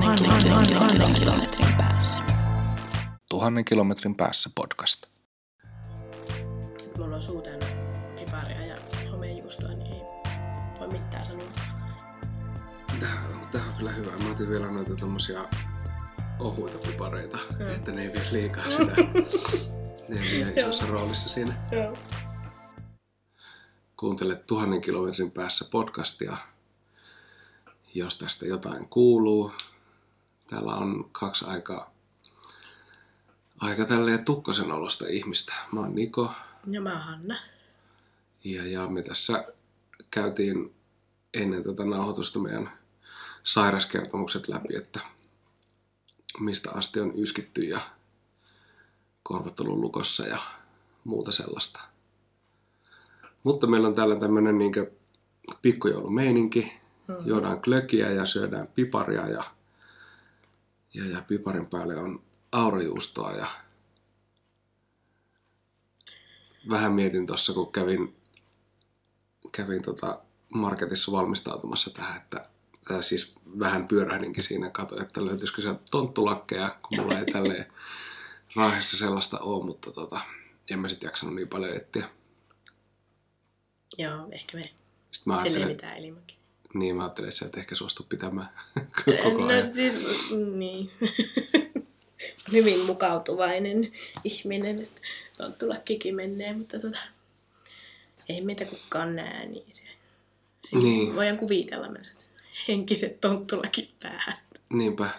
tuhannen, 0.00 1.14
kilometrin 1.14 1.74
päässä. 1.78 2.20
Tuhannen 3.30 3.64
kilometrin 3.64 4.16
päässä 4.16 4.50
podcast. 4.54 5.06
Mulla 6.98 7.16
on 7.16 7.22
suu 7.22 7.40
täynnä 7.42 7.66
piparia 8.16 8.66
ja 8.66 8.76
homejuustoa, 9.10 9.68
niin 9.68 9.94
ei 9.94 10.00
voi 10.80 10.88
mitään 10.88 11.24
sanoa. 11.24 11.46
Tää, 13.00 13.22
tää 13.52 13.62
on 13.68 13.74
kyllä 13.78 13.90
hyvä. 13.92 14.10
Mä 14.10 14.30
otin 14.30 14.48
vielä 14.50 14.70
noita 14.70 14.96
tommosia 14.96 15.44
ohuita 16.38 16.78
pipareita, 16.78 17.38
Mm. 17.58 17.70
että 17.70 17.92
ne 17.92 18.02
ei 18.02 18.12
vie 18.12 18.22
liikaa 18.32 18.70
sitä. 18.70 18.94
ne 20.08 20.20
ei 20.20 20.30
liian 20.30 20.58
isossa 20.58 20.86
roolissa 20.86 21.28
siinä. 21.28 21.68
Joo. 21.72 21.94
Kuuntele 23.96 24.34
tuhannen 24.36 24.80
kilometrin 24.80 25.30
päässä 25.30 25.64
podcastia, 25.70 26.36
jos 27.94 28.18
tästä 28.18 28.46
jotain 28.46 28.88
kuuluu. 28.88 29.52
Täällä 30.46 30.74
on 30.74 31.10
kaksi 31.12 31.44
aika, 31.44 31.90
aika 33.58 33.84
tälleen 33.84 34.24
tukkosen 34.24 34.72
olosta 34.72 35.06
ihmistä. 35.08 35.54
Mä 35.72 35.80
oon 35.80 35.94
Niko 35.94 36.32
Ja 36.70 36.80
mä 36.80 36.92
oon 36.92 37.00
Hanna. 37.00 37.36
ja, 38.44 38.66
ja 38.66 38.86
me 38.86 39.02
tässä 39.02 39.48
käytiin 40.10 40.74
ennen 41.34 41.62
tätä 41.62 41.84
nauhoitusta 41.84 42.38
meidän 42.38 42.78
sairaskertomukset 43.44 44.48
läpi, 44.48 44.76
että 44.76 45.00
mistä 46.40 46.70
asti 46.70 47.00
on 47.00 47.12
yskitty 47.16 47.62
ja 47.62 47.80
korvat 49.22 49.60
ollut 49.60 49.78
lukossa 49.78 50.26
ja 50.26 50.38
muuta 51.04 51.32
sellaista. 51.32 51.80
Mutta 53.42 53.66
meillä 53.66 53.88
on 53.88 53.94
täällä 53.94 54.16
tämmönen 54.16 54.58
niinkö 54.58 54.90
pikkujoulumeininki. 55.62 56.72
Mm. 57.08 57.14
Juodaan 57.26 57.62
klökiä 57.62 58.10
ja 58.10 58.26
syödään 58.26 58.66
piparia 58.66 59.28
ja, 59.28 59.44
ja, 60.94 61.06
ja 61.06 61.22
piparin 61.28 61.66
päälle 61.66 61.96
on 61.96 62.22
aurajuustoa 62.52 63.32
ja 63.32 63.46
vähän 66.68 66.92
mietin 66.92 67.26
tuossa, 67.26 67.52
kun 67.52 67.72
kävin, 67.72 68.16
kävin 69.52 69.82
tota 69.82 70.22
marketissa 70.54 71.12
valmistautumassa 71.12 71.90
tähän, 71.90 72.16
että 72.16 72.48
tai 72.88 73.02
siis 73.02 73.34
vähän 73.58 73.88
pyörähdinkin 73.88 74.44
siinä, 74.44 74.70
katsoin, 74.70 75.02
että 75.02 75.24
löytyisikö 75.24 75.62
sieltä 75.62 75.80
tonttulakkeja, 75.90 76.76
kun 76.82 76.98
mulla 77.00 77.18
ei 77.18 77.26
tälleen 77.26 77.72
raahessa 78.56 78.96
sellaista 78.96 79.38
ole, 79.38 79.64
mutta 79.64 79.90
tota, 79.90 80.20
en 80.70 80.78
mä 80.78 80.88
sitten 80.88 81.06
jaksanut 81.06 81.34
niin 81.34 81.48
paljon 81.48 81.76
etsiä. 81.76 82.08
Joo, 83.98 84.28
ehkä 84.30 84.56
me. 84.56 84.62
Sitten 84.62 85.32
mä 85.32 85.34
ajattelin, 85.34 85.68
mitään 85.68 85.96
elimäkin. 85.96 86.36
Niin 86.74 86.96
mä 86.96 87.02
ajattelin, 87.02 87.28
että 87.28 87.38
sä 87.38 87.46
et 87.46 87.56
ehkä 87.56 87.74
suostu 87.74 88.06
pitämään 88.08 88.48
koko 89.04 89.46
ajan. 89.46 89.66
No 89.66 89.72
siis, 89.72 90.30
niin. 90.56 90.90
Hyvin 92.52 92.80
mukautuvainen 92.86 93.92
ihminen, 94.24 94.78
että 94.82 95.00
tonttulakkikin 95.36 96.14
menee, 96.14 96.52
mutta 96.52 96.80
tota, 96.80 96.98
ei 98.28 98.42
meitä 98.44 98.64
kukaan 98.64 99.16
näe, 99.16 99.46
niin 99.46 99.66
se, 99.70 99.82
se 100.64 100.76
Niin. 100.76 101.16
voidaan 101.16 101.36
kuvitella 101.36 101.88
myös 101.88 102.30
henkiset 102.68 103.20
tonttulakit 103.20 103.90
päähän. 104.02 104.38
Niinpä. 104.72 105.10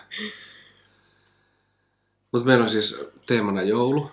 Mutta 2.32 2.48
meillä 2.48 2.64
on 2.64 2.70
siis 2.70 2.98
teemana 3.26 3.62
joulu. 3.62 4.12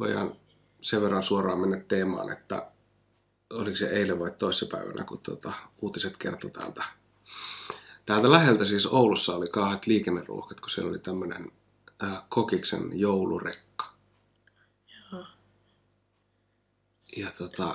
Voidaan 0.00 0.36
sen 0.80 1.02
verran 1.02 1.22
suoraan 1.22 1.58
mennä 1.60 1.80
teemaan, 1.88 2.32
että 2.32 2.66
oliko 3.54 3.76
se 3.76 3.86
eilen 3.86 4.18
vai 4.18 4.30
toissapäivänä, 4.30 5.04
kun 5.04 5.20
tuota, 5.22 5.52
uutiset 5.82 6.16
kertoi 6.16 6.50
täältä. 6.50 6.84
Täältä 8.06 8.30
läheltä 8.30 8.64
siis 8.64 8.86
Oulussa 8.86 9.36
oli 9.36 9.46
kauheat 9.46 9.86
liikenneruuhkat, 9.86 10.60
kun 10.60 10.70
siellä 10.70 10.90
oli 10.90 10.98
tämmöinen 10.98 11.52
äh, 12.02 12.22
Kokiksen 12.28 13.00
joulurekka. 13.00 13.84
Joo. 15.12 15.26
Ja 17.16 17.30
tota, 17.38 17.70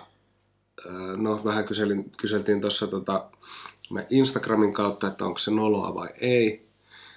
äh, 0.86 1.18
no 1.18 1.44
vähän 1.44 1.66
kyselin, 1.66 2.12
kyseltiin 2.12 2.62
tuossa 2.62 2.88
tota, 2.88 3.30
me 3.90 4.08
Instagramin 4.09 4.74
kautta, 4.74 5.08
että 5.08 5.25
onko 5.25 5.40
se 5.40 5.52
noloa 5.52 5.96
vai 5.96 6.09
ei. 6.22 6.70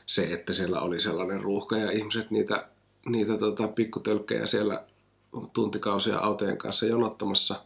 Se, 0.06 0.22
että 0.22 0.52
siellä 0.52 0.80
oli 0.80 1.00
sellainen 1.00 1.40
ruuhka 1.40 1.76
ja 1.76 1.90
ihmiset 1.90 2.30
niitä, 2.30 2.68
niitä 3.06 3.38
tota, 3.38 3.68
pikkutölkkejä 3.68 4.46
siellä 4.46 4.86
tuntikausia 5.52 6.18
autojen 6.18 6.58
kanssa 6.58 6.86
jonottamassa. 6.86 7.64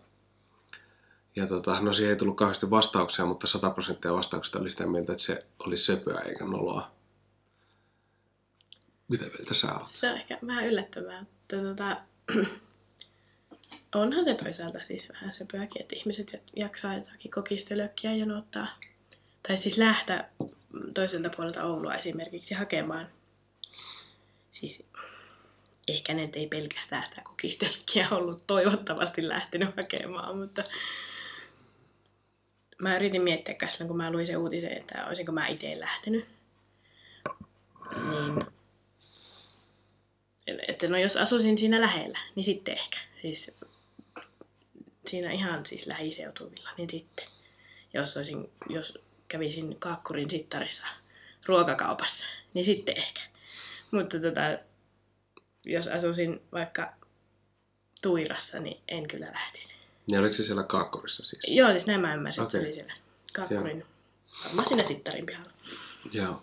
Ja 1.36 1.46
tota, 1.46 1.80
no 1.80 1.92
siihen 1.92 2.10
ei 2.10 2.18
tullut 2.18 2.36
kauheasti 2.36 2.70
vastauksia, 2.70 3.26
mutta 3.26 3.46
100 3.46 3.70
prosenttia 3.70 4.12
vastauksista 4.12 4.58
oli 4.58 4.70
sitä 4.70 4.86
mieltä, 4.86 5.12
että 5.12 5.24
se 5.24 5.46
oli 5.58 5.76
söpöä 5.76 6.20
eikä 6.20 6.44
noloa. 6.44 6.90
Mitä 9.08 9.24
mieltä 9.24 9.54
sä 9.54 9.74
oot? 9.74 9.86
Se 9.86 10.10
on 10.10 10.16
ehkä 10.16 10.34
vähän 10.46 10.66
yllättävää. 10.66 11.24
Tota, 11.48 11.96
onhan 13.94 14.24
se 14.24 14.34
toisaalta 14.34 14.80
siis 14.80 15.08
vähän 15.12 15.34
söpöäkin, 15.34 15.82
että 15.82 15.96
ihmiset 15.96 16.42
jaksaa 16.56 16.94
jotakin 16.94 17.30
kokistelökkiä 17.30 18.14
jonottaa. 18.14 18.66
Tai 19.48 19.56
siis 19.56 19.78
lähteä 19.78 20.28
toiselta 20.94 21.30
puolelta 21.36 21.64
Oulua 21.64 21.94
esimerkiksi 21.94 22.54
hakemaan. 22.54 23.08
Siis 24.50 24.82
ehkä 25.88 26.14
ne 26.14 26.30
ei 26.32 26.46
pelkästään 26.46 27.06
sitä 27.06 27.22
kokistelökkiä 27.24 28.08
ollut 28.10 28.42
toivottavasti 28.46 29.28
lähtenyt 29.28 29.76
hakemaan, 29.76 30.38
mutta 30.38 30.64
mä 32.78 32.96
yritin 32.96 33.22
miettiä 33.22 33.68
silloin, 33.68 33.88
kun 33.88 33.96
mä 33.96 34.12
luin 34.12 34.26
sen 34.26 34.38
uutisen, 34.38 34.76
että 34.76 35.06
olisinko 35.06 35.32
mä 35.32 35.46
itse 35.46 35.76
lähtenyt. 35.80 36.28
Niin 38.10 38.46
että 40.68 40.88
no 40.88 40.98
jos 40.98 41.16
asuisin 41.16 41.58
siinä 41.58 41.80
lähellä, 41.80 42.18
niin 42.34 42.44
sitten 42.44 42.74
ehkä. 42.74 42.98
Siis 43.22 43.58
siinä 45.06 45.32
ihan 45.32 45.66
siis 45.66 45.86
lähiseutuvilla, 45.86 46.70
niin 46.78 46.90
sitten. 46.90 47.26
Jos, 47.94 48.16
olisin, 48.16 48.50
jos 48.68 48.98
kävisin 49.28 49.80
Kaakkurin 49.80 50.30
sittarissa 50.30 50.86
ruokakaupassa, 51.46 52.26
niin 52.54 52.64
sitten 52.64 52.96
ehkä. 52.96 53.20
Mutta 53.90 54.20
tota, 54.20 54.40
jos 55.64 55.88
asuisin 55.88 56.42
vaikka 56.52 56.92
Tuirassa, 58.02 58.60
niin 58.60 58.80
en 58.88 59.08
kyllä 59.08 59.26
lähtisi. 59.26 59.85
Ja 60.10 60.20
oliko 60.20 60.34
se 60.34 60.42
siellä 60.42 60.62
Kaakkurissa 60.62 61.26
siis? 61.26 61.42
Joo, 61.48 61.70
siis 61.72 61.86
näin 61.86 62.00
mä 62.00 62.14
ymmärsin, 62.14 62.42
että 62.42 62.52
se 62.52 62.58
oli 62.58 62.72
siellä 62.72 62.92
Kaakkurin, 63.32 63.84
varmaan 64.44 64.68
siinä 64.68 64.84
sittarin 64.84 65.26
pihalla. 65.26 65.50
Joo. 66.12 66.42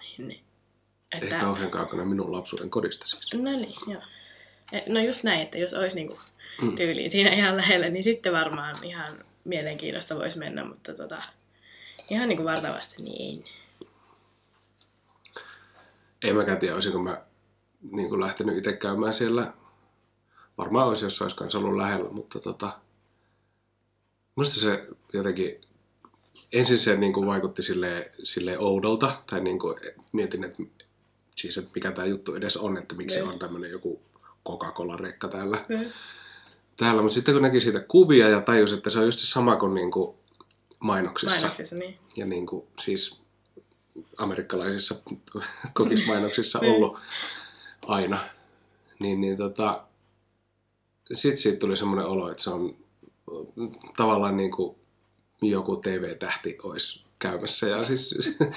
Niin, 0.00 0.28
niin. 0.28 0.44
Ei 1.22 1.28
kauhean 1.40 1.70
kaukana 1.70 2.04
minun 2.04 2.32
lapsuuden 2.32 2.70
kodista 2.70 3.06
siis. 3.06 3.34
No 3.34 3.50
niin, 3.50 3.74
joo. 3.86 4.02
No 4.88 5.00
just 5.00 5.22
näin, 5.24 5.40
että 5.40 5.58
jos 5.58 5.74
olisi 5.74 5.96
niinku 5.96 6.18
Mm. 6.62 6.76
tyyliin 6.76 7.10
siinä 7.10 7.30
ihan 7.32 7.56
lähellä, 7.56 7.86
niin 7.86 8.04
sitten 8.04 8.32
varmaan 8.32 8.84
ihan 8.84 9.06
mielenkiinnosta 9.44 10.16
voisi 10.16 10.38
mennä, 10.38 10.64
mutta 10.64 10.94
tota, 10.94 11.22
ihan 12.10 12.28
niinku 12.28 12.44
vartavasti 12.44 13.02
niin 13.02 13.44
ei. 13.44 13.44
Ei 16.24 16.32
mäkään 16.32 16.58
tiedä, 16.58 16.74
olisinko 16.74 16.98
mä 16.98 17.22
niin 17.92 18.08
kuin 18.08 18.20
lähtenyt 18.20 18.58
itse 18.58 18.72
käymään 18.72 19.14
siellä. 19.14 19.52
Varmaan 20.58 20.88
olisi, 20.88 21.04
jos 21.04 21.22
olisi 21.22 21.36
kanssa 21.36 21.58
ollut 21.58 21.76
lähellä, 21.76 22.10
mutta 22.10 22.40
tota, 22.40 22.78
musta 24.36 24.60
se 24.60 24.86
jotenkin, 25.12 25.60
ensin 26.52 26.78
se 26.78 26.96
niin 26.96 27.12
kuin 27.12 27.26
vaikutti 27.26 27.62
silleen, 27.62 28.04
silleen 28.24 28.60
oudolta, 28.60 29.22
tai 29.30 29.40
niin 29.40 29.58
kuin 29.58 29.76
mietin, 30.12 30.44
että, 30.44 30.62
siis, 31.36 31.58
että 31.58 31.70
mikä 31.74 31.92
tämä 31.92 32.06
juttu 32.06 32.34
edes 32.34 32.56
on, 32.56 32.76
että 32.78 32.94
miksi 32.94 33.18
Niin. 33.18 33.28
on 33.28 33.38
tämmöinen 33.38 33.70
joku 33.70 34.02
Coca-Cola-rekka 34.48 35.28
täällä. 35.28 35.64
Mm. 35.68 35.84
täällä. 36.76 37.02
Mutta 37.02 37.14
sitten 37.14 37.34
kun 37.34 37.42
näki 37.42 37.60
siitä 37.60 37.80
kuvia 37.80 38.28
ja 38.28 38.40
tajusi, 38.40 38.74
että 38.74 38.90
se 38.90 38.98
on 38.98 39.04
just 39.06 39.18
se 39.18 39.26
sama 39.26 39.56
kuin, 39.56 39.74
niin 39.74 39.90
kuin 39.90 40.16
mainoksissa. 40.78 41.36
Mainoksissa, 41.36 41.76
niin. 41.76 41.98
ja 42.16 42.26
niin 42.26 42.46
kuin, 42.46 42.66
siis 42.80 43.22
amerikkalaisissa 44.18 44.94
kokismainoksissa 45.74 46.58
Niin. 46.58 46.72
ollut 46.74 46.98
aina, 47.86 48.24
niin, 48.98 49.20
niin 49.20 49.36
tota, 49.36 49.84
sitten 51.12 51.38
siitä 51.42 51.58
tuli 51.58 51.76
semmoinen 51.76 52.06
olo, 52.06 52.30
että 52.30 52.42
se 52.42 52.50
on 52.50 52.76
tavallaan 53.96 54.36
niin 54.36 54.50
kuin 54.50 54.76
joku 55.42 55.76
TV-tähti 55.76 56.58
olisi 56.62 57.04
käymässä. 57.18 57.66
Ja 57.66 57.84
siis, 57.84 58.14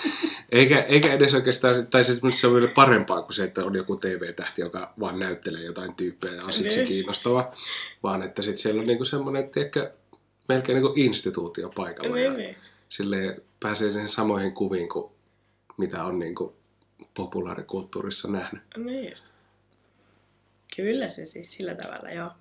eikä, 0.51 0.81
eikä 0.81 1.13
edes 1.13 1.33
oikeastaan, 1.33 1.87
tai 1.87 2.03
siis 2.03 2.21
se 2.41 2.47
on 2.47 2.53
vielä 2.53 2.67
parempaa 2.67 3.21
kuin 3.21 3.33
se, 3.33 3.43
että 3.43 3.65
on 3.65 3.75
joku 3.75 3.95
TV-tähti, 3.97 4.61
joka 4.61 4.93
vaan 4.99 5.19
näyttelee 5.19 5.63
jotain 5.63 5.95
tyyppejä 5.95 6.33
ja 6.33 6.43
on 6.43 6.53
siksi 6.53 6.77
Niin. 6.77 6.87
kiinnostava, 6.87 7.51
vaan 8.03 8.23
että 8.23 8.41
sitten 8.41 8.57
siellä 8.57 8.79
on 8.81 8.87
niinku 8.87 9.05
semmoinen, 9.05 9.43
että 9.45 9.59
ehkä 9.59 9.91
melkein 10.49 10.75
niinku 10.75 10.93
instituutio 10.95 11.69
paikalla. 11.75 12.19
ja 12.19 12.29
Niin, 12.29 12.37
niin. 12.37 12.57
silleen 12.89 13.41
pääsee 13.59 13.91
siihen 13.91 14.07
samoihin 14.07 14.51
kuviin 14.53 14.89
kuin 14.89 15.11
mitä 15.77 16.03
on 16.03 16.19
niin 16.19 16.35
kuin 16.35 16.53
populaarikulttuurissa 17.13 18.31
nähnyt. 18.31 18.63
niin 18.77 19.09
just. 19.09 19.34
Kyllä 20.75 21.09
se 21.09 21.25
siis 21.25 21.51
sillä 21.51 21.75
tavalla, 21.75 22.11
joo. 22.11 22.31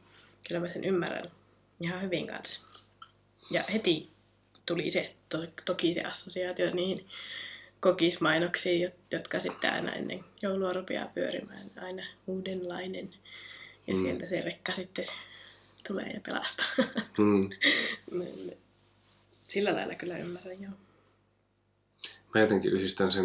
Kyllä 0.49 0.61
mä 0.61 0.69
sen 0.69 0.85
ymmärrän 0.85 1.25
ihan 1.81 2.03
hyvin 2.03 2.27
kanssa. 2.27 2.61
Ja 3.51 3.65
heti 3.73 4.11
tuli 4.67 4.91
se, 4.91 5.15
to, 5.29 5.39
toki 5.65 5.95
se 5.95 6.01
assosiaatio 6.03 6.71
niihin 6.71 6.99
kokismainoksia, 7.81 8.89
jot- 8.89 8.95
jotka 9.13 9.41
sitten 9.41 9.73
aina 9.73 9.93
ennen 9.93 10.25
joulua 10.43 10.73
rupeaa 10.73 11.07
pyörimään 11.15 11.71
aina 11.81 12.03
uudenlainen. 12.27 13.11
Ja 13.87 13.95
Mm. 13.95 14.05
sieltä 14.05 14.27
se 14.27 14.41
rekka 14.41 14.73
sitten 14.73 15.05
tulee 15.87 16.11
ja 16.15 16.21
pelastaa. 16.27 16.67
Mm. 17.19 17.51
Sillä 19.49 19.75
lailla 19.75 19.95
kyllä 19.95 20.19
ymmärrän, 20.19 20.63
joo. 20.63 20.73
Mä 22.35 22.41
jotenkin 22.41 22.73
yhdistän 22.73 23.13
sen 23.13 23.25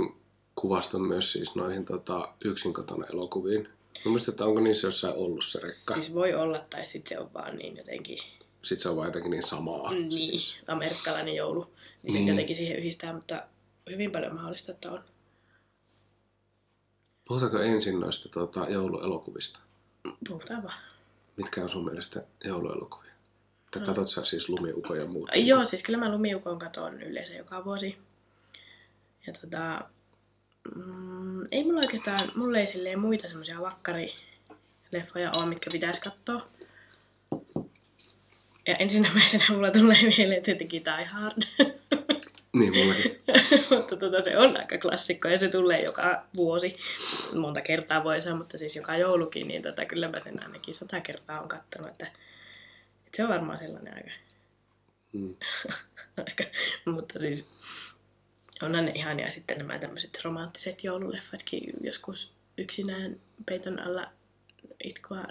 kuvaston 0.55 1.01
myös 1.01 1.31
siis 1.31 1.55
noihin 1.55 1.85
tota, 1.85 2.33
yksin 2.45 2.73
kotona 2.73 3.05
elokuviin. 3.13 3.69
Mä 4.05 4.11
muistan, 4.11 4.33
että 4.33 4.45
onko 4.45 4.59
niissä 4.59 4.87
jossain 4.87 5.15
ollut 5.15 5.45
se 5.45 5.59
rekka. 5.59 5.69
Siis... 5.69 5.93
Siis 5.93 6.13
voi 6.13 6.33
olla, 6.33 6.65
tai 6.69 6.85
sitten 6.85 7.17
se 7.17 7.23
on 7.23 7.33
vaan 7.33 7.57
niin 7.57 7.77
jotenkin, 7.77 8.17
Sitten 8.61 8.79
se 8.79 8.89
on 8.89 8.95
vaan 8.95 9.07
jotenkin 9.07 9.31
niin 9.31 9.43
samaa. 9.43 9.93
niin, 9.93 10.39
amerikkalainen 10.67 11.35
joulu. 11.35 11.61
Niin, 11.63 11.73
niin. 12.03 12.13
Niin. 12.13 12.25
se 12.25 12.31
jotenkin 12.31 12.55
siihen 12.55 12.77
yhdistää, 12.77 13.13
mutta 13.13 13.43
hyvin 13.89 14.11
paljon 14.11 14.33
mahdollista, 14.35 14.71
että 14.71 14.91
on. 14.91 15.03
Puhutaanko 17.27 17.59
ensin 17.59 17.99
noista 17.99 18.29
tota, 18.29 18.65
jouluelokuvista? 18.69 19.59
Puhutaan 20.27 20.63
vaan. 20.63 20.77
Mitkä 21.37 21.63
on 21.63 21.69
sun 21.69 21.85
mielestä 21.85 22.23
jouluelokuvia? 22.43 23.11
Tai 23.71 23.81
katsot 23.81 24.07
sä 24.07 24.25
siis 24.25 24.49
Lumiuko 24.49 24.95
ja 24.95 25.05
muut? 25.05 25.29
Ai 25.29 25.47
Joo, 25.47 25.65
siis 25.65 25.83
kyllä 25.83 25.99
mä 25.99 26.11
lumiukon 26.11 26.59
katon 26.59 27.01
yleensä 27.01 27.33
joka 27.33 27.65
vuosi. 27.65 27.97
Ja 29.27 29.33
tota, 29.41 29.89
mm, 30.75 31.43
ei 31.51 31.63
mulla 31.63 31.79
oikeastaan, 31.79 32.31
mulla 32.35 32.57
ei 32.59 32.67
silleen 32.67 32.99
muita 32.99 33.27
semmoisia 33.27 33.61
vakkarileffoja 33.61 35.31
ole, 35.37 35.45
mitkä 35.45 35.69
pitäisi 35.71 36.01
katsoa. 36.01 36.47
Ja 38.67 38.75
ensimmäisenä 38.75 39.45
mulla 39.55 39.71
tulee 39.71 39.97
mieleen 40.17 40.43
tietenkin 40.43 40.83
Die 40.85 41.05
Hard. 41.05 41.41
Niin, 42.53 42.77
mullakin. 42.77 43.21
mutta 43.77 43.97
tota, 43.97 44.19
se 44.19 44.37
on 44.37 44.57
aika 44.57 44.77
klassikko 44.77 45.27
ja 45.27 45.37
se 45.37 45.49
tulee 45.49 45.81
joka 45.81 46.23
vuosi. 46.35 46.77
Monta 47.35 47.61
kertaa 47.61 48.03
voi 48.03 48.21
sanoa, 48.21 48.37
mutta 48.37 48.57
siis 48.57 48.75
joka 48.75 48.97
joulukin, 48.97 49.47
niin 49.47 49.61
tota, 49.61 49.85
kyllä 49.85 50.07
mä 50.07 50.19
sen 50.19 50.43
ainakin 50.43 50.73
sata 50.73 51.01
kertaa 51.01 51.41
on 51.41 51.47
kattonut. 51.47 51.91
Että, 51.91 52.05
että 53.05 53.17
se 53.17 53.23
on 53.23 53.29
varmaan 53.29 53.59
sellainen 53.59 53.93
aika 53.93 54.09
Mm. 55.13 55.35
aika. 56.17 56.43
Mutta 56.85 57.19
siis 57.19 57.49
onhan 58.63 58.85
ne 58.85 58.91
ihania 58.95 59.31
sitten 59.31 59.57
nämä 59.57 59.79
tämmöiset 59.79 60.19
romanttiset 60.23 60.83
joululeffatkin 60.83 61.73
joskus 61.81 62.33
yksinään 62.57 63.19
peiton 63.45 63.81
alla 63.81 64.07
itkua 64.83 65.23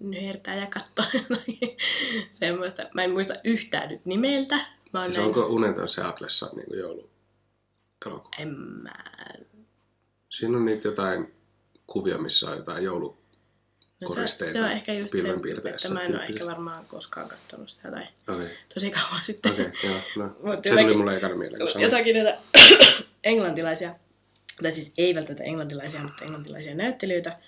nyhertää 0.00 0.56
ja 0.56 0.66
katsoa 0.66 1.20
semmoista. 2.30 2.82
Mä 2.94 3.02
en 3.02 3.10
muista 3.10 3.34
yhtään 3.44 3.88
nyt 3.88 4.06
nimeltä. 4.06 4.56
Mä 4.92 5.04
Siis 5.04 5.16
näin- 5.16 5.26
onko 5.26 5.46
Uneton 5.46 5.88
Seatlessa 5.88 6.50
niin 6.56 6.78
joulu 6.78 7.10
elokuva? 8.18 8.36
En 8.38 8.48
mä... 8.58 8.94
Siinä 10.30 10.56
on 10.56 10.64
niitä 10.64 10.88
jotain 10.88 11.34
kuvia, 11.86 12.18
missä 12.18 12.50
on 12.50 12.56
jotain 12.56 12.84
joulu... 12.84 13.18
No 14.00 14.08
se, 14.08 14.14
Koristeita 14.14 14.52
se 14.52 14.60
on 14.60 14.70
ehkä 14.72 14.92
just 14.92 15.12
se, 15.12 15.18
että 15.70 15.92
mä 15.94 16.02
en 16.02 16.14
ole 16.16 16.24
ehkä 16.24 16.46
varmaan 16.46 16.86
koskaan 16.86 17.28
katsonut 17.28 17.68
sitä 17.70 17.90
tai 17.90 18.04
Okei, 18.36 18.48
tosi 18.74 18.90
kauan 18.90 19.20
sitten. 19.24 19.52
okei, 19.52 19.72
joo, 19.84 20.00
no. 20.16 20.24
Mut 20.42 20.62
Se 20.64 20.70
tuli 20.70 20.80
jotakin- 20.82 20.96
mulle 20.98 21.16
ekana 21.16 21.34
mieleen, 21.34 21.62
jotakin 21.82 22.14
näitä 22.16 22.38
englantilaisia, 23.24 23.96
tai 24.62 24.72
siis 24.72 24.92
ei 24.98 25.14
välttämättä 25.14 25.44
englantilaisia, 25.44 26.02
mutta 26.02 26.24
englantilaisia 26.24 26.74
näyttelijöitä, 26.74 27.38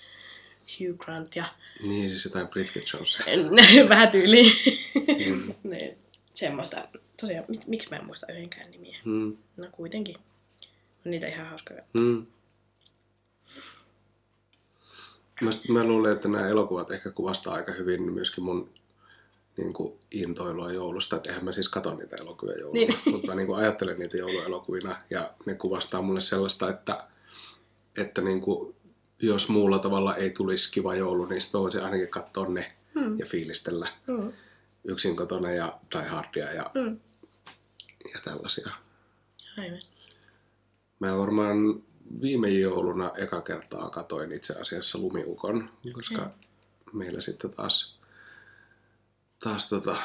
Hugh 0.79 0.97
Grant 1.05 1.35
ja 1.35 1.45
Niin, 1.87 2.09
siis 2.09 2.25
jotain 2.25 2.47
Bridget 2.47 2.83
Jones. 2.93 3.17
vähän 3.89 4.11
tyyliin. 4.11 4.51
Mm. 4.95 5.53
niin, 5.71 5.97
semmoista. 6.33 6.87
Tosiaan, 7.21 7.45
mit, 7.47 7.67
miksi 7.67 7.89
mä 7.89 7.95
en 7.95 8.05
muista 8.05 8.31
yhdenkään 8.31 8.71
nimiä? 8.71 8.97
Mm. 9.05 9.37
No 9.57 9.65
kuitenkin. 9.71 10.15
On 11.05 11.11
niitä 11.11 11.27
ihan 11.27 11.45
hauskoja. 11.45 11.83
Mm. 11.93 12.25
Mä, 15.41 15.51
sit- 15.51 15.69
mä 15.69 15.83
luulen, 15.83 16.11
että 16.11 16.27
nämä 16.27 16.47
elokuvat 16.47 16.91
ehkä 16.91 17.11
kuvastaa 17.11 17.53
aika 17.53 17.71
hyvin 17.71 18.11
myöskin 18.11 18.43
mun 18.43 18.69
niin 19.57 19.73
kuin, 19.73 19.99
intoilua 20.11 20.71
joulusta. 20.71 21.15
Et 21.15 21.25
eihän 21.27 21.45
mä 21.45 21.51
siis 21.51 21.69
katon 21.69 21.97
niitä 21.97 22.15
elokuvia 22.15 22.55
jouluna, 22.59 22.79
Niin. 22.79 22.95
mutta 23.11 23.27
mä 23.27 23.35
niin 23.35 23.47
kuin, 23.47 23.59
ajattelen 23.59 23.99
niitä 23.99 24.17
jouluelokuvina 24.17 24.95
ja 25.09 25.33
ne 25.45 25.55
kuvastaa 25.55 26.01
mulle 26.01 26.21
sellaista, 26.21 26.69
että, 26.69 27.03
että 27.97 28.21
niin 28.21 28.41
kuin, 28.41 28.75
jos 29.21 29.49
muulla 29.49 29.79
tavalla 29.79 30.15
ei 30.15 30.29
tulisi 30.29 30.71
kiva 30.71 30.95
joulu, 30.95 31.25
niin 31.25 31.41
sitten 31.41 31.59
mä 31.59 31.63
voisin 31.63 31.83
ainakin 31.83 32.07
katsoa 32.09 32.47
ne 32.49 32.73
Mm. 32.95 33.19
ja 33.19 33.25
fiilistellä 33.25 33.87
Mm. 34.07 34.31
yksin 34.83 35.15
kotona 35.15 35.51
ja 35.51 35.79
Die 35.93 36.07
Hardia 36.07 36.53
ja, 36.53 36.71
Mm. 36.73 36.99
ja 38.13 38.19
tällaisia. 38.23 38.71
Aivan. 39.57 39.79
Mä 40.99 41.17
varmaan 41.17 41.83
viime 42.21 42.49
jouluna 42.49 43.11
eka 43.17 43.41
kertaa 43.41 43.89
katoin 43.89 44.31
itse 44.31 44.53
asiassa 44.53 44.97
Lumiukon, 44.97 45.69
koska 45.93 46.29
meillä 46.93 47.21
sitten 47.21 47.53
taas, 47.53 47.99
taas 49.39 49.69
tota, 49.69 49.95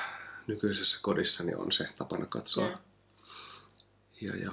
nykyisessä 0.47 0.99
kodissani 1.03 1.55
on 1.55 1.73
se 1.73 1.89
tapana 1.99 2.27
katsoa. 2.27 2.67
Joo. 2.67 2.79
Ja, 4.21 4.37
ja. 4.37 4.53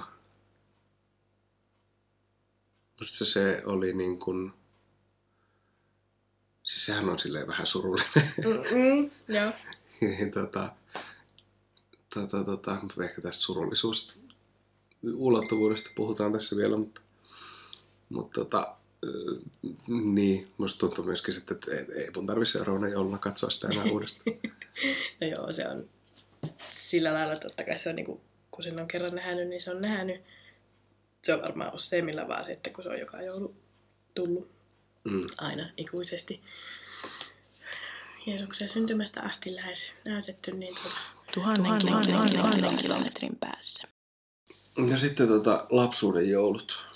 Musta 3.00 3.24
se, 3.24 3.62
oli 3.66 3.92
niin 3.92 4.18
kuin, 4.18 4.52
siis 6.62 6.84
sehän 6.84 7.08
on 7.08 7.18
silleen 7.18 7.46
vähän 7.46 7.66
surullinen. 7.66 8.32
Mm, 8.44 8.78
mm, 8.78 9.10
joo. 9.34 9.52
niin 10.00 10.30
tota, 10.30 10.72
tota, 12.14 12.44
tota, 12.44 12.78
ehkä 13.04 13.22
tästä 13.22 13.42
surullisuus 13.42 14.20
ulottuvuudesta 15.12 15.90
puhutaan 15.94 16.32
tässä 16.32 16.56
vielä, 16.56 16.76
mutta, 16.76 17.00
mutta 18.08 18.40
tota, 18.40 18.76
niin, 19.88 20.52
musta 20.58 20.78
tuntuu 20.78 21.04
myöskin 21.04 21.34
sitten, 21.34 21.54
että 21.54 21.70
ei, 21.70 22.02
ei 22.02 22.10
mun 22.16 22.26
tarvitse 22.26 22.52
seuraavana 22.52 22.88
jouluna 22.88 23.18
katsoa 23.18 23.50
sitä 23.50 23.68
enää 23.72 23.84
uudestaan. 23.92 24.36
No 25.20 25.26
joo, 25.26 25.52
se 25.52 25.68
on 25.68 25.88
sillä 26.72 27.14
lailla 27.14 27.36
totta 27.36 27.64
kai 27.64 27.78
se 27.78 27.88
on 27.88 27.94
niinku, 27.94 28.20
kun 28.50 28.64
sen 28.64 28.80
on 28.80 28.88
kerran 28.88 29.14
nähnyt, 29.14 29.48
niin 29.48 29.60
se 29.60 29.70
on 29.70 29.82
nähnyt. 29.82 30.22
Se 31.22 31.34
on 31.34 31.42
varmaan 31.42 31.74
useimmilla 31.74 32.28
vaan 32.28 32.50
että 32.50 32.70
kun 32.70 32.84
se 32.84 32.90
on 32.90 33.00
joka 33.00 33.22
joulu 33.22 33.54
tullut 34.14 34.54
Mm. 35.04 35.26
aina 35.38 35.68
ikuisesti 35.76 36.42
Jeesuksen 38.26 38.68
syntymästä 38.68 39.22
asti 39.22 39.54
lähes 39.54 39.92
näytetty, 40.06 40.52
niin 40.52 40.74
tuota, 40.74 40.98
Tuhannen, 41.34 41.62
Tuhannen 41.64 41.86
kilometrin, 41.86 42.30
kilometrin 42.30 42.76
kilometrin 42.76 43.36
päässä. 43.36 43.88
Ja 44.90 44.96
sitten 44.96 45.28
tota, 45.28 45.66
lapsuuden 45.70 46.30
joulut. 46.30 46.86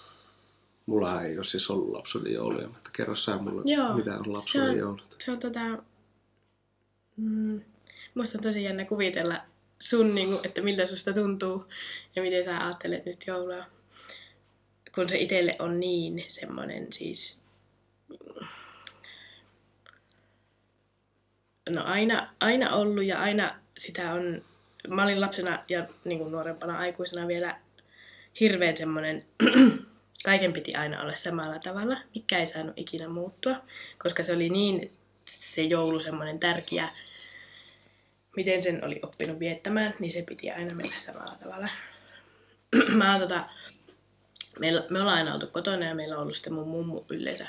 Mulla 0.89 1.23
ei 1.23 1.37
ole 1.37 1.45
siis 1.45 1.71
ollut 1.71 1.89
lapsuuden 1.89 2.33
jouluja, 2.33 2.69
mutta 2.69 2.91
kerro 2.97 3.17
sä 3.17 3.39
mulle, 3.39 3.63
Joo, 3.65 3.95
mitä 3.95 4.15
on 4.15 4.25
se 4.25 4.31
lapsuuden 4.31 4.71
on- 4.71 4.79
joulut. 4.79 5.17
se 5.19 5.31
on 5.33 5.39
tota, 5.39 5.61
mm, 7.17 7.61
musta 8.15 8.39
on 8.39 8.43
tosi 8.43 8.63
jännä 8.65 8.85
kuvitella 8.85 9.41
sun, 9.81 10.15
niinku, 10.15 10.41
että 10.43 10.63
miltä 10.63 10.87
susta 10.87 11.13
tuntuu 11.13 11.65
ja 12.17 12.23
miten 12.23 12.45
sä 12.45 12.65
ajattelet 12.65 13.07
nyt 13.07 13.27
joulua. 13.27 13.65
Kun 14.95 15.09
se 15.09 15.19
itselle 15.19 15.53
on 15.59 15.81
niin 15.81 16.25
semmonen 16.29 16.93
siis... 16.93 17.45
No 21.71 21.83
aina, 21.85 22.35
aina 22.41 22.75
ollut 22.75 23.05
ja 23.05 23.21
aina 23.21 23.61
sitä 23.79 24.13
on... 24.13 24.43
Mä 24.89 25.03
olin 25.05 25.21
lapsena 25.21 25.65
ja 25.69 25.87
niin 26.05 26.19
kuin 26.19 26.33
nuorempana 26.33 26.79
aikuisena 26.79 27.29
vielä 27.29 27.61
hirveän 28.41 28.77
semmonen... 28.77 29.23
kaiken 30.25 30.53
piti 30.53 30.75
aina 30.75 31.01
olla 31.03 31.15
samalla 31.15 31.59
tavalla, 31.59 31.99
mikä 32.15 32.39
ei 32.39 32.47
saanut 32.47 32.79
ikinä 32.79 33.09
muuttua, 33.09 33.57
koska 33.99 34.23
se 34.23 34.33
oli 34.33 34.49
niin 34.49 34.99
se 35.25 35.63
joulu 35.63 36.01
semmoinen 36.01 36.39
tärkeä, 36.39 36.89
miten 38.37 38.63
sen 38.63 38.85
oli 38.85 39.01
oppinut 39.03 39.41
viettämään, 39.41 39.95
niin 39.99 40.11
se 40.11 40.23
piti 40.23 40.51
aina 40.51 40.75
mennä 40.75 40.97
samalla 40.99 41.37
tavalla. 41.43 41.69
Mä 42.99 43.11
oon 43.11 43.21
tota, 43.21 43.49
me 44.59 45.01
ollaan 45.01 45.19
aina 45.19 45.35
oltu 45.35 45.47
kotona 45.47 45.87
ja 45.87 45.95
meillä 45.95 46.15
on 46.17 46.23
ollut 46.23 46.35
sitten 46.35 46.55
mun 46.55 46.69
mummu 46.69 47.05
yleensä, 47.09 47.49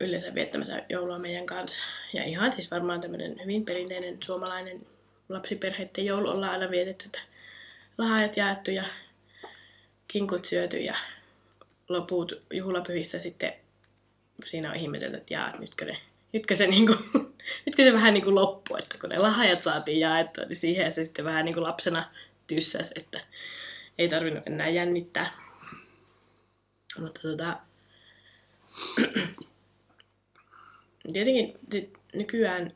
yleensä 0.00 0.34
viettämässä 0.34 0.82
joulua 0.88 1.18
meidän 1.18 1.46
kanssa. 1.46 1.84
Ja 2.16 2.24
ihan 2.24 2.52
siis 2.52 2.70
varmaan 2.70 3.00
tämmöinen 3.00 3.40
hyvin 3.42 3.64
perinteinen 3.64 4.22
suomalainen 4.22 4.86
lapsiperheiden 5.28 6.04
joulu 6.06 6.28
ollaan 6.28 6.52
aina 6.52 6.70
vietetty, 6.70 7.04
että 7.06 7.20
lahjat 7.98 8.36
jaettu 8.36 8.70
ja 8.70 8.84
kinkut 10.08 10.44
syöty 10.44 10.76
ja 10.76 10.94
loput 11.88 12.32
juhlapyhistä 12.52 13.18
sitten 13.18 13.52
siinä 14.44 14.70
on 14.70 14.76
ihmetelty, 14.76 15.16
että 15.16 15.34
jaa, 15.34 15.46
että 15.46 15.60
nytkö, 15.60 15.84
ne, 15.84 15.96
nytkö, 16.32 16.54
se 16.54 16.66
niinku, 16.66 16.92
nytkö 17.66 17.84
se 17.84 17.92
vähän 17.92 18.14
niinku 18.14 18.34
loppui, 18.34 18.78
että 18.78 18.98
kun 18.98 19.10
ne 19.10 19.18
lahjat 19.18 19.62
saatiin 19.62 20.00
jaettua, 20.00 20.44
niin 20.44 20.56
siihen 20.56 20.92
se 20.92 21.04
sitten 21.04 21.24
vähän 21.24 21.44
niinku 21.44 21.62
lapsena 21.62 22.04
tyssäs, 22.46 22.92
että 22.96 23.20
ei 23.98 24.08
tarvinnut 24.08 24.46
enää 24.46 24.68
jännittää. 24.68 25.30
Mutta 26.98 27.20
tota, 27.22 27.56
tietenkin 31.12 31.58
nykyään 32.14 32.68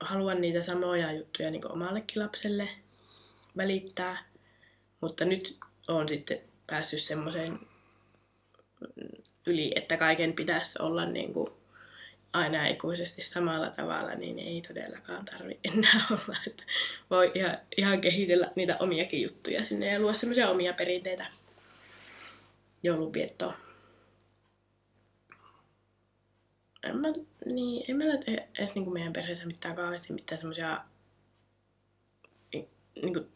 haluan 0.00 0.40
niitä 0.40 0.62
samoja 0.62 1.12
juttuja 1.12 1.50
niin 1.50 1.72
omallekin 1.72 2.22
lapselle 2.22 2.68
välittää, 3.56 4.24
mutta 5.00 5.24
nyt 5.24 5.58
on 5.88 6.08
sitten 6.08 6.40
päässyt 6.66 7.00
semmoiseen 7.00 7.69
yli, 9.46 9.72
että 9.76 9.96
kaiken 9.96 10.32
pitäisi 10.32 10.82
olla 10.82 11.04
niin 11.04 11.32
kuin 11.32 11.48
aina 12.32 12.66
ikuisesti 12.66 13.22
samalla 13.22 13.70
tavalla, 13.70 14.14
niin 14.14 14.38
ei 14.38 14.62
todellakaan 14.68 15.24
tarvi 15.24 15.58
enää 15.64 16.06
olla. 16.10 16.36
Että 16.46 16.64
voi 17.10 17.32
ihan, 17.34 17.58
ihan 17.76 18.00
kehitellä 18.00 18.52
niitä 18.56 18.76
omiakin 18.80 19.22
juttuja 19.22 19.64
sinne 19.64 19.86
ja 19.92 20.00
luoda 20.00 20.14
semmoisia 20.14 20.50
omia 20.50 20.72
perinteitä 20.72 21.26
joulunviettoon. 22.82 23.54
En 26.82 26.96
mä, 26.96 27.08
niin, 27.44 27.84
en 27.88 27.96
mä 27.96 28.04
näe 28.04 28.48
edes 28.58 28.74
niin 28.74 28.84
kuin 28.84 28.94
meidän 28.94 29.12
perheessä 29.12 29.46
mitään 29.46 29.74
kauheasti 29.74 30.12
mitään 30.12 30.38
semmoisia, 30.38 30.84
niin 32.52 33.12
kuin, 33.12 33.28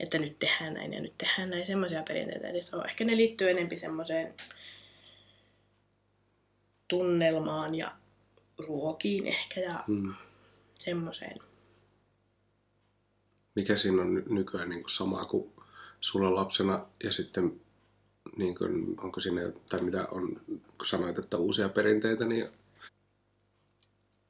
että 0.00 0.18
nyt 0.18 0.38
tehdään 0.38 0.74
näin 0.74 0.92
ja 0.92 1.00
nyt 1.00 1.18
tehdään 1.18 1.50
näin, 1.50 1.66
semmoisia 1.66 2.02
perinteitä 2.08 2.48
edes 2.48 2.74
on. 2.74 2.86
Ehkä 2.88 3.04
ne 3.04 3.16
liittyy 3.16 3.50
enempi 3.50 3.76
semmoiseen 3.76 4.34
tunnelmaan 6.88 7.74
ja 7.74 7.96
ruokiin 8.58 9.26
ehkä 9.26 9.60
ja 9.60 9.84
Hmm. 9.86 10.14
semmoiseen. 10.78 11.38
Mikä 13.54 13.76
siinä 13.76 14.02
on 14.02 14.14
ny- 14.14 14.24
nykyään 14.28 14.68
niin 14.68 14.82
kuin 14.82 14.90
samaa 14.90 15.24
kuin 15.24 15.52
sulla 16.00 16.34
lapsena 16.34 16.86
ja 17.04 17.12
sitten 17.12 17.60
niin 18.36 18.54
kuin, 18.54 19.00
onko 19.00 19.20
siinä, 19.20 19.40
tai 19.68 19.82
mitä 19.82 20.06
on, 20.10 20.40
kun 20.46 20.86
sanoit, 20.86 21.18
että 21.18 21.36
uusia 21.36 21.68
perinteitä, 21.68 22.24
niin 22.24 22.46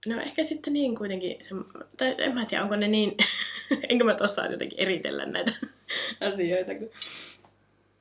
No 0.08 0.20
ehkä 0.20 0.44
sitten 0.44 0.72
niin 0.72 0.94
kuitenkin, 0.94 1.36
se, 1.40 1.54
tai 1.96 2.14
en 2.18 2.34
mä 2.34 2.44
tiedä, 2.44 2.62
onko 2.62 2.76
ne 2.76 2.88
niin, 2.88 3.16
enkä 3.88 4.04
mä 4.04 4.14
tossa 4.14 4.50
jotenkin 4.50 4.80
eritellä 4.80 5.26
näitä 5.26 5.52
asioita. 6.26 6.74
Kun... 6.74 6.90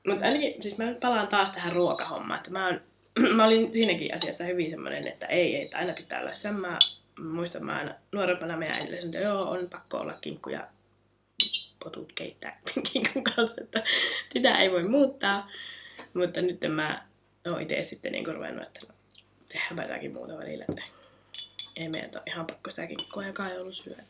Mutta 0.07 0.25
ainakin, 0.25 0.63
siis 0.63 0.77
mä 0.77 0.95
palaan 1.01 1.27
taas 1.27 1.51
tähän 1.51 1.71
ruokahommaan, 1.71 2.37
että 2.37 2.51
mä, 2.51 2.65
oon, 2.65 2.81
mä 3.37 3.45
olin 3.45 3.73
siinäkin 3.73 4.13
asiassa 4.13 4.43
hyvin 4.43 4.69
semmoinen, 4.69 5.07
että 5.07 5.25
ei, 5.25 5.55
ei, 5.55 5.63
että 5.63 5.77
aina 5.77 5.93
pitää 5.93 6.21
olla 6.21 6.31
se. 6.31 6.51
Mä 6.51 6.79
muistan, 7.19 7.65
mä 7.65 7.77
aina 7.77 7.95
nuorempana 8.11 8.57
meidän 8.57 8.77
äidille 8.77 8.95
sanoin, 8.95 9.15
että 9.15 9.27
joo, 9.27 9.49
on 9.49 9.69
pakko 9.69 9.97
olla 9.97 10.13
kinkku 10.21 10.49
ja 10.49 10.67
potut 11.83 12.13
keittää 12.13 12.55
kinkun 12.91 13.23
kanssa, 13.23 13.61
että 13.63 13.83
sitä 14.29 14.57
ei 14.57 14.69
voi 14.69 14.87
muuttaa. 14.87 15.51
Mutta 16.13 16.41
nyt 16.41 16.59
mä 16.69 17.07
oon 17.51 17.61
itse 17.61 17.83
sitten 17.83 18.11
niin 18.11 18.27
ruvennut, 18.27 18.67
että 18.67 18.93
tehdäänpä 19.49 19.81
jotakin 19.81 20.13
muuta 20.13 20.37
välillä, 20.37 20.65
että 20.69 20.96
ei 21.77 21.89
meidän 21.89 22.11
ole 22.15 22.23
ihan 22.27 22.47
pakko 22.47 22.69
sitä 22.69 22.87
kinkkua 22.87 23.25
joka 23.25 23.49
joulu 23.49 23.71
syödä. 23.71 24.03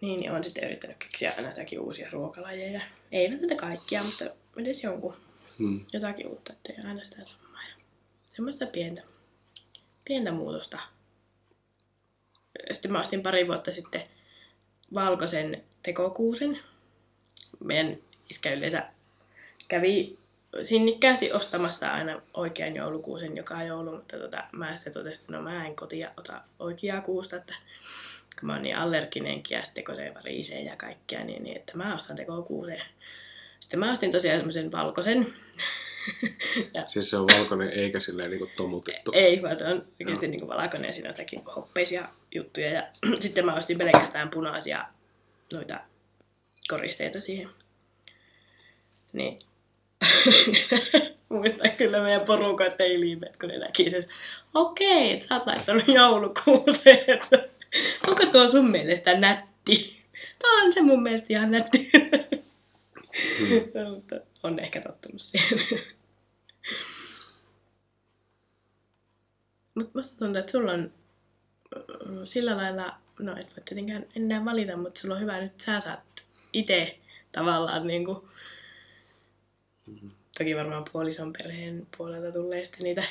Niin, 0.00 0.20
niin 0.20 0.30
olen 0.30 0.44
sitten 0.44 0.64
yrittänyt 0.64 0.96
keksiä 0.96 1.34
aina 1.36 1.48
jotakin 1.48 1.80
uusia 1.80 2.08
ruokalajeja. 2.12 2.80
Ei 3.12 3.30
välttämättä 3.30 3.56
kaikkia, 3.56 4.04
mutta 4.04 4.24
edes 4.56 4.82
jonkun 4.82 5.14
hmm. 5.58 5.84
jotakin 5.92 6.26
uutta, 6.26 6.52
ettei 6.52 6.76
aina 6.84 7.04
sitä 7.04 7.24
samaa. 7.24 7.62
Ja 7.62 7.74
semmoista 8.24 8.66
pientä, 8.66 9.02
pientä 10.04 10.32
muutosta. 10.32 10.78
Sitten 12.70 12.92
mä 12.92 12.98
ostin 12.98 13.22
pari 13.22 13.46
vuotta 13.46 13.72
sitten 13.72 14.02
valkoisen 14.94 15.64
tekokuusen. 15.82 16.58
Meidän 17.64 17.94
iskä 18.30 18.52
yleensä 18.52 18.90
kävi 19.68 20.18
sinnikkäästi 20.62 21.32
ostamassa 21.32 21.92
aina 21.92 22.22
oikean 22.34 22.76
joulukuusen 22.76 23.36
joka 23.36 23.62
joulu, 23.62 23.92
mutta 23.92 24.18
tota, 24.18 24.44
mä 24.52 24.74
sitten 24.74 24.92
totesin, 24.92 25.20
että 25.20 25.32
no 25.36 25.42
mä 25.42 25.66
en 25.66 25.76
kotia 25.76 26.10
ota 26.16 26.40
oikeaa 26.58 27.00
kuusta, 27.00 27.36
että 27.36 27.54
kun 28.40 28.46
mä 28.46 28.52
oon 28.52 28.62
niin 28.62 28.76
allerginenkin 28.76 29.56
ja 29.56 29.64
sitten 29.64 29.84
varisee 30.14 30.62
ja 30.62 30.76
kaikkea, 30.76 31.24
niin, 31.24 31.42
niin 31.42 31.56
että 31.56 31.76
mä 31.76 31.94
ostan 31.94 32.16
tekokuuseen. 32.16 32.82
Sitten 33.60 33.80
mä 33.80 33.92
ostin 33.92 34.12
tosiaan 34.12 34.38
semmoisen 34.38 34.72
valkoisen. 34.72 35.26
ja 36.74 36.86
Siis 36.86 37.10
se 37.10 37.16
on 37.16 37.26
valkoinen 37.38 37.68
eikä 37.68 38.00
silleen 38.00 38.30
niin 38.30 38.50
tomutettu. 38.56 39.12
ei, 39.14 39.42
vaan 39.42 39.56
se 39.56 39.64
on 39.64 39.86
oikeasti 40.00 40.28
niin 40.28 40.40
kuin 40.40 40.48
valkoinen 40.48 40.88
ja 40.88 40.92
siinä 40.92 41.08
on 41.08 41.14
jotakin 41.14 41.44
hoppeisia 41.56 42.08
juttuja. 42.34 42.72
Ja 42.72 42.86
sitten 43.20 43.44
mä 43.44 43.54
ostin 43.54 43.78
pelkästään 43.78 44.30
punaisia 44.30 44.84
noita 45.52 45.80
koristeita 46.68 47.20
siihen. 47.20 47.48
Niin. 49.12 49.38
Muistan 51.28 51.70
kyllä 51.78 52.02
meidän 52.02 52.26
porukoiden 52.26 52.92
ilmeet, 52.92 53.36
kun 53.36 53.48
ne 53.48 53.58
näki 53.58 53.90
sen. 53.90 54.06
Okei, 54.54 55.12
että 55.12 55.26
sä 55.26 55.34
oot 55.34 55.46
laittanut 55.46 55.88
joulukuuseen. 55.88 57.20
Onko 58.08 58.26
tuo 58.26 58.48
sun 58.48 58.70
mielestä 58.70 59.14
nätti? 59.14 60.02
Tuo 60.42 60.50
on 60.64 60.72
se 60.72 60.82
mun 60.82 61.02
mielestä 61.02 61.26
ihan 61.30 61.50
nätti. 61.50 61.90
Hmm. 61.92 63.88
Mutta 63.94 64.16
on 64.42 64.58
ehkä 64.58 64.80
tottunut 64.80 65.20
siihen. 65.20 65.58
Mutta 69.74 69.90
musta 69.94 70.18
tuntuu, 70.18 70.40
että 70.40 70.52
sulla 70.52 70.72
on 70.72 70.92
mm, 72.08 72.20
sillä 72.24 72.56
lailla, 72.56 72.94
no 73.18 73.32
et 73.32 73.56
voi 73.56 73.64
tietenkään 73.64 74.06
enää 74.16 74.44
valita, 74.44 74.76
mutta 74.76 75.00
sulla 75.00 75.14
on 75.14 75.20
hyvä 75.20 75.40
nyt, 75.40 75.60
sä 75.60 75.80
saat 75.80 76.26
itse 76.52 76.98
tavallaan 77.32 77.86
niinku, 77.86 78.28
toki 80.38 80.56
varmaan 80.56 80.84
puolison 80.92 81.32
perheen 81.32 81.86
puolelta 81.96 82.38
tulee 82.38 82.64
sitten 82.64 82.84
niitä, 82.84 83.02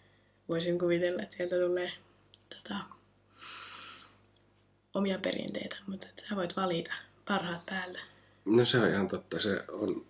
voisin 0.48 0.78
kuvitella, 0.78 1.22
että 1.22 1.36
sieltä 1.36 1.56
tulee 1.56 1.92
tota, 2.48 2.78
omia 4.94 5.18
perinteitä, 5.18 5.76
mutta 5.86 6.06
sä 6.28 6.36
voit 6.36 6.56
valita 6.56 6.92
parhaat 7.28 7.66
päällä. 7.66 8.00
No 8.44 8.64
se 8.64 8.78
on 8.78 8.88
ihan 8.88 9.08
totta. 9.08 9.40
Se 9.40 9.64
on 9.68 10.06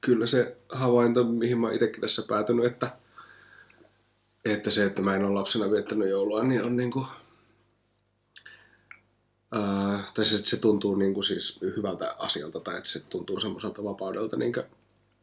kyllä 0.00 0.26
se 0.26 0.56
havainto, 0.68 1.24
mihin 1.24 1.58
mä 1.58 1.72
itsekin 1.72 2.00
tässä 2.00 2.22
päätynyt, 2.28 2.64
että, 2.64 2.96
että 4.44 4.70
se, 4.70 4.84
että 4.84 5.02
mä 5.02 5.16
en 5.16 5.24
ole 5.24 5.34
lapsena 5.34 5.70
viettänyt 5.70 6.08
joulua, 6.08 6.42
niin 6.42 6.64
on 6.64 6.76
niinku, 6.76 7.06
ää, 9.52 10.04
tai 10.14 10.24
se, 10.24 10.38
se 10.38 10.56
tuntuu 10.56 10.94
niinku 10.96 11.22
siis 11.22 11.60
hyvältä 11.62 12.14
asialta, 12.18 12.60
tai 12.60 12.76
että 12.76 12.88
se 12.88 13.00
tuntuu 13.00 13.40
semmoiselta 13.40 13.84
vapaudelta 13.84 14.36
niin 14.36 14.52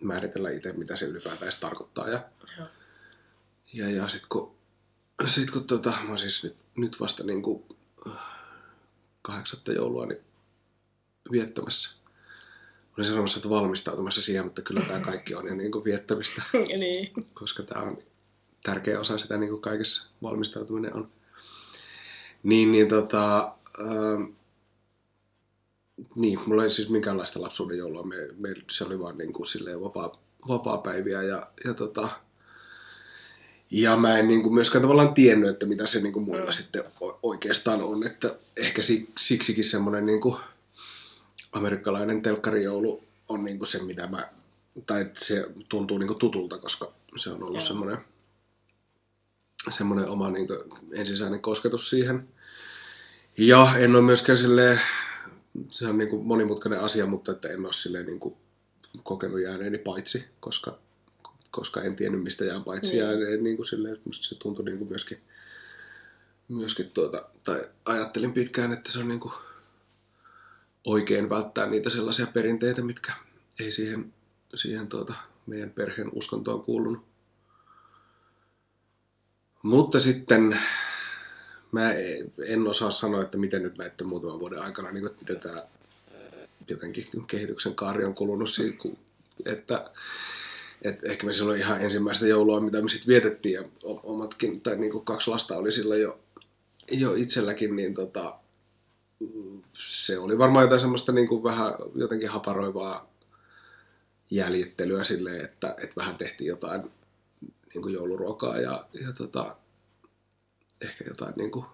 määritellä 0.01 0.49
itse, 0.49 0.73
mitä 0.73 0.97
se 0.97 1.05
ylipäätään 1.05 1.43
edes 1.43 1.59
tarkoittaa. 1.59 2.09
Ja, 2.09 2.23
Joo. 2.57 2.67
ja, 3.73 3.89
ja 3.89 4.07
sitten 4.07 4.29
kun, 4.29 4.55
sit 5.27 5.51
kun 5.51 5.67
tota, 5.67 5.93
mä 6.07 6.17
siis 6.17 6.43
nyt, 6.43 6.55
nyt 6.75 6.99
vasta 6.99 7.23
niinku 7.23 7.65
kahdeksatta 9.21 9.71
joulua 9.71 10.05
niin 10.05 10.21
viettämässä. 11.31 11.95
Olin 12.97 13.09
sanomassa, 13.09 13.37
että 13.37 13.49
valmistautumassa 13.49 14.21
siihen, 14.21 14.45
mutta 14.45 14.61
kyllä 14.61 14.81
tämä 14.81 14.99
kaikki 14.99 15.35
on 15.35 15.47
jo 15.47 15.55
niin 15.55 15.71
kuin 15.71 15.85
viettämistä, 15.85 16.41
niin. 16.79 17.13
koska 17.33 17.63
tämä 17.63 17.81
on 17.81 17.97
tärkeä 18.63 18.99
osa 18.99 19.17
sitä, 19.17 19.37
niin 19.37 19.49
kuin 19.49 19.61
kaikessa 19.61 20.09
valmistautuminen 20.21 20.93
on. 20.93 21.11
Niin, 22.43 22.71
niin 22.71 22.87
tota, 22.87 23.55
ähm, 23.79 24.23
niin, 26.15 26.39
mulla 26.45 26.63
ei 26.63 26.69
siis 26.71 26.89
minkäänlaista 26.89 27.41
lapsuuden 27.41 27.77
joulua. 27.77 28.03
Me, 28.03 28.15
me, 28.37 28.49
se 28.69 28.83
oli 28.83 28.99
vaan 28.99 29.17
niin 29.17 29.33
kuin 29.33 29.47
silleen 29.47 29.81
vapaa, 29.81 30.11
vapaa-päiviä 30.47 31.23
ja, 31.23 31.47
ja 31.65 31.73
tota, 31.73 32.09
ja 33.71 33.97
mä 33.97 34.17
en 34.19 34.27
niin 34.27 34.43
kuin 34.43 34.53
myöskään 34.53 34.81
tavallaan 34.81 35.13
tiennyt, 35.13 35.49
että 35.49 35.65
mitä 35.65 35.85
se 35.85 36.01
niin 36.01 36.13
kuin 36.13 36.25
muilla 36.25 36.45
Mm. 36.45 36.51
sitten 36.51 36.83
oikeastaan 37.23 37.81
on. 37.83 38.05
Että 38.05 38.35
ehkä 38.57 38.81
si- 38.81 39.09
siksikin 39.17 39.63
semmoinen 39.63 40.05
niin 40.05 40.21
kuin 40.21 40.35
amerikkalainen 41.51 42.21
telkkarijoulu 42.21 43.03
on 43.29 43.45
niin 43.45 43.57
kuin 43.57 43.67
se, 43.67 43.83
mitä 43.83 44.07
mä, 44.07 44.29
tai 44.85 45.09
se 45.13 45.47
tuntuu 45.69 45.97
niin 45.97 46.07
kuin 46.07 46.19
tutulta, 46.19 46.57
koska 46.57 46.91
se 47.17 47.29
on 47.29 47.43
ollut 47.43 47.63
semmoinen, 47.63 47.97
semmoinen 49.69 50.09
oma 50.09 50.29
niin 50.31 50.47
kuin 50.47 50.59
ensisijainen 50.91 51.41
kosketus 51.41 51.89
siihen. 51.89 52.27
Ja 53.37 53.73
en 53.77 53.95
ole 53.95 54.03
myöskään 54.03 54.37
silleen, 54.37 54.81
se 55.69 55.87
on 55.87 55.97
niin 55.97 56.09
kuin 56.09 56.25
monimutkainen 56.25 56.81
asia, 56.81 57.05
mutta 57.05 57.31
että 57.31 57.47
en 57.47 57.65
ole 57.65 57.73
silleen 57.73 58.05
niin 58.05 58.19
kuin 58.19 58.35
kokenut 59.03 59.41
jääneeni 59.41 59.77
paitsi, 59.77 60.25
koska, 60.39 60.79
koska 61.51 61.81
en 61.81 61.95
tiennyt 61.95 62.23
mistä 62.23 62.45
jään 62.45 62.63
paitsi. 62.63 62.91
Niin. 62.91 63.03
Ja 63.03 63.11
en, 63.11 63.43
niin 63.43 63.55
kuin 63.55 63.65
silleen, 63.65 63.97
musta 64.05 64.25
se 64.25 64.35
tuntui 64.35 64.65
niin 64.65 64.77
kuin 64.77 64.89
myöskin, 64.89 65.21
myöskin 66.47 66.89
tuota, 66.89 67.29
tai 67.43 67.65
ajattelin 67.85 68.33
pitkään, 68.33 68.73
että 68.73 68.91
se 68.91 68.99
on 68.99 69.07
niin 69.07 69.19
kuin 69.19 69.33
oikein 70.85 71.29
välttää 71.29 71.69
niitä 71.69 71.89
sellaisia 71.89 72.27
perinteitä, 72.27 72.81
mitkä 72.81 73.13
ei 73.59 73.71
siihen, 73.71 74.13
siihen 74.55 74.87
tuota, 74.87 75.13
meidän 75.45 75.69
perheen 75.69 76.09
uskontoon 76.13 76.63
kuulunut. 76.63 77.05
Mutta 79.63 79.99
sitten 79.99 80.59
mä 81.75 81.93
en 82.47 82.67
osaa 82.67 82.91
sanoa, 82.91 83.21
että 83.21 83.37
miten 83.37 83.63
nyt 83.63 83.77
näiden 83.77 84.07
muutaman 84.07 84.39
vuoden 84.39 84.61
aikana, 84.61 84.91
niin 84.91 85.01
kuin, 85.01 85.11
että 85.11 85.21
miten 85.21 85.39
tämä 85.39 85.63
jotenkin 86.69 87.07
kehityksen 87.27 87.75
kaari 87.75 88.05
on 88.05 88.15
kulunut 88.15 88.49
siinä, 88.49 88.77
kun- 88.77 88.97
että, 89.45 89.91
että 90.81 91.07
ehkä 91.07 91.25
me 91.25 91.33
silloin 91.33 91.59
ihan 91.59 91.81
ensimmäistä 91.81 92.27
joulua, 92.27 92.59
mitä 92.59 92.81
me 92.81 92.89
sitten 92.89 93.07
vietettiin, 93.07 93.53
ja 93.53 93.63
omatkin, 93.83 94.61
tai 94.61 94.75
niin 94.75 94.91
kuin 94.91 95.05
kaksi 95.05 95.29
lasta 95.29 95.57
oli 95.57 95.71
silloin 95.71 96.01
jo, 96.01 96.19
jo 96.91 97.13
itselläkin, 97.13 97.75
niin 97.75 97.93
tota, 97.93 98.39
se 99.73 100.19
oli 100.19 100.37
varmaan 100.37 100.63
jotain 100.63 100.81
semmoista 100.81 101.11
niin 101.11 101.27
kuin 101.27 101.43
vähän 101.43 101.73
jotenkin 101.95 102.29
haparoivaa 102.29 103.13
jäljittelyä 104.31 105.03
silleen, 105.03 105.45
että, 105.45 105.75
että 105.83 105.95
vähän 105.95 106.17
tehtiin 106.17 106.47
jotain 106.47 106.81
niin 107.73 107.81
kuin 107.81 107.93
jouluruokaa 107.93 108.59
ja, 108.59 108.87
ja 108.93 109.13
tota, 109.13 109.55
ehkä 110.81 111.03
jotain 111.07 111.33
niin 111.37 111.51
kuin, 111.51 111.65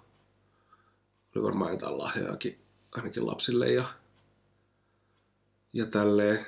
oli 1.35 1.43
varmaan 1.43 1.71
jotain 1.71 1.97
lahjojakin 1.97 2.61
ainakin 2.91 3.27
lapsille 3.27 3.71
ja, 3.71 3.85
ja 5.73 5.85
tälleen. 5.85 6.45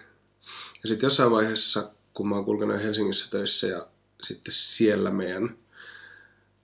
Ja 0.84 0.90
sitten 0.90 1.08
jossain 1.08 1.32
vaiheessa, 1.32 1.92
kun 2.14 2.28
mä 2.28 2.36
oon 2.36 2.46
kulkenut 2.46 2.84
Helsingissä 2.84 3.32
töissä 3.32 3.68
ja 3.68 3.88
sitten 4.24 4.54
siellä 4.54 5.12
meidän 5.12 5.58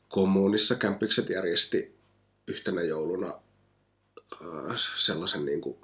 kommunissa 0.09 0.75
kämppikset 0.75 1.29
järjesti 1.29 1.95
yhtenä 2.47 2.81
jouluna 2.81 3.33
äh, 4.41 4.75
sellaisen 4.97 5.45
niin 5.45 5.61
kuin, 5.61 5.77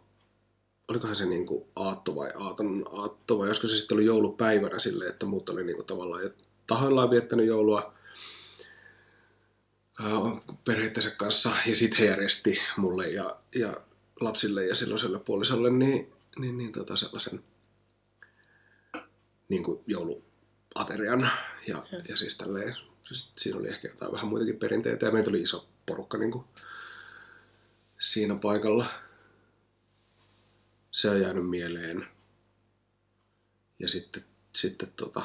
olikohan 0.87 1.15
se 1.15 1.25
niin 1.25 1.45
kuin 1.45 1.65
aatto 1.75 2.15
vai 2.15 2.31
aaton 2.39 2.85
aatto 2.91 3.37
vai 3.37 3.47
joskus 3.47 3.71
se 3.71 3.77
sitten 3.77 3.95
oli 3.95 4.05
joulupäivänä 4.05 4.79
silleen, 4.79 5.11
että 5.11 5.25
muut 5.25 5.49
oli 5.49 5.63
niin 5.63 5.75
kuin 5.75 5.85
tavallaan 5.85 6.23
jo 6.23 6.29
tahoillaan 6.67 7.09
viettänyt 7.09 7.47
joulua 7.47 7.94
perheittensä 10.65 11.11
kanssa 11.11 11.51
ja 11.65 11.75
sitten 11.75 11.99
he 11.99 12.05
järjesti 12.05 12.59
mulle 12.77 13.07
ja, 13.07 13.39
ja 13.55 13.81
lapsille 14.21 14.65
ja 14.65 14.75
silloiselle 14.75 15.19
puolisolle 15.19 15.69
niin, 15.69 16.13
niin, 16.39 16.57
niin 16.57 16.71
tota 16.71 16.97
sellaisen 16.97 17.43
niin 19.49 19.63
kuin 19.63 19.83
jouluaterian 19.87 21.21
ja, 21.67 21.83
Joo. 21.91 22.01
ja 22.09 22.17
siis 22.17 22.37
tälleen, 22.37 22.75
siis 23.01 23.31
siinä 23.37 23.59
oli 23.59 23.67
ehkä 23.67 23.87
jotain 23.87 24.11
vähän 24.11 24.27
muitakin 24.27 24.59
perinteitä 24.59 25.05
ja 25.05 25.11
meitä 25.11 25.29
oli 25.29 25.41
iso 25.41 25.67
porukka 25.85 26.17
niin 26.17 26.31
kuin 26.31 26.45
siinä 27.99 28.35
paikalla. 28.35 28.85
Se 30.91 31.09
on 31.09 31.21
jäänyt 31.21 31.49
mieleen. 31.49 32.07
Ja 33.79 33.89
sitten, 33.89 34.23
sitten 34.53 34.91
tota, 34.95 35.21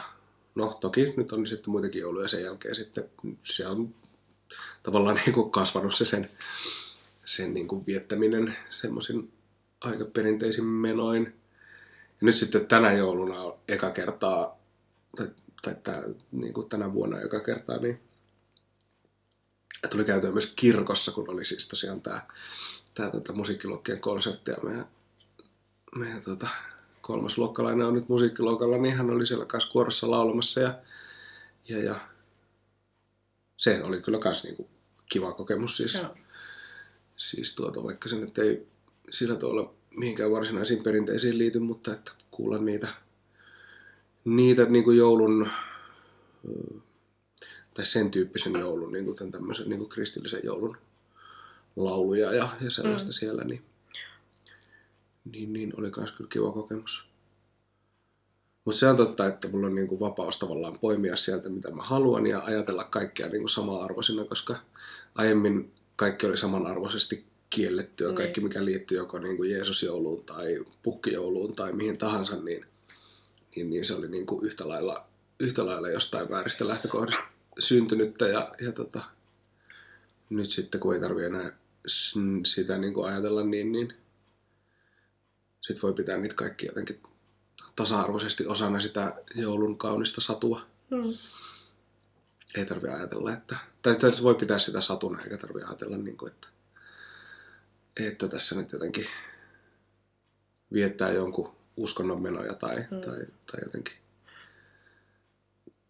no 0.55 0.79
toki 0.81 1.15
nyt 1.17 1.33
on 1.33 1.47
sitten 1.47 1.71
muitakin 1.71 2.01
jouluja 2.01 2.29
sen 2.29 2.43
jälkeen 2.43 2.77
sitten 2.77 3.11
se 3.43 3.67
on 3.67 3.95
tavallaan 4.83 5.21
niin 5.27 5.35
kuin 5.35 5.51
kasvanut 5.51 5.95
se 5.95 6.05
sen, 6.05 6.29
sen 7.25 7.55
niin 7.55 7.69
kuin 7.69 7.87
viettäminen 7.87 8.57
semmoisin 8.71 9.33
aika 9.81 10.05
perinteisin 10.05 10.65
menoin. 10.65 11.25
Ja 12.21 12.25
nyt 12.27 12.35
sitten 12.35 12.67
tänä 12.67 12.93
jouluna 12.93 13.41
on 13.41 13.59
eka 13.69 13.91
kertaa, 13.91 14.59
tai, 15.17 15.29
tai 15.63 15.75
tää, 15.83 16.03
niin 16.33 16.55
kuin 16.55 16.69
tänä 16.69 16.93
vuonna 16.93 17.21
eka 17.21 17.41
kertaa, 17.41 17.79
niin 17.79 18.01
tuli 19.91 20.05
käytyä 20.05 20.31
myös 20.31 20.53
kirkossa, 20.57 21.13
kun 21.13 21.31
oli 21.31 21.45
siis 21.45 21.69
tosiaan 21.69 22.03
tämä 22.03 22.27
tää, 22.95 23.11
tota, 23.11 23.33
musiikkiluokkien 23.33 24.01
konsertti 24.01 24.51
ja 24.51 24.57
meidän, 24.63 24.87
meidän 25.97 26.23
tota, 26.23 26.49
kolmas 27.01 27.39
luokkalainen 27.39 27.87
on 27.87 27.95
nyt 27.95 28.09
musiikkiluokalla, 28.09 28.79
niin 28.79 28.97
hän 28.97 29.11
oli 29.11 29.27
siellä 29.27 29.47
kanssa 29.47 29.73
kuorossa 29.73 30.11
laulamassa 30.11 30.61
ja, 30.61 30.75
ja, 31.69 31.83
ja 31.83 32.01
se 33.61 33.83
oli 33.83 34.01
kyllä 34.01 34.19
myös 34.25 34.45
niinku 34.45 34.69
kiva 35.13 35.33
kokemus 35.33 35.77
siis, 35.77 35.95
Joo. 35.95 36.17
siis 37.17 37.55
tuota, 37.55 37.83
vaikka 37.83 38.09
se 38.09 38.17
nyt 38.17 38.39
ei 38.39 38.67
sillä 39.11 39.37
tavalla 39.37 39.75
mihinkään 39.91 40.31
varsinaisiin 40.31 40.83
perinteisiin 40.83 41.39
liity, 41.39 41.59
mutta 41.59 41.93
että 41.93 42.13
kuulla 42.31 42.59
niitä, 42.59 42.89
niitä 44.25 44.65
niin 44.65 44.85
kuin 44.85 44.97
joulun 44.97 45.51
tai 47.75 47.87
sen 47.87 48.11
tyyppisen 48.11 48.53
joulun, 48.53 48.93
niin 48.93 49.05
kuin 49.05 49.17
tämän 49.17 49.33
tämmöisen 49.33 49.69
niin 49.69 49.79
kuin 49.79 49.89
kristillisen 49.89 50.41
joulun 50.45 50.77
lauluja 51.77 52.35
ja, 52.35 52.49
ja 52.61 52.71
sellaista 52.71 53.09
mm. 53.09 53.13
siellä, 53.13 53.45
niin, 53.45 53.65
niin, 55.25 55.53
niin 55.53 55.73
oli 55.77 55.91
myös 55.97 56.13
kyllä 56.13 56.31
kiva 56.33 56.53
kokemus. 56.53 57.10
Mutta 58.65 58.79
se 58.79 58.89
on 58.89 58.97
totta, 58.97 59.27
että 59.27 59.49
mulla 59.49 59.67
on 59.67 59.75
niinku 59.75 60.01
vapaus 60.01 60.39
tavallaan 60.39 60.79
poimia 60.79 61.17
sieltä, 61.17 61.49
mitä 61.49 61.71
mä 61.71 61.83
haluan 61.83 62.27
ja 62.27 62.43
ajatella 62.45 62.85
kaikkea 62.85 63.29
niinku 63.29 63.49
samanarvoisina, 63.49 64.25
koska 64.25 64.57
aiemmin 65.15 65.73
kaikki 65.97 66.27
oli 66.27 66.37
samanarvoisesti 66.37 67.25
kiellettyä, 67.51 68.09
Niin. 68.09 68.17
kaikki 68.17 68.41
mikä 68.41 68.65
liittyy 68.65 68.99
joko 68.99 69.19
niinku 69.19 69.43
Jeesusjouluun 69.43 70.25
tai 70.25 70.65
pukkijouluun 70.83 71.57
tai 71.57 71.73
mihin 71.73 71.99
tahansa, 71.99 72.37
niin, 72.37 72.67
niin, 73.57 73.71
niin 73.71 73.85
se 73.85 73.95
oli 73.95 74.09
niinku 74.09 74.41
yhtä, 74.43 74.69
lailla, 74.69 75.07
yhtä 75.41 75.67
lailla 75.67 75.89
jostain 75.89 76.31
vääristä 76.31 76.69
lähtökohdista 76.69 77.23
syntynyttä 77.59 78.29
ja, 78.29 78.55
ja 78.61 78.73
tota, 78.73 79.03
nyt 80.31 80.51
sitten 80.51 80.81
kun 80.81 80.95
ei 80.95 81.01
tarvi 81.01 81.25
enää 81.25 81.57
sitä 82.47 82.79
niinku 82.79 83.03
ajatella, 83.03 83.45
niin, 83.45 83.73
niin 83.73 83.95
sitten 85.61 85.83
voi 85.83 85.93
pitää 85.93 86.17
niitä 86.17 86.35
kaikki 86.35 86.67
jotenkin 86.67 87.01
tasa-arvoisesti 87.81 88.47
osana 88.47 88.81
sitä 88.81 89.15
joulun 89.35 89.79
kaunista 89.79 90.21
satua. 90.21 90.67
Mm. 90.91 91.05
Ei 92.57 92.67
tarvi 92.67 92.89
ajatella, 92.89 93.33
että... 93.33 93.57
Tai, 93.83 93.97
voi 94.23 94.35
pitää 94.35 94.59
sitä 94.59 94.81
satuna, 94.81 95.23
eikä 95.23 95.37
tarvi 95.37 95.63
ajatella, 95.63 95.97
niin 95.97 96.17
kuin, 96.17 96.33
että, 96.33 96.49
että 98.01 98.29
tässä 98.29 98.55
nyt 98.55 98.73
jotenkin 98.73 99.07
viettää 100.73 101.13
jonkun 101.13 101.57
uskonnon 101.77 102.23
menoja 102.23 102.55
tai, 102.55 102.77
Mm. 102.77 103.01
tai, 103.01 103.27
tai 103.53 103.61
jotenkin 103.65 103.95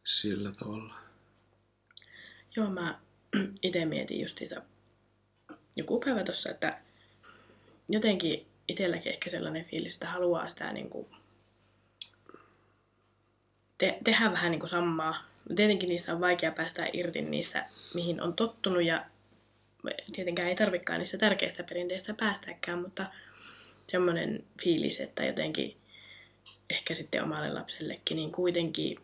sillä 0.05 0.53
tavalla. 0.53 0.95
Joo, 2.57 2.71
mä 2.71 3.01
itse 3.63 3.85
mietin 3.85 4.21
justiinsa 4.21 4.63
joku 5.77 6.01
päivä 6.01 6.23
tossa, 6.23 6.51
että 6.51 6.81
jotenkin 7.89 8.47
itselläkin 8.69 9.13
ehkä 9.13 9.31
sellainen 9.31 9.65
fiilis, 9.65 9.95
että 9.95 10.09
haluaa 10.09 10.49
sitä 10.49 10.73
niin 10.73 10.91
kuin 10.91 11.07
te- 13.81 13.99
tehdä 14.05 14.33
vähän 14.33 14.51
niin 14.51 14.61
kuin 14.61 14.71
samaa. 14.71 15.15
Tietenkin 15.57 15.89
niistä 15.89 16.13
on 16.13 16.21
vaikea 16.21 16.53
päästä 16.53 16.87
irti 16.93 17.23
niistä, 17.23 17.67
mihin 17.95 18.21
on 18.23 18.35
tottunut 18.35 18.85
ja 18.85 19.07
tietenkään 20.13 20.49
ei 20.49 20.55
tarvikaan 20.55 20.99
niistä 20.99 21.19
tärkeistä 21.19 21.63
perinteistä 21.63 22.15
päästäkään, 22.15 22.79
mutta 22.79 23.07
semmoinen 23.87 24.45
fiilis, 24.63 25.01
että 25.01 25.25
jotenkin 25.25 25.77
ehkä 26.71 26.95
sitten 26.95 27.23
omalle 27.23 27.53
lapsellekin 27.53 28.17
niin 28.17 28.33
kuitenkin 28.33 28.99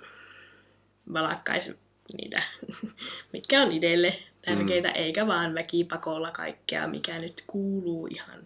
valakkaisi 1.12 1.78
niitä, 2.18 2.42
mitkä 3.32 3.62
on 3.62 3.72
itselle 3.72 4.14
tärkeitä, 4.42 4.88
mm. 4.88 4.94
eikä 4.94 5.26
vaan 5.26 5.54
väkipakolla 5.54 6.30
kaikkea, 6.30 6.88
mikä 6.88 7.18
nyt 7.18 7.44
kuuluu 7.46 8.06
ihan 8.06 8.44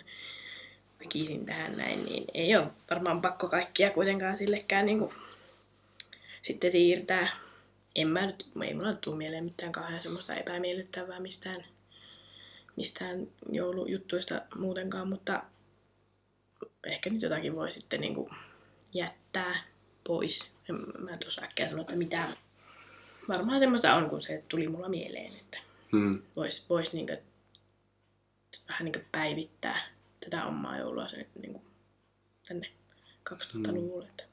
väkisin 1.00 1.46
tähän 1.46 1.76
näin, 1.76 2.04
niin 2.04 2.24
ei 2.34 2.56
ole 2.56 2.66
varmaan 2.90 3.20
pakko 3.20 3.48
kaikkia 3.48 3.90
kuitenkaan 3.90 4.36
sillekään 4.36 4.86
niin 4.86 4.98
kuin, 4.98 5.10
sitten 6.42 6.70
siirtää. 6.70 7.28
En 7.94 8.08
mä 8.08 8.26
nyt, 8.26 8.50
ei 8.66 8.74
mulla 8.74 8.92
tule 8.92 9.16
mieleen 9.16 9.44
mitään 9.44 9.72
kauhean 9.72 10.00
semmoista 10.02 10.34
epämiellyttävää 10.34 11.20
mistään, 11.20 11.64
mistään 12.76 13.28
joulujuttuista 13.52 14.42
muutenkaan, 14.54 15.08
mutta 15.08 15.42
ehkä 16.86 17.10
nyt 17.10 17.22
jotakin 17.22 17.56
voi 17.56 17.70
sitten 17.70 18.00
niin 18.00 18.14
kuin 18.14 18.28
jättää 18.94 19.54
pois. 20.06 20.56
En 20.68 20.76
mä 20.98 21.16
tuossa 21.16 21.42
äkkiä 21.42 21.68
sano, 21.68 21.82
että 21.82 21.96
mitä. 21.96 22.28
Varmaan 23.28 23.58
semmoista 23.58 23.94
on, 23.94 24.08
kun 24.08 24.20
se 24.20 24.44
tuli 24.48 24.68
mulla 24.68 24.88
mieleen, 24.88 25.32
että 25.36 25.58
Hmm. 25.92 26.22
voisi 26.36 26.66
vois 26.68 26.92
niinku, 26.92 27.12
vähän 28.68 28.84
niinku 28.84 29.00
päivittää 29.12 29.78
tätä 30.24 30.46
omaa 30.46 30.78
joulua 30.78 31.08
se, 31.08 31.26
niinku, 31.42 31.62
tänne 32.48 32.70
2000-luvulle. 33.30 34.06
Mm. 34.06 34.29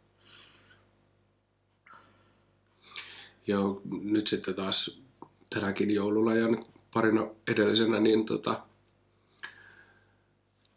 Joo, 3.48 3.82
nyt 4.02 4.28
sitten 4.28 4.56
taas 4.56 5.02
tänäkin 5.50 5.92
joululla 5.92 6.34
ja 6.34 6.48
parina 6.94 7.28
edellisenä, 7.48 8.00
niin 8.00 8.26
tota, 8.26 8.64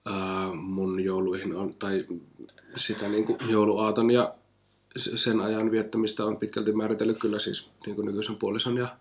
ää, 0.06 0.52
mun 0.54 1.04
jouluihin 1.04 1.56
on, 1.56 1.74
tai 1.74 2.06
sitä 2.76 3.08
niin 3.08 3.24
kuin 3.24 3.38
jouluaaton 3.48 4.10
ja 4.10 4.34
sen 4.96 5.40
ajan 5.40 5.70
viettämistä 5.70 6.24
on 6.24 6.36
pitkälti 6.36 6.72
määritellyt 6.72 7.18
kyllä 7.18 7.38
siis 7.38 7.70
niin 7.86 7.96
kuin 7.96 8.06
nykyisen 8.06 8.36
puolison 8.36 8.76
ja, 8.76 8.96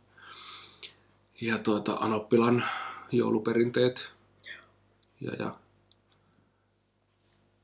ja 1.41 1.58
tuota, 1.58 1.93
Anoppilan 1.93 2.63
jouluperinteet. 3.12 4.12
Ja, 5.21 5.34
ja 5.39 5.55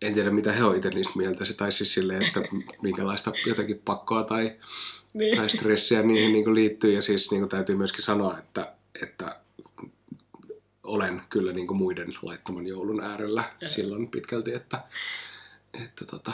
en 0.01 0.13
tiedä 0.13 0.31
mitä 0.31 0.51
he 0.51 0.63
on 0.63 0.75
itse 0.75 0.89
niistä 0.89 1.13
mieltä, 1.17 1.45
se 1.45 1.53
tai 1.53 1.71
siis 1.71 1.93
silleen, 1.93 2.21
että 2.25 2.41
minkälaista 2.81 3.31
jotakin 3.45 3.81
pakkoa 3.85 4.23
tai 4.23 4.55
Niin. 5.13 5.37
tai 5.37 5.49
stressiä 5.49 6.01
niihin 6.01 6.33
niin 6.33 6.43
kuin 6.43 6.55
liittyy. 6.55 6.91
Ja 6.93 7.01
siis 7.01 7.31
niin 7.31 7.41
kuin 7.41 7.49
täytyy 7.49 7.75
myöskin 7.75 8.03
sanoa, 8.03 8.37
että, 8.39 8.73
että 9.01 9.39
olen 10.83 11.21
kyllä 11.29 11.51
niin 11.53 11.67
kuin 11.67 11.77
muiden 11.77 12.13
laittoman 12.21 12.67
joulun 12.67 13.01
äärellä 13.03 13.43
Joo. 13.61 13.71
silloin 13.71 14.07
pitkälti, 14.07 14.53
että, 14.53 14.83
että, 15.83 16.05
tota, 16.05 16.31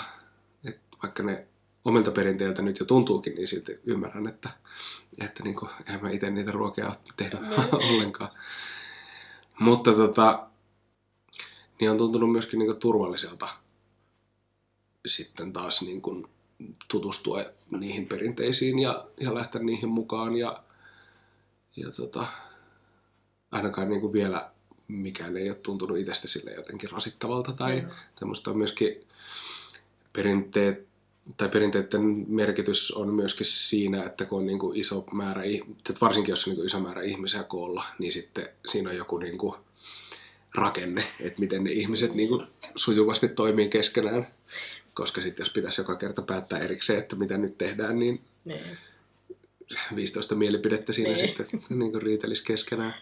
että 0.66 0.98
vaikka 1.04 1.24
ne 1.24 1.48
omilta 1.86 2.12
perinteiltä 2.12 2.62
nyt 2.62 2.80
jo 2.80 2.86
tuntuukin, 2.86 3.36
niin 3.36 3.48
silti 3.48 3.80
ymmärrän, 3.86 4.28
että, 4.28 4.50
että 5.22 5.44
niin 5.44 5.56
kuin, 5.56 5.72
en 5.94 6.02
mä 6.02 6.10
itse 6.12 6.30
niitä 6.30 6.52
ruokia 6.52 6.86
ole 6.88 6.96
tehnyt 7.18 7.42
Niin. 7.42 7.76
ollenkaan. 7.96 8.30
Mutta 9.60 9.94
tota, 9.94 10.48
niin 11.82 11.92
on 11.92 11.98
tuntunut 11.98 12.32
myöskin 12.32 12.60
niin 12.60 12.68
kuin 12.68 12.80
turvalliselta 12.80 13.50
sitten 15.06 15.54
taas 15.54 15.82
niin 15.82 16.02
kuin 16.02 16.28
tutustua 16.88 17.44
niihin 17.72 18.08
perinteisiin 18.08 18.80
ja, 18.80 19.08
ja 19.20 19.36
lähteä 19.36 19.64
niihin 19.64 19.90
mukaan. 19.90 20.38
Ja, 20.38 20.64
ja 21.76 21.92
tota, 21.92 22.28
ainakaan 23.52 23.90
niin 23.90 24.02
kuin 24.02 24.14
vielä 24.14 24.52
mikään 24.88 25.38
ei 25.38 25.50
ole 25.50 25.58
tuntunut 25.58 25.98
itsestä 25.98 26.28
sille 26.28 26.52
jotenkin 26.52 26.92
rasittavalta 26.92 27.52
tai 27.54 27.82
Mm. 27.82 27.90
tämmöistä 28.20 28.54
myöskin 28.54 29.08
perinteet 30.14 30.88
tai 31.38 31.50
perinteiden 31.50 32.26
merkitys 32.28 32.92
on 32.92 33.14
myöskin 33.14 33.46
siinä, 33.46 34.04
että 34.06 34.26
kun 34.26 34.40
on 34.40 34.46
niin 34.46 34.60
kuin 34.60 34.78
iso 34.80 35.06
määrä, 35.12 35.42
varsinkin 36.02 36.32
jos 36.32 36.48
on 36.48 36.50
niin 36.52 36.56
kuin 36.56 36.66
iso 36.66 36.80
määrä 36.80 37.02
ihmisiä 37.02 37.44
koolla, 37.44 37.84
niin 38.00 38.14
sitten 38.14 38.50
siinä 38.68 38.90
on 38.90 38.96
joku 38.96 39.18
niin 39.18 39.38
kuin 39.38 39.56
rakenne, 40.56 41.04
että 41.20 41.40
miten 41.40 41.64
ne 41.64 41.72
ihmiset 41.72 42.14
niin 42.14 42.30
kuin 42.30 42.48
sujuvasti 42.76 43.28
toimii 43.30 43.70
keskenään. 43.70 44.28
Koska 44.94 45.22
sitten 45.22 45.44
jos 45.44 45.54
pitäisi 45.54 45.82
joka 45.82 45.96
kerta 45.96 46.22
päättää 46.22 46.60
erikseen, 46.60 47.00
että 47.00 47.16
mitä 47.16 47.38
nyt 47.38 47.58
tehdään, 47.58 48.00
niin 48.00 48.22
Niin. 48.46 48.78
15 49.96 50.36
mielipidettä 50.36 50.94
siinä 50.94 51.14
Niin. 51.14 51.28
sitten 51.28 51.48
niin 51.70 51.92
kuin 51.92 52.02
riitelisi 52.02 52.44
keskenään. 52.44 52.94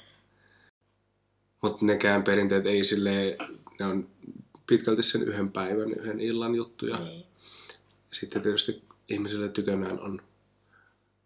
Mutta 1.61 1.85
nekään 1.85 2.23
perinteet 2.23 2.65
ei 2.65 2.83
silleen, 2.83 3.37
ne 3.79 3.85
on 3.85 4.07
pitkälti 4.67 5.03
sen 5.03 5.23
yhden 5.23 5.51
päivän, 5.51 5.91
yhden 5.91 6.19
illan 6.19 6.55
juttuja. 6.55 6.97
Niin. 6.97 7.19
Ja 8.09 8.15
sitten 8.15 8.41
tietysti 8.41 8.81
ihmisille 9.09 9.49
tykönään 9.49 9.99
on 9.99 10.21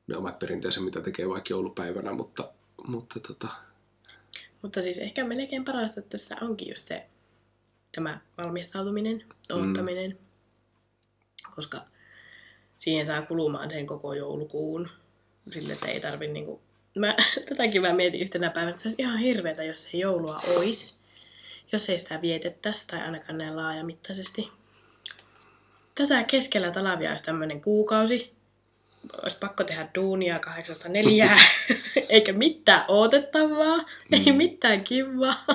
ne 0.07 0.17
omat 0.17 0.39
perinteensä, 0.39 0.81
mitä 0.81 1.01
tekee 1.01 1.29
vaikka 1.29 1.47
joulupäivänä, 1.49 2.13
mutta, 2.13 2.49
mutta 2.87 3.19
tota, 3.19 3.47
Mutta 4.63 4.81
siis 4.81 4.97
ehkä 4.97 5.23
melkein 5.23 5.65
parasta 5.65 6.01
tässä 6.01 6.35
onkin 6.41 6.69
just 6.69 6.87
se 6.87 7.07
tämä 7.95 8.19
valmistautuminen, 8.37 9.23
odottaminen, 9.51 10.11
mm. 10.11 10.17
koska 11.55 11.81
siihen 12.77 13.07
saa 13.07 13.21
kulumaan 13.21 13.69
sen 13.69 13.87
koko 13.87 14.13
joulukuun. 14.13 14.87
Sille, 15.51 15.73
että 15.73 15.87
ei 15.87 15.99
tarvi 15.99 16.27
niinku... 16.27 16.61
Mä, 16.95 17.15
tätäkin 17.49 17.81
mä 17.81 17.93
mietin 17.93 18.21
yhtenä 18.21 18.49
päivänä, 18.49 18.69
että 18.69 18.81
se 18.81 18.87
olisi 18.87 19.01
ihan 19.01 19.17
hirveetä, 19.17 19.63
jos 19.63 19.89
ei 19.93 19.99
joulua 19.99 20.41
ois. 20.57 21.01
Jos 21.71 21.89
ei 21.89 21.97
sitä 21.97 22.21
vietettäisi 22.21 22.87
tai 22.87 23.01
ainakaan 23.01 23.37
näin 23.37 23.55
laajamittaisesti. 23.55 24.51
Tässä 25.95 26.23
keskellä 26.23 26.71
talvia 26.71 27.09
olisi 27.09 27.23
tämmöinen 27.23 27.61
kuukausi. 27.61 28.33
Olisi 29.23 29.37
pakko 29.39 29.63
tehdä 29.63 29.89
duunia 29.95 30.39
kahdeksasta 30.39 30.89
neljää, 30.89 31.35
eikä 32.09 32.33
mitään 32.33 32.85
odotettavaa, 32.87 33.77
mm. 33.77 33.85
ei 34.25 34.31
mitään 34.31 34.83
kivaa. 34.83 35.45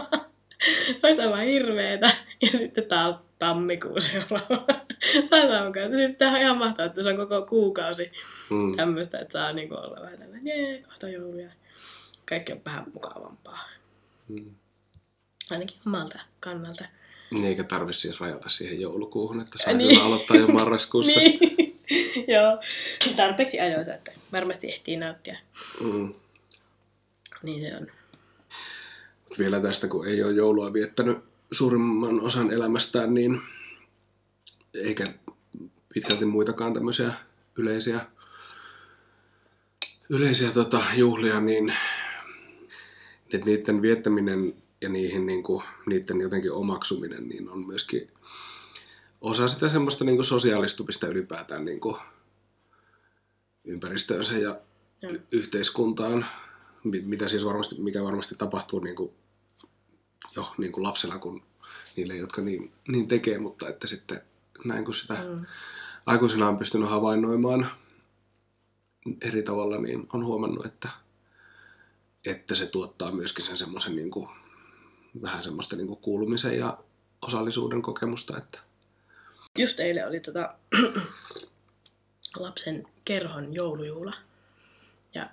olisi 1.02 1.20
aivan 1.22 1.42
hirveetä. 1.42 2.10
Ja 2.42 2.58
sitten 2.58 2.84
taas 2.84 3.14
tammikuun 3.38 4.00
seuraava. 4.02 4.66
Siis 5.96 6.16
tämä 6.18 6.32
on 6.32 6.40
ihan 6.40 6.56
mahtavaa, 6.58 6.86
että 6.86 7.02
se 7.02 7.08
on 7.08 7.16
koko 7.16 7.42
kuukausi 7.42 8.12
mm, 8.50 8.76
tämmöistä, 8.76 9.18
että 9.18 9.32
saa 9.32 9.52
niinku 9.52 9.74
olla 9.74 10.00
vähän 10.02 10.18
tällainen, 10.18 10.46
jee, 10.46 10.82
kohta 10.82 11.08
jouluja. 11.08 11.50
Kaikki 12.28 12.52
on 12.52 12.60
vähän 12.64 12.84
mukavampaa. 12.94 13.68
mm. 14.28 14.50
Ainakin 15.50 15.76
omalta 15.86 16.20
kannalta. 16.40 16.84
Niin, 17.30 17.44
eikä 17.44 17.64
tarvitse 17.64 18.00
siis 18.00 18.20
rajata 18.20 18.48
siihen 18.48 18.80
joulukuuhun, 18.80 19.40
että 19.40 19.58
saa 19.58 19.72
Niin. 19.72 20.02
aloittaa 20.02 20.36
jo 20.36 20.46
marraskuussa. 20.46 21.20
Niin. 21.20 21.38
Joo. 22.34 22.62
Tarpeeksi 23.16 23.60
ajoissa, 23.60 23.94
että 23.94 24.12
varmasti 24.32 24.68
ehtii 24.68 24.96
nauttia. 24.96 25.36
Mm. 25.80 26.14
Niin 27.42 27.60
se 27.60 27.76
on. 27.76 27.86
Mut 29.28 29.38
vielä 29.38 29.60
tästä, 29.60 29.88
kun 29.88 30.06
ei 30.06 30.22
ole 30.22 30.32
joulua 30.32 30.72
viettänyt 30.72 31.18
suurimman 31.52 32.20
osan 32.20 32.50
elämästään, 32.50 33.14
niin 33.14 33.40
eikä 34.74 35.14
pitkälti 35.94 36.24
muitakaan 36.24 36.74
tämmöisiä 36.74 37.12
yleisiä, 37.56 38.00
yleisiä 40.08 40.50
tota, 40.50 40.84
juhlia, 40.96 41.40
niin 41.40 41.74
että 43.34 43.46
niiden 43.46 43.82
viettäminen 43.82 44.54
ja 44.80 44.88
niihin, 44.88 45.26
niin 45.26 45.42
kuin, 45.42 45.62
niiden 45.86 46.20
jotenkin 46.20 46.52
omaksuminen 46.52 47.28
niin 47.28 47.50
on 47.50 47.66
myöskin 47.66 48.10
osa 49.20 49.48
sitä 49.48 49.68
semmoista 49.68 50.04
niin 50.04 50.16
kuin 50.16 50.26
sosiaalistumista 50.26 51.06
ylipäätään 51.06 51.64
niin 51.64 51.80
kuin 51.80 51.96
ympäristöönsä 53.64 54.38
ja 54.38 54.60
Joo. 55.02 55.12
y- 55.12 55.22
yhteiskuntaan, 55.32 56.26
mi- 56.84 57.00
mitä 57.00 57.28
siis 57.28 57.44
varmasti, 57.44 57.82
mikä 57.82 58.04
varmasti 58.04 58.34
tapahtuu 58.34 58.80
niin 58.80 58.96
kuin 58.96 59.12
jo 60.36 60.52
niin 60.58 60.72
kuin 60.72 60.84
lapsena 60.84 61.18
kuin 61.18 61.42
niille, 61.96 62.16
jotka 62.16 62.42
niin, 62.42 62.72
niin 62.88 63.08
tekee, 63.08 63.38
mutta 63.38 63.68
että 63.68 63.86
sitten 63.86 64.20
näin 64.64 64.84
kun 64.84 64.94
sitä 64.94 65.14
Mm. 65.14 65.46
aikuisena 66.06 66.48
on 66.48 66.58
pystynyt 66.58 66.88
havainnoimaan 66.90 67.70
eri 69.20 69.42
tavalla, 69.42 69.78
niin 69.78 70.06
on 70.12 70.24
huomannut, 70.24 70.66
että, 70.66 70.88
että 72.26 72.54
se 72.54 72.66
tuottaa 72.66 73.12
myöskin 73.12 73.44
sen 73.44 73.56
semmoisen 73.58 73.96
niin 73.96 74.10
kuin, 74.10 74.28
vähän 75.22 75.44
semmoista 75.44 75.76
niin 75.76 75.86
kuin 75.86 76.00
kuulumisen 76.00 76.58
ja 76.58 76.78
osallisuuden 77.22 77.82
kokemusta, 77.82 78.38
että 78.38 78.58
Just 79.58 79.80
eilen 79.80 80.08
oli 80.08 80.20
tota, 80.20 80.54
lapsen 82.38 82.86
kerhon 83.04 83.54
joulujuhla. 83.54 84.14
Ja 85.14 85.30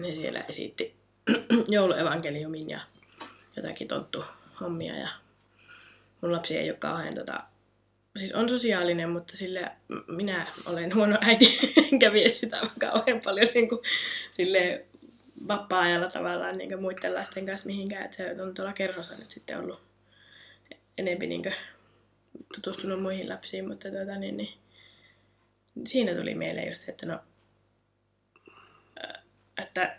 ne 0.00 0.14
siellä 0.14 0.40
esitti 0.40 0.94
jouluevankeliumin 1.68 2.70
ja 2.70 2.80
jotakin 3.56 3.88
tonttu 3.88 4.24
hommia. 4.60 4.96
Ja 4.96 5.08
mun 6.20 6.32
lapsi 6.32 6.58
ei 6.58 6.70
ole 6.70 6.78
kauhean 6.78 7.14
tota, 7.14 7.44
siis 8.18 8.32
on 8.32 8.48
sosiaalinen, 8.48 9.10
mutta 9.10 9.36
sille 9.36 9.70
minä 10.06 10.46
olen 10.66 10.94
huono 10.94 11.18
äiti, 11.20 11.58
enkä 11.92 12.12
vie 12.12 12.28
sitä 12.28 12.62
kauhean 12.80 13.20
paljon 13.24 13.48
niin 13.54 13.68
kuin, 13.68 13.80
sille 14.30 14.84
vapaa-ajalla 15.48 16.06
tavallaan 16.06 16.58
niin 16.58 16.80
muiden 16.80 17.14
lasten 17.14 17.46
kanssa 17.46 17.66
mihinkään. 17.66 18.04
Että 18.04 18.16
se 18.16 18.42
on 18.42 18.54
tuolla 18.54 18.72
kerhossa 18.72 19.16
nyt 19.16 19.30
sitten 19.30 19.60
ollut 19.60 19.82
enempi 20.98 21.26
niin 21.26 21.42
tutustunut 22.54 23.02
muihin 23.02 23.28
lapsiin, 23.28 23.68
mutta 23.68 23.90
tuota, 23.90 24.16
niin, 24.16 24.36
niin, 24.36 24.54
siinä 25.86 26.14
tuli 26.14 26.34
mieleen 26.34 26.68
just 26.68 26.88
että 26.88 27.06
no, 27.06 27.20
ää, 29.02 29.22
että 29.62 29.96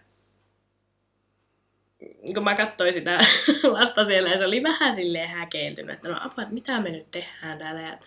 kun 2.33 2.43
mä 2.43 2.55
katsoin 2.55 2.93
sitä 2.93 3.19
lasta 3.79 4.05
siellä 4.05 4.29
ja 4.29 4.37
se 4.37 4.45
oli 4.45 4.63
vähän 4.63 4.95
silleen 4.95 5.29
häkeiltynyt, 5.29 5.95
että 5.95 6.09
no 6.09 6.15
apua, 6.15 6.41
että 6.41 6.53
mitä 6.53 6.81
me 6.81 6.89
nyt 6.89 7.11
tehdään 7.11 7.57
täällä 7.57 7.81
ja 7.81 7.97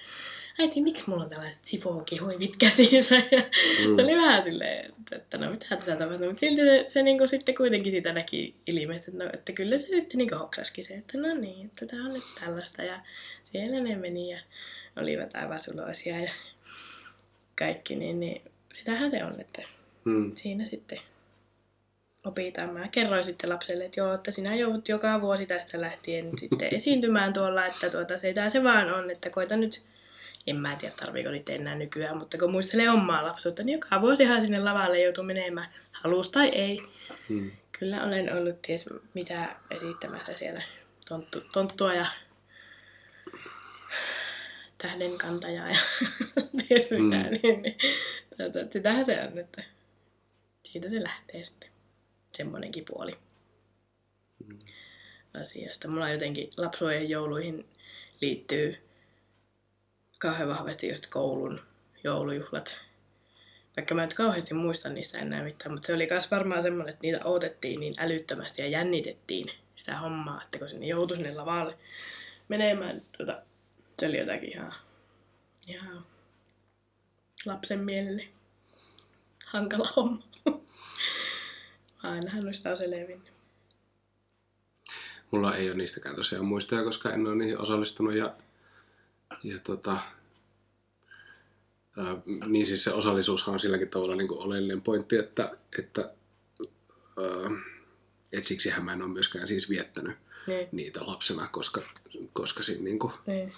äiti, 0.58 0.82
miksi 0.82 1.10
mulla 1.10 1.24
on 1.24 1.30
tällaiset 1.30 1.64
sifoonkihuivit 1.64 2.56
käsissä 2.56 3.14
ja 3.30 3.42
Mm. 3.86 3.96
se 3.96 4.02
oli 4.02 4.16
vähän 4.16 4.42
silleen, 4.42 4.94
että 5.12 5.38
no 5.38 5.50
mitä 5.50 5.66
tässä 5.68 5.96
tapahtuu, 5.96 6.26
mutta 6.26 6.40
silti 6.40 6.60
se, 6.60 6.84
se 6.86 7.02
niin 7.02 7.28
sitten 7.28 7.54
kuitenkin 7.54 7.92
sitä 7.92 8.12
näki 8.12 8.54
ilmeisesti, 8.66 9.10
että, 9.10 9.24
no, 9.24 9.30
että 9.34 9.52
kyllä 9.52 9.76
se 9.76 9.86
sitten 9.86 10.18
niin 10.18 10.38
hoksaskin 10.38 10.84
se, 10.84 10.94
että 10.94 11.18
no 11.18 11.34
niin, 11.34 11.66
että 11.66 11.86
tämä 11.86 12.04
on 12.04 12.12
nyt 12.12 12.24
tällaista 12.40 12.82
ja 12.82 13.00
siellä 13.42 13.80
ne 13.80 13.96
meni 13.96 14.30
ja 14.30 14.38
olivat 14.96 15.36
aivan 15.36 15.60
suloisia 15.60 16.20
ja 16.20 16.30
kaikki, 17.58 17.96
niin, 17.96 18.20
niin 18.20 18.42
sitähän 18.72 19.10
se 19.10 19.24
on, 19.24 19.40
että 19.40 19.62
mm, 20.04 20.32
siinä 20.34 20.64
sitten 20.64 20.98
opitaan. 22.24 22.72
Mä 22.72 22.88
kerroin 22.88 23.24
sitten 23.24 23.50
lapselle, 23.50 23.84
että 23.84 24.00
joo, 24.00 24.14
että 24.14 24.30
sinä 24.30 24.54
joudut 24.54 24.88
joka 24.88 25.20
vuosi 25.20 25.46
tästä 25.46 25.80
lähtien 25.80 26.38
sitten 26.38 26.74
esiintymään 26.76 27.32
tuolla, 27.32 27.66
että 27.66 27.90
tuota, 27.90 28.18
se, 28.18 28.34
se 28.48 28.62
vaan 28.64 28.94
on, 28.94 29.10
että 29.10 29.30
koita 29.30 29.56
nyt, 29.56 29.82
en 30.50 30.56
mä 30.56 30.76
tiedä 30.76 30.94
tarviiko 31.00 31.30
niitä 31.30 31.52
enää 31.52 31.74
nykyään, 31.74 32.16
mutta 32.18 32.38
kun 32.38 32.50
muistelee 32.52 32.90
omaa 32.90 33.22
lapsuutta, 33.22 33.62
niin 33.62 33.72
joka 33.78 34.00
vuosihan 34.00 34.42
sinne 34.42 34.60
lavalle 34.60 35.00
joutuu 35.00 35.24
menemään, 35.24 35.68
halus 35.92 36.28
tai 36.28 36.48
ei. 36.48 36.82
mm, 37.28 37.50
Kyllä 37.78 38.04
olen 38.04 38.32
ollut 38.38 38.62
ties 38.62 38.86
mitä 39.14 39.56
esittämässä 39.70 40.32
siellä 40.32 40.62
tonttu, 41.08 41.40
tonttua 41.52 41.94
ja 41.94 42.06
tähdenkantajaa 44.78 45.68
ja 45.68 45.78
ties 46.68 46.90
mitä. 46.90 47.16
Mm. 47.16 47.22
Mm. 47.22 47.38
Niin, 47.42 47.62
niin, 47.62 47.76
tuota, 48.36 48.72
sitähän 48.72 49.04
se 49.04 49.20
on, 49.22 49.38
että 49.38 49.62
siitä 50.64 50.88
se 50.88 51.02
lähtee 51.02 51.44
sitten 51.44 51.70
semmoinenkin 52.34 52.84
puoli 52.84 53.12
Mm. 54.46 54.58
asiasta. 55.40 55.88
Mulla 55.88 56.10
jotenkin 56.10 56.44
lapsuuden 56.56 57.08
jouluihin 57.10 57.66
liittyy 58.20 58.76
kauhean 60.18 60.48
vahvasti 60.48 60.88
just 60.88 61.06
koulun 61.06 61.60
joulujuhlat. 62.04 62.80
Vaikka 63.76 63.94
mä 63.94 64.02
en 64.02 64.10
kauheasti 64.16 64.54
muista 64.54 64.88
niistä 64.88 65.18
enää 65.18 65.42
mitään, 65.44 65.72
mutta 65.72 65.86
se 65.86 65.94
oli 65.94 66.06
myös 66.10 66.30
varmaan 66.30 66.62
semmoinen, 66.62 66.92
että 66.92 67.06
niitä 67.06 67.24
odotettiin 67.24 67.80
niin 67.80 67.94
älyttömästi 67.98 68.62
ja 68.62 68.68
jännitettiin 68.68 69.46
sitä 69.74 69.96
hommaa, 69.96 70.42
että 70.42 70.58
kun 70.58 70.68
sinne 70.68 70.86
joutui 70.86 71.16
sinne 71.16 71.34
lavalle 71.34 71.78
menemään, 72.48 72.96
niin 72.96 73.06
tota, 73.18 73.42
se 73.98 74.06
oli 74.06 74.18
jotakin 74.18 74.52
ihan, 74.54 74.72
ihan 75.66 76.04
lapsen 77.46 77.78
mielelle 77.78 78.28
hankala 79.46 79.88
homma. 79.96 80.22
Ainahan 82.02 82.44
noista 82.44 82.70
on 82.70 82.76
selvinnyt. 82.76 83.32
mulla 85.30 85.56
ei 85.56 85.68
ole 85.68 85.76
niistäkään 85.76 86.16
tosiaan 86.16 86.44
muistoja, 86.44 86.84
koska 86.84 87.12
en 87.12 87.26
ole 87.26 87.36
niihin 87.36 87.58
osallistunut 87.58 88.14
ja, 88.14 88.36
ja 89.42 89.58
tota, 89.58 89.98
Ää, 91.98 92.16
niin 92.46 92.66
siis 92.66 92.84
se 92.84 92.92
osallisuushan 92.92 93.52
on 93.52 93.60
silläkin 93.60 93.88
tavalla 93.90 94.16
niin 94.16 94.28
kuin 94.28 94.40
oleellinen 94.40 94.82
pointti, 94.82 95.16
että, 95.16 95.56
että, 95.78 96.00
ää, 97.18 97.50
että 98.32 98.48
siksihän 98.48 98.84
mä 98.84 98.92
en 98.92 99.02
ole 99.02 99.10
myöskään 99.12 99.48
siis 99.48 99.70
viettänyt 99.70 100.16
Niin, 100.46 100.68
niitä 100.72 101.00
lapsena, 101.06 101.48
koska, 101.48 101.82
koska 102.32 102.62
siinä 102.62 102.82
niin 102.84 102.98
kuin 102.98 103.12
niin. 103.26 103.52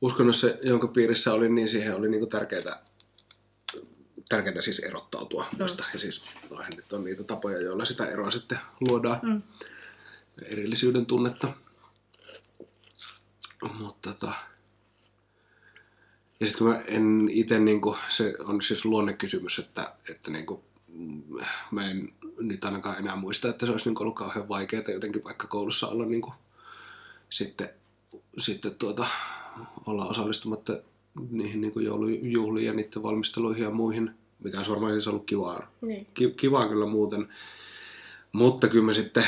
uskonnossa, 0.00 0.46
jonka 0.62 0.86
piirissä 0.88 1.32
olin, 1.32 1.54
niin 1.54 1.68
siihen 1.68 1.96
oli 1.96 2.08
niin 2.08 2.20
kuin 2.20 2.30
tärkeää, 2.30 2.82
tärkeää 4.28 4.60
siis 4.60 4.78
erottautua 4.78 5.46
Mm. 5.52 5.58
muista. 5.58 5.84
Ja 5.92 5.98
siis 5.98 6.22
noihän 6.50 6.72
nyt 6.76 6.92
on 6.92 7.04
niitä 7.04 7.24
tapoja, 7.24 7.60
joilla 7.60 7.84
sitä 7.84 8.06
eroa 8.06 8.30
sitten 8.30 8.58
luodaan, 8.80 9.20
Mm. 9.22 9.42
erillisyyden 10.42 11.06
tunnetta. 11.06 11.52
Mutta 13.78 14.14
tota... 14.14 14.32
Ja 16.40 16.46
sitten 16.46 16.66
mä 16.66 16.78
en 16.86 17.28
itse, 17.30 17.58
niin 17.58 17.80
se 18.08 18.34
on 18.44 18.62
siis 18.62 18.84
luonnekysymys, 18.84 19.58
että, 19.58 19.94
että 20.10 20.30
niin 20.30 20.46
kuin, 20.46 20.60
mä 21.70 21.90
en 21.90 22.12
nyt 22.40 22.64
ainakaan 22.64 22.98
enää 22.98 23.16
muista, 23.16 23.48
että 23.48 23.66
se 23.66 23.72
olisi 23.72 23.88
niin 23.88 24.02
ollut 24.02 24.16
kauhean 24.16 24.48
vaikeaa 24.48 24.82
jotenkin 24.92 25.24
vaikka 25.24 25.46
koulussa 25.46 25.88
olla 25.88 26.06
niin 26.06 26.22
kuin, 26.22 26.34
sitten, 27.30 27.68
sitten 28.38 28.74
tuota, 28.74 29.06
olla 29.86 30.06
osallistumatta 30.06 30.82
niihin 31.30 31.60
niin 31.60 31.72
kuin 31.72 31.84
joulujuhliin 31.84 32.66
ja 32.66 32.72
niiden 32.72 33.02
valmisteluihin 33.02 33.64
ja 33.64 33.70
muihin, 33.70 34.10
mikä 34.44 34.58
olisi 34.58 34.70
varmaan 34.70 34.92
siis 34.92 35.08
ollut 35.08 35.26
kivaa, 35.26 35.70
niin. 35.80 36.06
ki- 36.14 36.34
kivaa 36.36 36.68
kyllä 36.68 36.86
muuten. 36.86 37.28
Mutta 38.32 38.68
kyllä 38.68 38.84
mä 38.84 38.94
sitten 38.94 39.24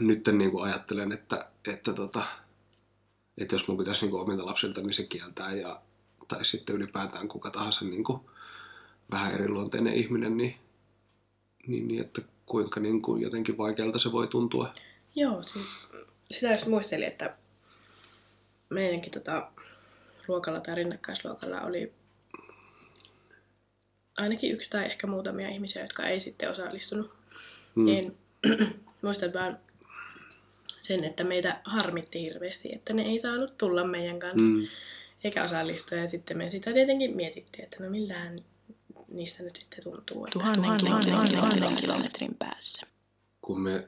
nyt 0.00 0.28
niin 0.32 0.50
kuin 0.50 0.64
ajattelen, 0.64 1.12
että, 1.12 1.50
että, 1.68 1.92
tota, 1.92 2.22
että 3.38 3.54
jos 3.54 3.68
mun 3.68 3.78
pitäisi 3.78 4.02
niin 4.02 4.10
kuin 4.10 4.22
omilta 4.22 4.46
lapsilta 4.46 4.80
niin 4.80 4.94
se 4.94 5.02
kieltää 5.02 5.54
ja, 5.54 5.80
tai 6.32 6.44
sitten 6.44 6.76
ylipäätään 6.76 7.28
kuka 7.28 7.50
tahansa 7.50 7.84
niin 7.84 8.04
kuin 8.04 8.20
vähän 9.10 9.34
eriluonteinen 9.34 9.94
ihminen, 9.94 10.36
niin, 10.36 10.54
niin, 11.66 11.88
niin 11.88 12.00
että 12.00 12.22
kuinka 12.46 12.80
niin 12.80 13.02
kuin 13.02 13.22
jotenkin 13.22 13.58
vaikealta 13.58 13.98
se 13.98 14.12
voi 14.12 14.28
tuntua. 14.28 14.72
Joo, 15.14 15.42
siis 15.42 15.66
sitä 16.30 16.52
just 16.52 16.66
muistelin, 16.66 17.08
että 17.08 17.36
meidänkin 18.70 19.12
tota, 19.12 19.50
ruokalla 20.28 20.60
tai 20.60 20.74
rinnakkaisluokalla 20.74 21.60
oli 21.60 21.92
ainakin 24.16 24.52
yksi 24.52 24.70
tai 24.70 24.84
ehkä 24.84 25.06
muutamia 25.06 25.48
ihmisiä, 25.48 25.82
jotka 25.82 26.06
ei 26.06 26.20
sitten 26.20 26.50
osallistunut. 26.50 27.10
Mm. 27.74 27.84
Niin 27.84 28.16
muistan 29.02 29.34
vaan 29.34 29.58
sen, 30.80 31.04
että 31.04 31.24
meitä 31.24 31.60
harmitti 31.64 32.20
hirveästi, 32.20 32.68
että 32.72 32.92
ne 32.92 33.02
ei 33.02 33.18
saanut 33.18 33.56
tulla 33.56 33.84
meidän 33.84 34.18
kanssa 34.18 34.48
Mm. 34.48 34.66
Eikä 35.24 35.44
osallistua. 35.44 35.98
Ja 35.98 36.06
sitten 36.06 36.38
me 36.38 36.48
sitä 36.48 36.72
tietenkin 36.72 37.16
mietittiin, 37.16 37.64
että 37.64 37.84
no 37.84 37.90
millähän 37.90 38.36
niistä 39.08 39.42
nyt 39.42 39.56
sitten 39.56 39.84
tuntuu. 39.84 40.24
Että 40.24 40.32
Tuhannen, 40.32 40.62
tuhannen, 40.62 41.08
tuhannen, 41.08 41.38
tuhannen 41.38 41.76
kilometrin 41.76 42.34
päässä. 42.38 42.86
kun 43.42 43.60
me 43.60 43.86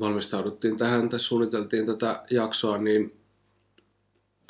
valmistauduttiin 0.00 0.76
tähän 0.76 1.08
tai 1.08 1.20
suunniteltiin 1.20 1.86
tätä 1.86 2.22
jaksoa, 2.30 2.78
niin 2.78 3.20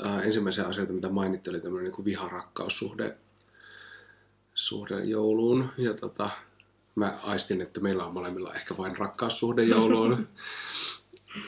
ää, 0.05 0.23
ensimmäisiä 0.23 0.65
asioita, 0.65 0.93
mitä 0.93 1.09
mainittiin, 1.09 1.55
oli 1.55 1.61
tämmöinen 1.63 1.93
niin 1.93 2.05
viharakkaussuhde 2.05 3.17
suhde 4.55 5.05
jouluun. 5.05 5.69
Ja 5.79 5.95
tota, 5.95 6.31
mä 6.95 7.19
aistin, 7.23 7.61
että 7.61 7.81
meillä 7.81 8.07
on 8.07 8.13
molemmilla 8.13 8.55
ehkä 8.55 8.77
vain 8.77 8.97
rakkaussuhde 8.99 9.63
jouluun. 9.63 10.29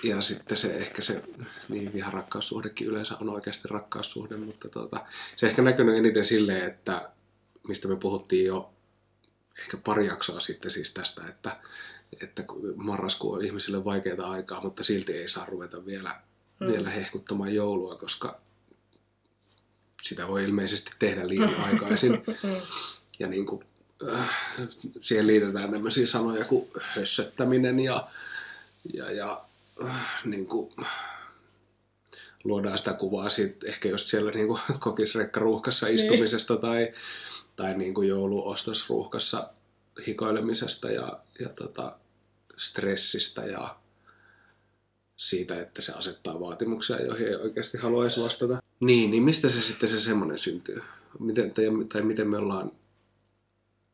ja 0.02 0.20
sitten 0.20 0.56
se 0.56 0.76
ehkä 0.76 1.02
se 1.02 1.22
niin 1.68 1.92
viharakkaussuhdekin 1.92 2.86
yleensä 2.86 3.16
on 3.20 3.30
oikeasti 3.30 3.68
rakkaussuhde, 3.68 4.36
mutta 4.36 4.68
tota, 4.68 5.06
se 5.36 5.46
ehkä 5.46 5.62
näkynyt 5.62 5.96
eniten 5.96 6.24
silleen, 6.24 6.66
että 6.66 7.10
mistä 7.68 7.88
me 7.88 7.96
puhuttiin 7.96 8.44
jo 8.44 8.72
ehkä 9.58 9.76
pari 9.76 10.06
jaksoa 10.06 10.40
sitten 10.40 10.70
siis 10.70 10.94
tästä, 10.94 11.22
että, 11.28 11.60
että 12.22 12.44
marraskuu 12.76 13.32
on 13.32 13.44
ihmisille 13.44 13.84
vaikeaa 13.84 14.30
aikaa, 14.30 14.60
mutta 14.60 14.84
silti 14.84 15.12
ei 15.12 15.28
saa 15.28 15.46
ruveta 15.46 15.86
vielä, 15.86 16.20
mm. 16.60 16.66
Vielä 16.66 16.90
hehkuttamaan 16.90 17.54
joulua, 17.54 17.96
koska 17.96 18.40
sitä 20.02 20.28
voi 20.28 20.44
ilmeisesti 20.44 20.92
tehdä 20.98 21.28
liian 21.28 21.54
aikaisin. 21.54 22.12
Mm. 22.42 22.60
Ja 23.18 23.28
niin 23.28 23.46
kuin, 23.46 23.64
äh, 24.12 24.30
siihen 25.00 25.26
liitetään 25.26 25.70
tämmöisiä 25.70 26.06
sanoja 26.06 26.44
kuin 26.44 26.68
hössöttäminen 26.80 27.80
ja, 27.80 28.08
ja, 28.94 29.10
ja 29.10 29.44
niin 30.24 30.46
kuin, 30.46 30.74
luodaan 32.44 32.78
sitä 32.78 32.92
kuvaa 32.92 33.30
siitä 33.30 33.66
ehkä 33.68 33.88
just 33.88 34.06
siellä 34.06 34.30
niin 34.30 34.46
kuin 34.46 34.60
kokisrekkaruuhkassa 34.80 35.88
istumisesta 35.88 36.56
tai, 36.56 36.92
tai 37.56 37.78
niin 37.78 37.94
kuin 37.94 38.08
jouluostosruuhkassa 38.08 39.50
hikoilemisesta 40.06 40.90
ja, 40.90 41.20
ja 41.40 41.48
tota, 41.48 41.98
stressistä 42.56 43.42
ja 43.42 43.76
siitä, 45.16 45.60
että 45.60 45.82
se 45.82 45.92
asettaa 45.92 46.40
vaatimuksia, 46.40 47.02
joihin 47.02 47.28
ei 47.28 47.34
oikeasti 47.34 47.78
haluaisi 47.78 48.20
vastata. 48.20 48.62
Niin, 48.80 49.10
niin 49.10 49.22
mistä 49.22 49.48
se 49.48 49.60
sitten 49.60 49.88
se 49.88 50.00
semmoinen 50.00 50.38
syntyy? 50.38 50.82
Miten, 51.18 51.50
tai, 51.50 51.64
tai 51.92 52.02
miten 52.02 52.28
me 52.28 52.38
ollaan 52.38 52.72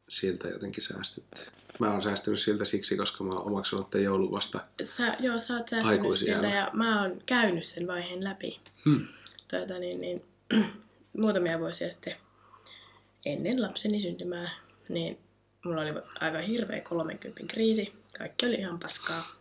siltä 0.09 0.49
jotenkin 0.49 0.85
säästytty? 0.85 1.41
Mä 1.79 1.93
oon 1.93 2.03
säästynyt 2.03 2.41
siltä 2.41 2.65
siksi, 2.65 2.97
koska 2.97 3.25
mä 3.25 3.31
oon 3.35 3.47
omaksunut 3.47 3.91
tämän 3.91 4.05
joulun 4.05 4.33
vasta. 4.33 4.61
Sä, 4.83 5.17
joo, 5.21 5.39
sä 5.39 5.55
oot 5.55 5.71
Aikuisiällä. 5.85 6.43
siltä 6.43 6.57
ja 6.57 6.71
mä 6.73 7.03
oon 7.03 7.23
käynyt 7.27 7.65
sen 7.65 7.87
vaiheen 7.87 8.25
läpi. 8.25 8.61
Hmm. 8.85 9.07
Tuota, 9.51 9.79
niin, 9.79 10.01
niin, 10.01 10.25
muutamia 11.21 11.61
vuosia 11.61 11.91
sitten 11.91 12.15
ennen 13.27 13.63
lapseni 13.63 14.01
syntymää, 14.01 14.51
niin 14.89 15.19
mulla 15.65 15.81
oli 15.81 15.91
aika 16.21 16.39
hirveä 16.39 16.81
30 16.81 17.43
kriisi. 17.49 17.93
Kaikki 18.19 18.47
oli 18.47 18.55
ihan 18.55 18.79
paskaa. 18.79 19.35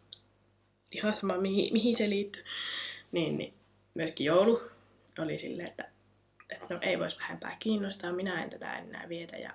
Ihan 0.91 1.15
sama, 1.15 1.37
mihin, 1.37 1.73
mihin 1.73 1.97
se 1.97 2.09
liittyy. 2.09 2.43
Niin, 3.11 3.37
niin 3.37 3.53
myöskin 3.93 4.25
joulu 4.25 4.61
oli 5.19 5.37
silleen, 5.37 5.69
että, 5.69 5.91
että 6.49 6.65
no 6.69 6.79
ei 6.81 6.99
voisi 6.99 7.17
vähempää 7.19 7.55
kiinnostaa, 7.59 8.13
minä 8.13 8.43
en 8.43 8.49
tätä 8.49 8.75
enää 8.75 9.09
vietä. 9.09 9.37
Ja 9.37 9.51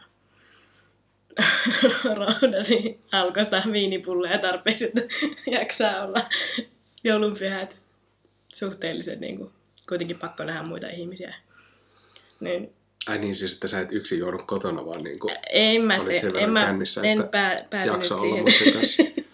roudasi 2.43 3.01
alkosta 3.12 3.62
viinipulleja 3.73 4.38
tarpeeksi, 4.38 4.85
että 4.85 5.01
jaksaa 5.61 6.05
olla 6.05 6.21
joulunpyhät 7.05 7.79
suhteellisen 8.49 9.21
niin 9.21 9.37
kuin, 9.37 9.51
kuitenkin 9.88 10.19
pakko 10.19 10.45
nähdä 10.45 10.62
muita 10.62 10.88
ihmisiä. 10.88 11.35
Niin, 12.40 12.73
Ai 13.09 13.19
niin, 13.19 13.37
siis 13.37 13.55
että 13.55 13.69
sä 13.69 13.81
et 13.81 13.93
yksin 13.93 14.19
joudu 14.19 14.38
kotona, 14.47 14.87
vaan 14.87 15.05
niin 15.05 15.19
kuin 15.19 15.35
en 15.51 15.83
mä, 15.83 15.99
se, 15.99 16.33
en, 16.40 16.51
mä 16.51 16.64
kännissä, 16.64 17.03
en 17.03 17.29
pää, 17.29 17.57
päätynyt 17.71 18.05
siihen. 18.05 18.45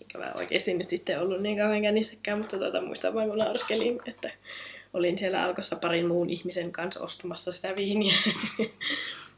Eikä 0.00 0.18
mä 0.18 0.32
oikeasti 0.34 0.74
nyt 0.74 0.88
sitten 0.88 1.20
ollut 1.20 1.40
niin 1.40 1.58
kauhean 1.58 1.82
kännissäkään, 1.82 2.38
mutta 2.38 2.58
tota, 2.58 2.80
muistan 2.80 3.14
vaan 3.14 3.28
kun 3.28 3.38
naurskelin, 3.38 4.00
että 4.06 4.30
olin 4.92 5.18
siellä 5.18 5.42
alkossa 5.42 5.76
parin 5.76 6.08
muun 6.08 6.30
ihmisen 6.30 6.72
kanssa 6.72 7.00
ostamassa 7.00 7.52
sitä 7.52 7.76
viiniä. 7.76 8.14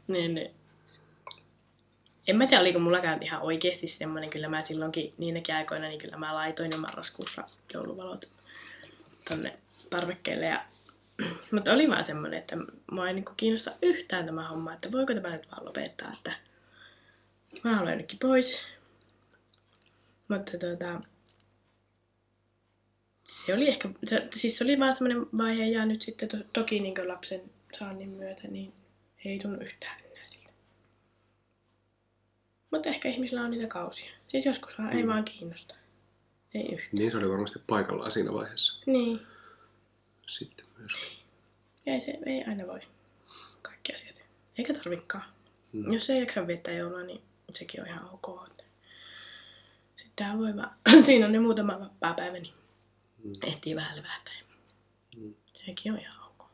niin, 0.07 0.35
niin. 0.35 0.51
En 2.29 2.35
mä 2.35 2.45
tiedä, 2.45 2.61
oliko 2.61 2.79
mulla 2.79 3.01
käynyt 3.01 3.23
ihan 3.23 3.41
oikeasti 3.41 3.87
semmoinen, 3.87 4.29
kyllä 4.29 4.49
mä 4.49 4.61
silloinkin 4.61 5.13
niinäkin 5.17 5.55
aikoina, 5.55 5.87
niin 5.87 5.99
kyllä 5.99 6.17
mä 6.17 6.35
laitoin 6.35 6.71
jo 6.71 6.77
marraskuussa 6.77 7.43
jouluvalot 7.73 8.31
tonne 9.29 9.59
parvekkeelle. 9.89 10.45
Ja, 10.45 10.65
mutta 11.53 11.73
oli 11.73 11.89
vaan 11.89 12.03
semmoinen, 12.03 12.39
että 12.39 12.57
mua 12.91 13.07
ei 13.07 13.13
niinku 13.13 13.31
kiinnosta 13.37 13.71
yhtään 13.81 14.25
tämä 14.25 14.47
homma, 14.47 14.73
että 14.73 14.91
voiko 14.91 15.13
tämä 15.13 15.29
nyt 15.29 15.51
vaan 15.51 15.65
lopettaa, 15.65 16.13
että 16.13 16.31
mä 17.63 17.75
haluan 17.75 17.91
jonnekin 17.91 18.19
pois. 18.19 18.67
Mutta 20.27 20.57
tuota, 20.57 21.01
se 23.23 23.53
oli 23.53 23.67
ehkä, 23.67 23.89
se, 24.05 24.27
siis 24.35 24.57
se 24.57 24.63
oli 24.63 24.79
vaan 24.79 24.95
semmoinen 24.95 25.27
vaihe 25.37 25.65
ja 25.65 25.85
nyt 25.85 26.01
sitten 26.01 26.29
to, 26.29 26.37
toki 26.53 26.79
niin 26.79 27.07
lapsen 27.07 27.41
saannin 27.79 28.09
myötä, 28.09 28.47
niin 28.47 28.73
ei 29.25 29.39
tunnu 29.39 29.61
yhtään. 29.61 30.08
Mutta 32.71 32.89
ehkä 32.89 33.09
ihmisillä 33.09 33.41
on 33.41 33.51
niitä 33.51 33.67
kausia. 33.67 34.11
Siis 34.27 34.45
joskus 34.45 34.77
vaan 34.77 34.93
ei 34.93 35.03
Mm. 35.03 35.09
vaan 35.09 35.23
kiinnosta. 35.25 35.75
Ei 36.53 36.61
yhtään. 36.73 36.89
Niin 36.91 37.11
se 37.11 37.17
oli 37.17 37.29
varmasti 37.29 37.59
paikallaan 37.67 38.11
siinä 38.11 38.33
vaiheessa 38.33 38.83
Niin. 38.85 39.21
sitten 40.27 40.65
myös. 40.77 40.91
Ei 41.85 41.99
se 41.99 42.17
ei 42.25 42.43
aina 42.47 42.67
voi 42.67 42.79
kaikki 43.61 43.93
asiat. 43.93 44.25
Eikä 44.57 44.73
tarvikaan. 44.73 45.23
Mm. 45.73 45.93
Jos 45.93 46.09
ei 46.09 46.19
jaksa 46.19 46.47
viettää 46.47 46.73
joulua, 46.73 47.03
niin 47.03 47.21
sekin 47.49 47.81
on 47.81 47.87
ihan 47.87 48.09
ok. 48.09 48.49
Sittenhän 49.95 50.39
voi 50.39 50.55
vaan, 50.55 50.75
siinä 51.05 51.25
on 51.25 51.31
ne 51.31 51.39
muutama 51.39 51.79
vapaa 51.79 52.13
päivä, 52.13 52.33
niin 52.39 52.53
Mm. 53.23 53.31
ehtii 53.47 53.75
vähän 53.75 53.97
levähtää. 53.97 54.33
Mm. 55.17 55.33
Sekin 55.53 55.93
on 55.93 55.99
ihan 55.99 56.27
ok. 56.29 56.49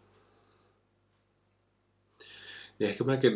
Niin 2.79 2.89
ehkä 2.89 3.03
mäkin 3.03 3.33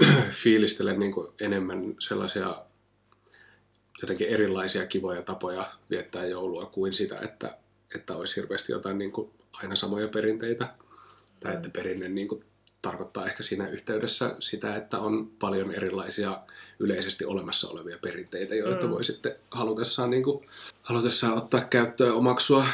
fiilistelen 0.42 1.00
niin 1.00 1.12
kuin 1.12 1.28
enemmän 1.40 1.84
sellaisia 1.98 2.64
jotenkin 4.02 4.28
erilaisia 4.28 4.86
kivoja 4.86 5.22
tapoja 5.22 5.72
viettää 5.90 6.26
joulua 6.26 6.66
kuin 6.66 6.92
sitä, 6.92 7.18
että, 7.22 7.58
että 7.94 8.16
olisi 8.16 8.36
hirveästi 8.36 8.72
jotain 8.72 8.98
niin 8.98 9.12
kuin 9.12 9.30
aina 9.52 9.76
samoja 9.76 10.08
perinteitä. 10.08 10.74
Tai 11.40 11.54
että 11.54 11.70
perinne 11.72 12.08
niin 12.08 12.28
kuin 12.28 12.42
tarkoittaa 12.82 13.26
ehkä 13.26 13.42
siinä 13.42 13.68
yhteydessä 13.68 14.36
sitä, 14.40 14.76
että 14.76 14.98
on 14.98 15.30
paljon 15.38 15.74
erilaisia 15.74 16.40
yleisesti 16.78 17.24
olemassa 17.24 17.68
olevia 17.68 17.98
perinteitä, 17.98 18.54
joita 18.54 18.86
Mm. 18.86 18.90
voi 18.90 19.04
sitten 19.04 19.34
halutessaan, 19.50 20.10
niin 20.10 20.22
kuin, 20.22 20.46
halutessaan 20.82 21.36
ottaa 21.36 21.60
käyttöön 21.60 22.14
omaksua. 22.14 22.66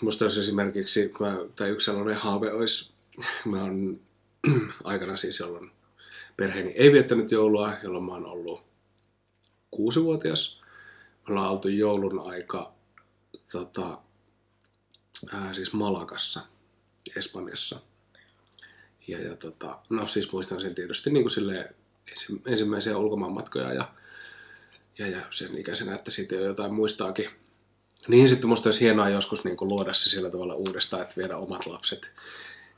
Musta 0.00 0.24
olisi 0.24 0.40
esimerkiksi, 0.40 1.12
mä, 1.20 1.36
tai 1.56 1.68
yksi 1.68 1.84
sellainen 1.84 2.16
haave 2.16 2.52
olisi, 2.52 2.94
mä 3.44 3.62
oon 3.62 4.00
aikana 4.84 5.16
siis, 5.16 5.38
jolloin 5.38 5.70
perheeni 6.36 6.72
ei 6.76 6.92
viettänyt 6.92 7.30
joulua, 7.30 7.72
jolloin 7.82 8.04
mä 8.04 8.12
oon 8.12 8.26
ollut 8.26 8.64
kuusivuotias. 9.70 10.60
Me 11.28 11.34
ollaan 11.34 11.50
oltu 11.50 11.68
joulun 11.68 12.30
aika 12.30 12.74
tota, 13.52 13.98
ää, 15.32 15.54
siis 15.54 15.72
Malakassa, 15.72 16.40
Espanjassa. 17.16 17.80
Ja, 19.08 19.20
ja 19.20 19.36
tota, 19.36 19.78
no 19.90 20.06
siis 20.06 20.32
muistan 20.32 20.60
sen 20.60 20.74
tietysti 20.74 21.10
niin 21.10 21.22
kuin 21.22 21.30
silleen 21.30 21.74
ensi, 22.10 22.42
ensimmäisiä 22.46 22.98
ulkomaanmatkoja 22.98 23.72
ja, 23.72 23.94
ja, 24.98 25.06
ja 25.06 25.20
sen 25.30 25.58
ikäisenä, 25.58 25.94
että 25.94 26.10
siitä 26.10 26.34
jo 26.34 26.44
jotain 26.44 26.74
muistaakin. 26.74 27.28
Niin 28.08 28.28
sitten 28.28 28.48
musta 28.48 28.68
olisi 28.68 28.80
hienoa 28.80 29.08
joskus 29.08 29.44
niin 29.44 29.56
kuin 29.56 29.68
luoda 29.68 29.94
se 29.94 30.10
sillä 30.10 30.30
tavalla 30.30 30.54
uudestaan, 30.54 31.02
että 31.02 31.16
viedä 31.16 31.36
omat 31.36 31.66
lapset 31.66 32.12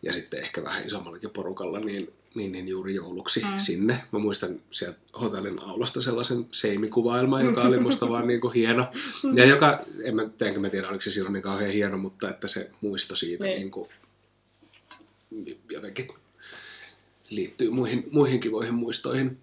ja 0.02 0.12
sitten 0.12 0.40
ehkä 0.40 0.62
vähän 0.62 0.86
isommallakin 0.86 1.30
porukalla 1.30 1.80
niin, 1.80 2.12
niin, 2.34 2.52
niin 2.52 2.68
juuri 2.68 2.94
jouluksi 2.94 3.40
Mm. 3.40 3.58
sinne. 3.58 4.02
Mä 4.12 4.18
muistan 4.18 4.60
sieltä 4.70 4.98
hotellin 5.20 5.62
aulasta 5.62 6.02
sellaisen 6.02 6.46
seimikuvailman, 6.52 7.44
joka 7.44 7.62
oli 7.62 7.80
musta 7.80 8.08
vaan 8.10 8.26
niin 8.26 8.40
kuin 8.40 8.54
hieno. 8.54 8.86
Ja 9.34 9.44
joka, 9.44 9.80
en 10.02 10.16
mä, 10.16 10.22
enkä 10.40 10.60
mä 10.60 10.70
tiedä, 10.70 10.88
oliko 10.88 11.02
se 11.02 11.10
silloin 11.10 11.32
niin 11.32 11.42
kauhean 11.42 11.70
hieno, 11.70 11.98
mutta 11.98 12.30
että 12.30 12.48
se 12.48 12.70
muisto 12.80 13.16
siitä 13.16 13.44
Niin. 13.44 13.58
niin 13.58 13.70
kuin, 13.70 13.88
jotenkin 15.70 16.08
liittyy 17.30 17.70
muihin, 17.70 18.08
muihin 18.12 18.40
kivoihin 18.40 18.74
muistoihin. 18.74 19.38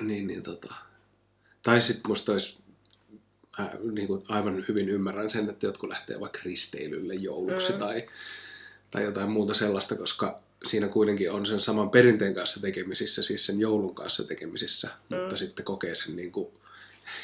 Niin, 0.00 0.26
niin 0.26 0.42
tota. 0.42 0.74
Tai 1.62 1.80
sitten 1.80 2.10
musta 2.10 2.32
olisi, 2.32 2.58
mä 3.58 3.70
niin 3.92 4.06
kuin 4.06 4.22
aivan 4.28 4.64
hyvin 4.68 4.88
ymmärrän 4.88 5.30
sen, 5.30 5.50
että 5.50 5.66
jotkut 5.66 5.90
lähtee 5.90 6.20
vaikka 6.20 6.38
risteilylle 6.44 7.14
jouluksi 7.14 7.72
Mm. 7.72 7.78
tai, 7.78 8.08
tai 8.90 9.04
jotain 9.04 9.30
muuta 9.30 9.54
sellaista, 9.54 9.96
koska 9.96 10.40
siinä 10.66 10.88
kuitenkin 10.88 11.30
on 11.30 11.46
sen 11.46 11.60
saman 11.60 11.90
perinteen 11.90 12.34
kanssa 12.34 12.60
tekemisissä, 12.60 13.22
siis 13.22 13.46
sen 13.46 13.60
joulun 13.60 13.94
kanssa 13.94 14.24
tekemisissä, 14.24 14.88
mm. 15.08 15.16
mutta 15.16 15.36
sitten 15.36 15.64
kokee 15.64 15.94
sen 15.94 16.16
niin 16.16 16.32
kuin 16.32 16.48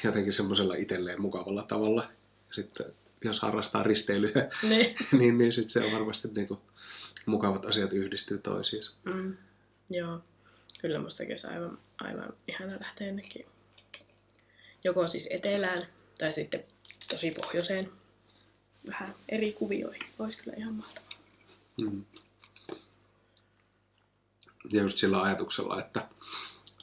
jotenkin 0.05 0.33
semmoisella 0.33 0.74
itselleen 0.74 1.20
mukavalla 1.20 1.62
tavalla. 1.62 2.02
Ja 2.48 2.55
sitten 2.55 2.87
jos 3.24 3.40
harrastaa 3.40 3.83
risteilyä, 3.83 4.48
Niin. 4.62 4.94
niin, 5.18 5.38
niin 5.38 5.52
sitten 5.52 5.70
se 5.70 5.81
on 5.81 5.92
varmasti 5.92 6.29
niin 6.35 6.48
kuin, 6.48 6.61
mukavat 7.26 7.66
asiat 7.66 7.92
yhdistyy 7.92 8.38
toisiinsa. 8.38 8.92
Mm. 9.05 9.37
Joo. 9.90 10.20
Kyllä 10.81 10.98
mustakin 10.98 11.33
olisi 11.33 11.46
aivan, 11.46 11.79
aivan 11.98 12.33
ihana 12.48 12.79
lähteä 12.81 13.07
jonnekin 13.07 13.46
joko 14.87 15.07
siis 15.07 15.29
etelään 15.31 15.83
tai 16.18 16.33
sitten 16.33 16.64
tosi 17.09 17.31
pohjoiseen 17.31 17.90
vähän 18.87 19.14
eri 19.29 19.52
kuvioihin. 19.52 20.07
Olisi 20.18 20.38
kyllä 20.38 20.57
ihan 20.57 20.74
mahtavaa. 20.74 21.15
Mm. 21.80 22.04
Ja 24.72 24.82
just 24.82 24.96
sillä 24.98 25.22
ajatuksella, 25.22 25.80
että 25.80 26.08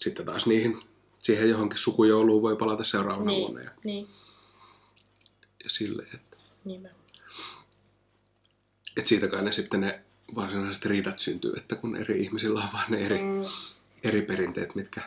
sitten 0.02 0.26
taas 0.26 0.46
niihin, 0.48 0.80
siihen 1.20 1.50
johonkin 1.50 1.78
sukujouluun 1.78 2.42
voi 2.42 2.56
palata 2.56 2.84
seuraavana 2.84 3.32
Niin. 3.32 3.42
vuonna 3.42 3.62
ja, 3.62 3.72
Niin, 3.84 4.08
ja 5.64 5.70
silleen, 5.70 6.16
että, 6.16 6.38
niinpä. 6.66 6.90
että 8.98 9.10
siitä 9.10 9.28
kai 9.28 9.42
ne 9.42 9.52
sitten 9.52 9.82
ne 9.82 10.02
varsinaiset 10.36 10.86
riidat 10.86 11.20
syntyy, 11.20 11.54
että 11.58 11.76
kun 11.76 11.96
eri 11.96 12.24
ihmisillä 12.24 12.60
on 12.64 12.70
vaan 12.74 12.92
ne 12.92 12.98
eri, 13.06 13.22
mm. 13.22 13.46
Eri 14.04 14.22
perinteet, 14.22 14.76
mitkä 14.76 15.02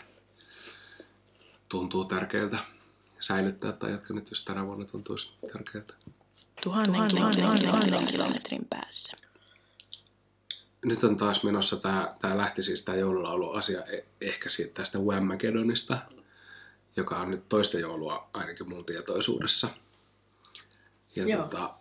tuntuu 1.69 2.05
tärkeältä 2.05 2.59
säilyttää 3.21 3.73
tai 3.73 3.91
jotka 3.93 4.15
nyt 4.15 4.31
just 4.31 4.45
tänä 4.45 4.67
vuonna 4.67 4.85
tuntuisi 4.87 5.33
tärkeältä. 5.53 5.95
Tuhannen, 6.63 7.11
tuhannen, 7.11 7.61
tuhannen 7.65 8.07
kilometrin 8.07 8.65
päässä. 8.71 9.17
Nyt 10.87 11.05
on 11.05 11.17
taas 11.17 11.45
menossa 11.45 11.77
tämä, 11.77 12.15
tämä 12.21 12.37
lähti 12.37 12.63
siis 12.63 12.85
tämä 12.85 12.99
joululaulu 12.99 13.51
asia 13.51 13.85
e- 13.85 14.05
ehkä 14.21 14.49
siitä 14.49 14.75
tästä 14.75 14.99
Whammagedonista, 14.99 15.99
joka 16.97 17.17
on 17.17 17.31
nyt 17.31 17.49
toista 17.49 17.79
joulua 17.79 18.31
ainakin 18.33 18.69
mun 18.69 18.85
tietoisuudessa. 18.85 19.69
Ja 21.17 21.29
Joo. 21.29 21.43
tota, 21.43 21.75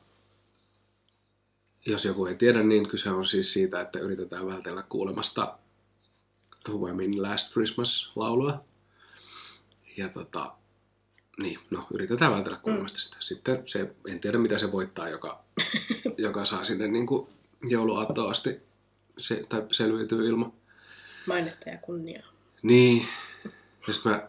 jos 1.85 2.05
joku 2.05 2.25
ei 2.25 2.35
tiedä, 2.35 2.63
niin 2.63 2.89
kyse 2.89 3.09
on 3.09 3.25
siis 3.25 3.53
siitä, 3.53 3.81
että 3.81 3.99
yritetään 3.99 4.47
vältellä 4.47 4.83
kuulemasta 4.89 5.57
Whammin 6.69 7.21
Last 7.21 7.53
Christmas-laulua. 7.53 8.63
Ja 9.97 10.09
tota, 10.09 10.55
niin, 11.39 11.59
no 11.71 11.87
yritetään 11.93 12.31
vältellä 12.31 12.57
kuulemasta 12.57 12.99
sitä. 12.99 13.17
Sitten 13.19 13.61
se, 13.65 13.95
en 14.07 14.19
tiedä 14.19 14.37
mitä 14.37 14.59
se 14.59 14.71
voittaa, 14.71 15.09
joka, 15.09 15.43
joka 16.17 16.45
saa 16.45 16.63
sinne 16.63 16.87
niin 16.87 17.07
kuin 17.07 17.27
jouluaattoon 17.67 18.31
asti 18.31 18.65
se, 19.17 19.43
tai 19.49 19.63
selviytyy 19.71 20.27
ilman. 20.27 20.53
Mainetta 21.27 21.69
ja 21.69 21.77
kunniaa. 21.77 22.27
Niin, 22.61 23.07
ja 23.87 23.93
sitten 23.93 24.11
mä 24.11 24.27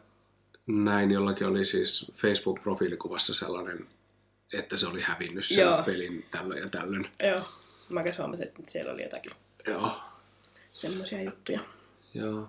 näin 0.66 1.10
jollakin 1.10 1.46
oli 1.46 1.64
siis 1.64 2.12
Facebook-profiilikuvassa 2.14 3.34
sellainen, 3.34 3.86
että 4.52 4.76
se 4.76 4.86
oli 4.86 5.00
hävinnyt 5.00 5.44
sen 5.46 5.58
Joo. 5.58 5.82
pelin 5.82 6.26
tällöin 6.30 6.60
ja 6.62 6.68
tällöin. 6.68 7.08
Joo. 7.22 7.42
Mäkin 7.88 8.12
huomasin, 8.18 8.46
että 8.48 8.62
siellä 8.64 8.92
oli 8.92 9.02
jotakin 9.02 9.32
Joo, 9.66 9.90
semmoisia 10.72 11.22
juttuja. 11.22 11.60
joo. 12.14 12.48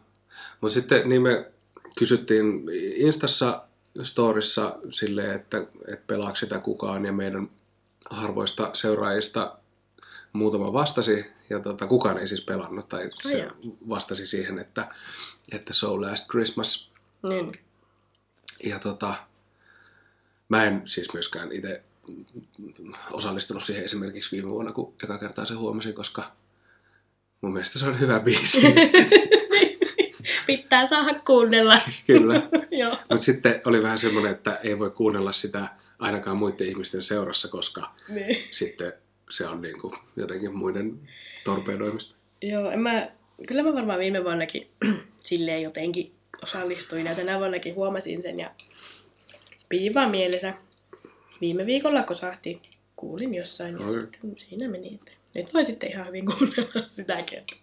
Mutta 0.62 0.74
sitten 0.74 1.10
niin 1.10 1.22
me 1.22 1.52
kysyttiin 1.98 2.64
Instassa, 2.96 3.64
storissa 4.04 4.80
silleen, 4.90 5.36
että, 5.36 5.58
että 5.88 6.04
pelaako 6.08 6.36
sitä 6.36 6.60
kukaan 6.60 7.06
ja 7.06 7.14
meidän 7.14 7.50
harvoista 8.10 8.70
seuraajista 8.74 9.58
muutama 10.34 10.74
vastasi 10.74 11.26
ja 11.50 11.60
tota, 11.60 11.88
kukaan 11.88 12.18
ei 12.18 12.28
siis 12.28 12.42
pelannut 12.42 12.90
tai 12.90 13.10
se 13.22 13.48
vastasi 13.90 14.28
siihen, 14.28 14.60
että, 14.60 14.88
että 15.52 15.74
So 15.74 16.02
Last 16.02 16.30
Christmas 16.30 16.92
Niin. 17.30 17.60
Ja 18.64 18.80
tota, 18.80 19.14
mä 20.50 20.64
en 20.64 20.82
siis 20.86 21.14
myöskään 21.14 21.52
itse 21.52 21.84
osallistunut 23.12 23.64
siihen 23.64 23.86
esimerkiksi 23.86 24.36
viime 24.36 24.50
vuonna, 24.50 24.72
kun 24.72 24.94
eka 25.04 25.18
kertaa 25.18 25.46
se 25.46 25.54
huomasin, 25.54 25.94
koska 25.94 26.32
mun 27.42 27.54
mielestä 27.54 27.80
se 27.80 27.88
on 27.88 28.00
hyvä 28.00 28.20
biisi. 28.20 28.62
Pitää 30.48 30.86
saada 30.86 31.20
kuunnella. 31.26 31.78
Kyllä. 32.08 32.34
Mutta 33.10 33.26
sitten 33.26 33.62
oli 33.66 33.84
vähän 33.84 33.98
semmoinen, 33.98 34.32
että 34.32 34.56
ei 34.64 34.80
voi 34.80 34.92
kuunnella 34.92 35.32
sitä 35.32 35.68
ainakaan 36.00 36.38
muiden 36.38 36.68
ihmisten 36.68 37.04
seurassa, 37.04 37.48
koska 37.48 37.92
Niin. 38.10 38.48
sitten 38.52 38.94
se 39.30 39.48
on 39.48 39.62
niin 39.62 39.80
kuin 39.82 39.94
jotenkin 40.16 40.58
muiden 40.58 41.10
torpedoimista. 41.44 42.16
Joo, 42.42 42.72
en 42.72 42.80
mä, 42.80 43.12
kyllä 43.48 43.64
mä 43.64 43.74
varmaan 43.74 44.00
viime 44.00 44.24
vuonnakin 44.24 44.62
silleen 45.24 45.62
jotenkin 45.62 46.16
osallistuin 46.44 47.06
ja 47.06 47.16
tänä 47.16 47.40
vuonnakin 47.40 47.76
huomasin 47.76 48.22
sen 48.22 48.40
ja 48.40 48.52
piti 49.70 49.94
vaan 49.94 50.12
mielessä. 50.12 50.54
Viime 51.42 51.66
viikolla 51.66 52.04
kosahti, 52.04 52.62
kuulin 52.96 53.34
jossain 53.34 53.78
ja 53.80 53.86
Oi. 53.86 54.02
sitten 54.02 54.36
siinä 54.38 54.68
meni. 54.68 54.94
Että 54.96 55.12
nyt 55.36 55.54
voi 55.54 55.66
sitten 55.66 55.92
ihan 55.92 56.08
hyvin 56.08 56.26
kuunnella 56.26 56.88
sitäkin, 56.98 57.40
että 57.40 57.56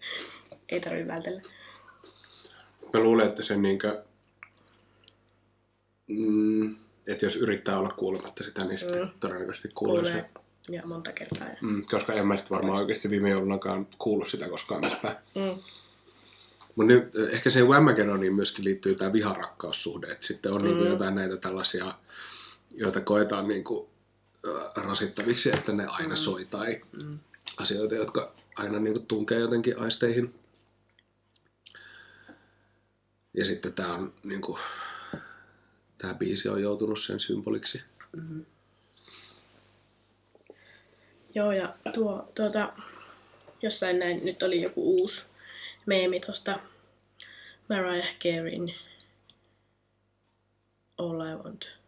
ei 0.68 0.80
tarvitse 0.80 1.12
vältellä. 1.12 1.42
Mä 2.92 3.00
luulen, 3.00 3.28
että 3.28 3.42
se 3.42 3.56
niinkö, 3.56 4.02
mm, 6.06 6.76
että 7.08 7.26
jos 7.26 7.36
yrittää 7.36 7.78
olla 7.78 7.88
kuulematta 7.96 8.44
sitä, 8.44 8.64
niin 8.64 8.78
sitten 8.78 9.00
Mm. 9.02 9.08
todennäköisesti 9.20 9.68
kuulee, 9.74 10.02
Kuulee 10.02 10.22
sitä. 10.28 10.40
Ja 10.68 10.82
monta 10.84 11.12
kertaa. 11.12 11.48
Ja... 11.48 11.56
Mm, 11.60 11.84
koska 11.90 12.12
en 12.12 12.26
mä 12.26 12.36
sit 12.36 12.50
varmaan 12.50 12.78
oikeasti 12.78 13.10
viime 13.10 13.30
joulunakaan 13.30 13.86
kuullut 13.98 14.28
sitä 14.28 14.48
koskaan 14.48 14.80
mistään. 14.80 15.16
Mm. 15.34 15.62
Mutta 16.74 16.92
nyt 16.92 17.16
ehkä 17.32 17.50
siihen 17.50 17.68
Whammagedoniin 17.68 18.34
myöskin 18.34 18.64
liittyy 18.64 18.94
tämä 18.94 19.12
viharakkaussuhde, 19.12 20.06
että 20.06 20.26
sitten 20.26 20.52
on 20.52 20.60
mm. 20.60 20.64
niinku 20.68 20.84
Mm. 20.84 20.90
jotain 20.90 21.14
näitä 21.14 21.36
tällaisia, 21.36 21.94
joita 22.74 23.00
koetaan 23.00 23.48
niinku, 23.48 23.90
äh, 24.48 24.84
rasittaviksi, 24.84 25.50
että 25.54 25.72
ne 25.72 25.86
aina 25.86 26.08
Mm. 26.08 26.16
soi 26.16 26.44
tai 26.44 26.80
Mm. 27.02 27.18
asioita, 27.56 27.94
jotka 27.94 28.32
aina 28.56 28.78
niinku 28.78 29.00
tunkee 29.08 29.38
jotenkin 29.38 29.78
aisteihin. 29.78 30.34
Ja 33.34 33.46
sitten 33.46 33.72
tämä 33.72 33.94
on 33.94 34.12
niinku, 34.22 34.58
tämä 35.98 36.14
biisi 36.14 36.48
on 36.48 36.62
joutunut 36.62 37.00
sen 37.00 37.20
symboliksi. 37.20 37.82
Mm. 38.12 38.44
Joo, 41.34 41.52
ja 41.52 41.74
tuo, 41.94 42.32
tuota, 42.34 42.72
jossain 43.62 43.98
näin, 43.98 44.24
nyt 44.24 44.42
oli 44.42 44.62
joku 44.62 45.00
uusi 45.00 45.24
meemi 45.86 46.20
tosta 46.20 46.58
Mariah 47.68 48.18
Careyn 48.18 48.74
All 50.98 51.20
I 51.20 51.34
Want 51.44 51.78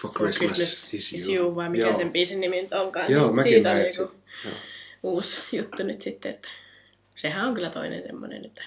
For 0.00 0.10
for 0.10 0.22
Christmas, 0.22 0.52
Christmas 0.52 0.94
is, 0.94 1.12
is 1.12 1.28
you. 1.28 1.36
you, 1.36 1.56
vai 1.56 1.70
mikä 1.70 1.84
Joo. 1.84 1.96
sen 1.96 2.12
biisin 2.12 2.40
nimi 2.40 2.62
nyt 2.62 2.72
onkaan. 2.72 3.12
Joo, 3.12 3.32
niin 3.32 3.42
siitä 3.42 3.72
oli 3.72 3.92
sen. 3.92 4.02
joku 4.02 4.14
Joo. 4.44 4.54
uusi 5.02 5.56
juttu 5.56 5.82
nyt 5.82 6.02
sitten, 6.02 6.34
että 6.34 6.48
sehän 7.14 7.46
on 7.48 7.54
kyllä 7.54 7.70
toinen 7.70 8.02
semmoinen, 8.02 8.42
että 8.46 8.64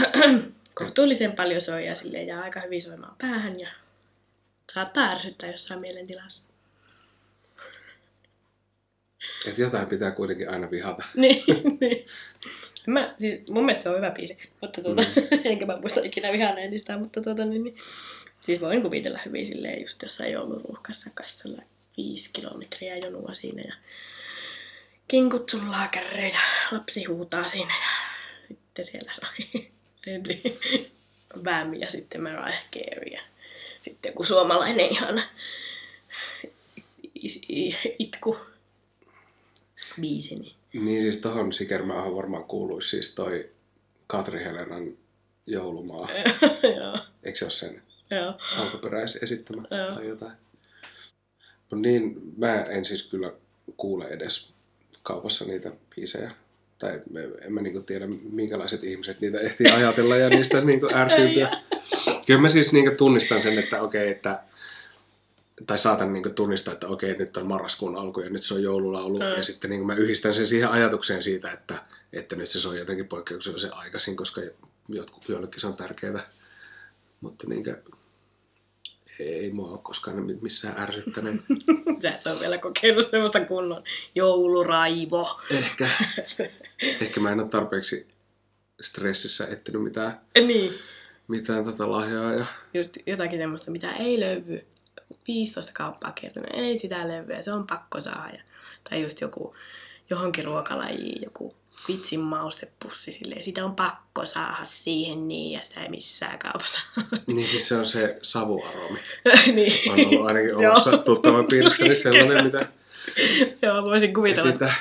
kohtuullisen 0.74 1.32
paljon 1.32 1.60
soi 1.60 1.86
ja 1.86 1.94
silleen 1.94 2.26
jää 2.26 2.40
aika 2.40 2.60
hyvin 2.60 2.82
soimaan 2.82 3.16
päähän 3.18 3.60
ja 3.60 3.68
saattaa 4.72 5.04
ärsyttää 5.08 5.50
jossain 5.50 5.80
mielentilassa. 5.80 6.51
Että 9.48 9.60
jotain 9.60 9.88
pitää 9.88 10.10
kuitenkin 10.10 10.50
aina 10.50 10.70
vihata. 10.70 11.04
niin, 11.14 11.44
niin. 11.80 12.04
Mä, 12.86 13.14
siis, 13.18 13.50
mun 13.50 13.64
mielestä 13.64 13.82
se 13.82 13.88
on 13.88 13.96
hyvä 13.96 14.10
biisi, 14.10 14.38
mutta 14.60 14.82
tuota, 14.82 15.02
mm. 15.02 15.38
enkä 15.50 15.66
mä 15.66 15.80
muista 15.80 16.00
ikinä 16.00 16.32
vihanneeni 16.32 16.78
sitä, 16.78 16.98
mutta 16.98 17.20
tuota, 17.22 17.44
niin, 17.44 17.64
niin, 17.64 17.76
siis 18.40 18.60
voin 18.60 18.82
kuvitella 18.82 19.18
hyvin 19.26 19.46
silleen 19.46 19.80
just 19.80 20.02
jossain 20.02 20.32
jouluruuhkassa 20.32 21.10
kassalla 21.14 21.62
viisi 21.96 22.30
kilometriä 22.32 22.96
jonua 22.96 23.34
siinä 23.34 23.62
ja 23.66 23.74
kinkut 25.08 25.48
sullaa 25.48 25.88
kärryä 25.90 26.26
ja 26.28 26.38
lapsi 26.72 27.04
huutaa 27.04 27.48
siinä 27.48 27.74
ja 27.82 27.88
sitten 28.48 28.84
siellä 28.84 29.12
soi 29.12 29.70
Bam 31.42 31.74
ja 31.74 31.90
sitten 31.90 32.22
Mariah 32.22 32.64
Carey 32.74 33.08
ja 33.12 33.20
sitten 33.80 34.10
joku 34.10 34.24
suomalainen 34.24 34.90
ihan 34.90 35.22
is- 37.14 37.42
i- 37.50 37.94
itku 37.98 38.36
biisi. 40.00 40.34
Niin. 40.34 40.54
Niin 40.84 41.02
siis 41.02 41.16
tohon 41.16 41.52
Sikermaahan 41.52 42.16
varmaan 42.16 42.44
kuuluisi 42.44 42.88
siis 42.88 43.14
toi 43.14 43.50
Katri 44.06 44.44
Helenan 44.44 44.96
joulumaa. 45.46 46.08
Joo, 46.80 46.96
Eikö 47.22 47.38
se 47.38 47.44
ole 47.44 47.52
sen 47.52 47.82
joo. 48.10 48.34
alkuperäisesittämä 48.58 49.62
Joo. 49.70 49.94
tai 49.94 50.08
jotain? 50.08 50.32
No 51.70 51.78
niin, 51.78 52.20
mä 52.36 52.62
en 52.62 52.84
siis 52.84 53.06
kyllä 53.06 53.32
kuule 53.76 54.04
edes 54.04 54.52
kaupassa 55.02 55.44
niitä 55.44 55.72
biisejä. 55.96 56.32
Tai 56.78 57.00
en 57.42 57.52
mä 57.52 57.60
niinku 57.60 57.80
tiedä, 57.80 58.06
minkälaiset 58.32 58.84
ihmiset 58.84 59.20
niitä 59.20 59.40
ehtii 59.40 59.66
ajatella 59.70 60.16
ja 60.16 60.28
niistä 60.28 60.60
niinku 60.60 60.88
ärsyyntyä. 60.94 61.50
Kyllä 62.26 62.40
mä 62.40 62.48
siis 62.48 62.72
niinku 62.72 62.94
tunnistan 62.96 63.42
sen, 63.42 63.58
että 63.58 63.82
okei, 63.82 64.10
että 64.10 64.42
tai 65.66 65.78
saatan 65.78 66.12
niinku 66.12 66.30
tunnistaa, 66.30 66.74
että 66.74 66.86
okei, 66.86 67.14
nyt 67.14 67.36
on 67.36 67.46
marraskuun 67.46 67.96
alku 67.96 68.20
ja 68.20 68.30
nyt 68.30 68.42
se 68.42 68.54
on 68.54 68.62
joululaulu. 68.62 69.18
Mm. 69.18 69.24
Ja 69.36 69.42
sitten 69.42 69.70
niinku 69.70 69.86
mä 69.86 69.94
yhdistän 69.94 70.34
sen 70.34 70.46
siihen 70.46 70.70
ajatukseen 70.70 71.22
siitä, 71.22 71.50
että, 71.50 71.74
että 72.12 72.36
nyt 72.36 72.50
se 72.50 72.60
soi 72.60 72.78
jotenkin 72.78 73.08
poikkeuksellisen 73.08 73.74
aikaisin, 73.74 74.16
koska 74.16 74.40
jotkut, 74.88 75.28
joillekin 75.28 75.60
se 75.60 75.66
on 75.66 75.76
tärkeää. 75.76 76.28
Mutta 77.20 77.46
niinkö, 77.48 77.82
ei 79.18 79.50
mua 79.50 79.70
ole 79.70 79.78
koskaan 79.82 80.22
mi- 80.22 80.38
missään 80.40 80.80
ärsyttänyt. 80.80 81.40
Sä 82.02 82.14
et 82.14 82.26
ole 82.26 82.40
vielä 82.40 82.58
kokeillut 82.58 83.10
semmoista 83.10 83.44
kunnon 83.44 83.82
jouluraivo. 84.14 85.40
Ehkä, 85.50 85.88
ehkä 87.00 87.20
mä 87.20 87.32
en 87.32 87.40
ole 87.40 87.48
tarpeeksi 87.48 88.08
stressissä 88.80 89.46
etsinyt 89.46 89.82
mitään, 89.82 90.20
niin, 90.46 90.74
mitään 91.28 91.64
tätä 91.64 91.92
lahjaa. 91.92 92.32
Ja, 92.32 92.46
just 92.74 92.96
jotakin 93.06 93.38
semmoista, 93.38 93.70
mitä 93.70 93.92
ei 93.92 94.20
löydy. 94.20 94.71
15 95.28 95.72
kauppaa 95.74 96.12
kertonut, 96.12 96.50
ei 96.52 96.78
sitä 96.78 97.08
löydy, 97.08 97.42
se 97.42 97.52
on 97.52 97.66
pakko 97.66 98.00
saada. 98.00 98.28
Ja- 98.36 98.42
Tai 98.90 99.02
just 99.02 99.20
joku 99.20 99.54
johonkin 100.10 100.44
ruokalajiin, 100.44 101.22
joku 101.22 101.54
vitsin 101.88 102.20
maustepussi, 102.20 103.12
silleen, 103.12 103.42
sitä 103.42 103.64
on 103.64 103.74
pakko 103.76 104.26
saada 104.26 104.64
siihen 104.64 105.28
niin, 105.28 105.52
ja 105.52 105.60
sitä 105.62 105.80
ei 105.82 105.88
missään 105.88 106.38
kaupassa. 106.38 106.80
niin 107.26 107.46
siis 107.48 107.68
se 107.68 107.76
on 107.76 107.86
se 107.86 108.18
savuaromi. 108.22 108.98
niin. 109.54 109.92
On 109.92 110.00
ollut 110.06 110.26
ainakin 110.26 110.56
omassa 110.66 110.98
tuttava 110.98 111.44
piirissäni 111.50 111.94
sellainen, 111.96 112.44
mitä 112.44 112.68
Joo, 113.62 113.84
voisin 113.84 114.14
kuvitella, 114.14 114.50
että. 114.50 114.74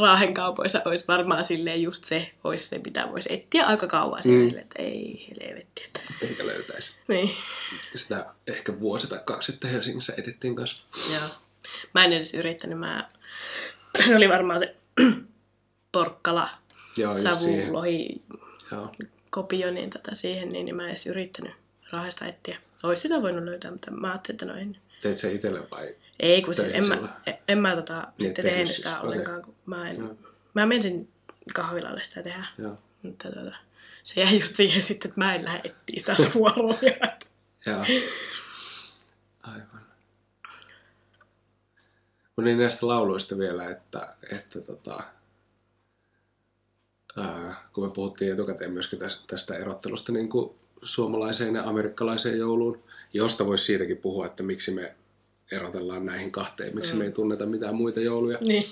Raahen 0.00 0.34
kaupoissa 0.34 0.82
olisi 0.84 1.04
varmaan 1.08 1.44
silleen 1.44 1.82
just 1.82 2.04
se, 2.04 2.30
olisi 2.44 2.68
se, 2.68 2.78
mitä 2.84 3.08
voisi 3.12 3.32
etsiä 3.32 3.66
aika 3.66 3.86
kauan 3.86 4.18
Mm. 4.18 4.22
silleen, 4.22 4.62
että 4.62 4.82
ei 4.82 5.28
helvetti. 5.42 5.84
Että... 5.84 6.00
Eikä 6.22 6.46
löytäisi. 6.46 6.92
Niin, 7.08 7.30
Sitä 7.96 8.26
ehkä 8.46 8.80
vuosi 8.80 9.06
tai 9.06 9.20
kaksi 9.24 9.52
sitten 9.52 9.70
Helsingissä 9.70 10.12
etittiin 10.16 10.56
kanssa. 10.56 10.82
joo. 11.14 11.28
Mä 11.94 12.04
en 12.04 12.12
edes 12.12 12.34
yrittänyt, 12.34 12.78
mä... 12.78 13.10
se 14.06 14.16
oli 14.16 14.28
varmaan 14.28 14.58
se 14.58 14.76
porkkala, 15.92 16.48
Joo, 16.96 17.14
siihen. 17.14 17.36
savulohi, 17.38 18.08
Joo. 18.72 18.92
kopio, 19.30 19.70
niin 19.70 19.90
tätä 19.90 20.14
siihen, 20.14 20.48
niin, 20.52 20.64
niin 20.64 20.76
mä 20.76 20.82
en 20.82 20.88
edes 20.88 21.06
yrittänyt 21.06 21.52
Raahesta 21.92 22.26
etsiä. 22.26 22.58
Olisi 22.82 23.02
sitä 23.02 23.22
voinut 23.22 23.44
löytää, 23.44 23.70
mutta 23.70 23.90
mä 23.90 24.10
ajattelin, 24.10 24.34
että 24.36 24.46
no 24.46 24.54
en. 24.54 24.76
Teit 25.02 25.18
se 25.18 25.32
itselle 25.32 25.70
vai? 25.70 25.96
Ei, 26.20 26.42
kun 26.42 26.54
Töihin 26.54 26.76
en, 26.76 26.88
mä, 26.88 26.94
sillä. 26.94 27.20
en, 27.26 27.38
en 27.48 27.58
mä 27.58 27.76
tota, 27.76 28.00
Niin, 28.18 28.26
sitten 28.28 28.44
tehnyt 28.44 28.66
siis, 28.66 28.76
sitä 28.76 28.98
okei. 28.98 29.08
ollenkaan, 29.08 29.42
kun 29.42 29.54
mä 29.66 29.90
en, 29.90 29.96
Joo. 29.98 30.14
mä 30.54 30.66
mensin 30.66 31.12
kahvilalle 31.54 32.04
sitä 32.04 32.22
tehdä. 32.22 32.44
Joo. 32.58 32.76
Mutta 33.02 33.28
tota, 33.28 33.56
se 34.02 34.20
jäi 34.20 34.40
just 34.40 34.56
siihen 34.56 34.82
sitten, 34.82 35.08
että 35.08 35.20
mä 35.20 35.34
en 35.34 35.44
lähde 35.44 35.60
etsiä 35.64 35.98
sitä 35.98 36.14
savuaroja. 36.24 36.96
Joo. 37.66 37.84
Aivan. 39.42 39.80
Mutta 42.36 42.42
niin 42.42 42.58
näistä 42.58 42.86
lauluista 42.86 43.38
vielä, 43.38 43.70
että, 43.70 44.16
että 44.32 44.60
tota, 44.60 45.02
ää, 47.16 47.56
kun 47.72 47.84
me 47.84 47.90
puhuttiin 47.94 48.32
etukäteen 48.32 48.72
myöskin 48.72 48.98
tästä, 48.98 49.24
tästä 49.26 49.54
erottelusta 49.56 50.12
niin 50.12 50.28
kuin 50.28 50.54
suomalaiseen 50.82 51.54
ja 51.54 51.62
amerikkalaiseen 51.64 52.38
jouluun, 52.38 52.82
josta 53.12 53.46
voisi 53.46 53.64
siitäkin 53.64 53.96
puhua, 53.96 54.26
että 54.26 54.42
miksi 54.42 54.70
me 54.70 54.94
erotellaan 55.52 56.06
näihin 56.06 56.32
kahteen, 56.32 56.74
miksi 56.74 56.92
Mm. 56.92 56.98
me 56.98 57.04
ei 57.04 57.12
tunneta 57.12 57.46
mitään 57.46 57.74
muita 57.74 58.00
jouluja, 58.00 58.38
niin. 58.40 58.64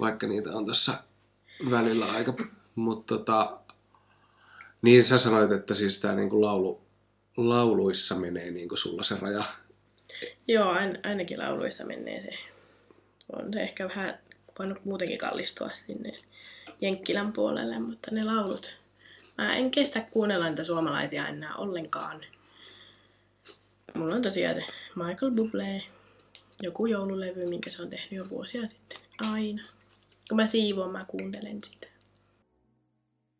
vaikka 0.00 0.26
niitä 0.26 0.50
on 0.50 0.66
tässä 0.66 0.92
välillä 1.70 2.12
aika. 2.12 2.34
Mutta 2.74 3.18
tota, 3.18 3.58
niin 4.82 5.04
sä 5.04 5.18
sanoit, 5.18 5.52
että 5.52 5.74
siis 5.74 6.00
tämä 6.00 6.14
niinku 6.14 6.40
laulu, 6.42 6.80
lauluissa 7.36 8.14
menee 8.14 8.50
niinku 8.50 8.76
sulla 8.76 9.02
se 9.02 9.16
raja. 9.20 9.44
Joo, 10.48 10.68
ain, 10.68 10.98
ainakin 11.04 11.38
lauluissa 11.38 11.84
menee 11.84 12.20
se. 12.20 12.30
On 13.32 13.52
se 13.52 13.60
ehkä 13.62 13.88
vähän 13.88 14.18
voinut 14.58 14.84
muutenkin 14.84 15.18
kallistua 15.18 15.70
sinne 15.70 16.12
Jenkkilän 16.80 17.32
puolelle, 17.32 17.78
mutta 17.78 18.10
ne 18.10 18.24
laulut. 18.24 18.81
Mä 19.42 19.54
en 19.54 19.70
kestä 19.70 20.00
kuunnella 20.00 20.48
niitä 20.48 20.64
suomalaisia 20.64 21.28
enää 21.28 21.54
ollenkaan. 21.54 22.20
Mulla 23.94 24.14
on 24.14 24.22
tosiaan 24.22 24.54
se 24.54 24.60
Michael 24.96 25.32
Bublé, 25.32 25.82
joku 26.62 26.86
joululevy, 26.86 27.46
minkä 27.48 27.70
se 27.70 27.82
on 27.82 27.90
tehnyt 27.90 28.12
jo 28.12 28.24
vuosia 28.30 28.66
sitten. 28.66 28.98
Aina. 29.18 29.62
Kun 30.28 30.36
mä 30.36 30.46
siivoon, 30.46 30.92
mä 30.92 31.04
kuuntelen 31.08 31.58
sitä. 31.62 31.86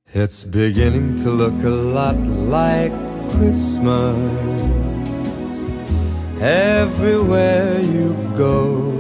It's 0.09 0.49
beginning 0.51 1.25
to 1.25 1.37
look 1.39 1.65
a 1.65 1.71
lot 1.71 2.17
like 2.49 2.97
Christmas 3.31 4.17
everywhere 6.41 7.81
you 7.81 8.15
go. 8.37 8.93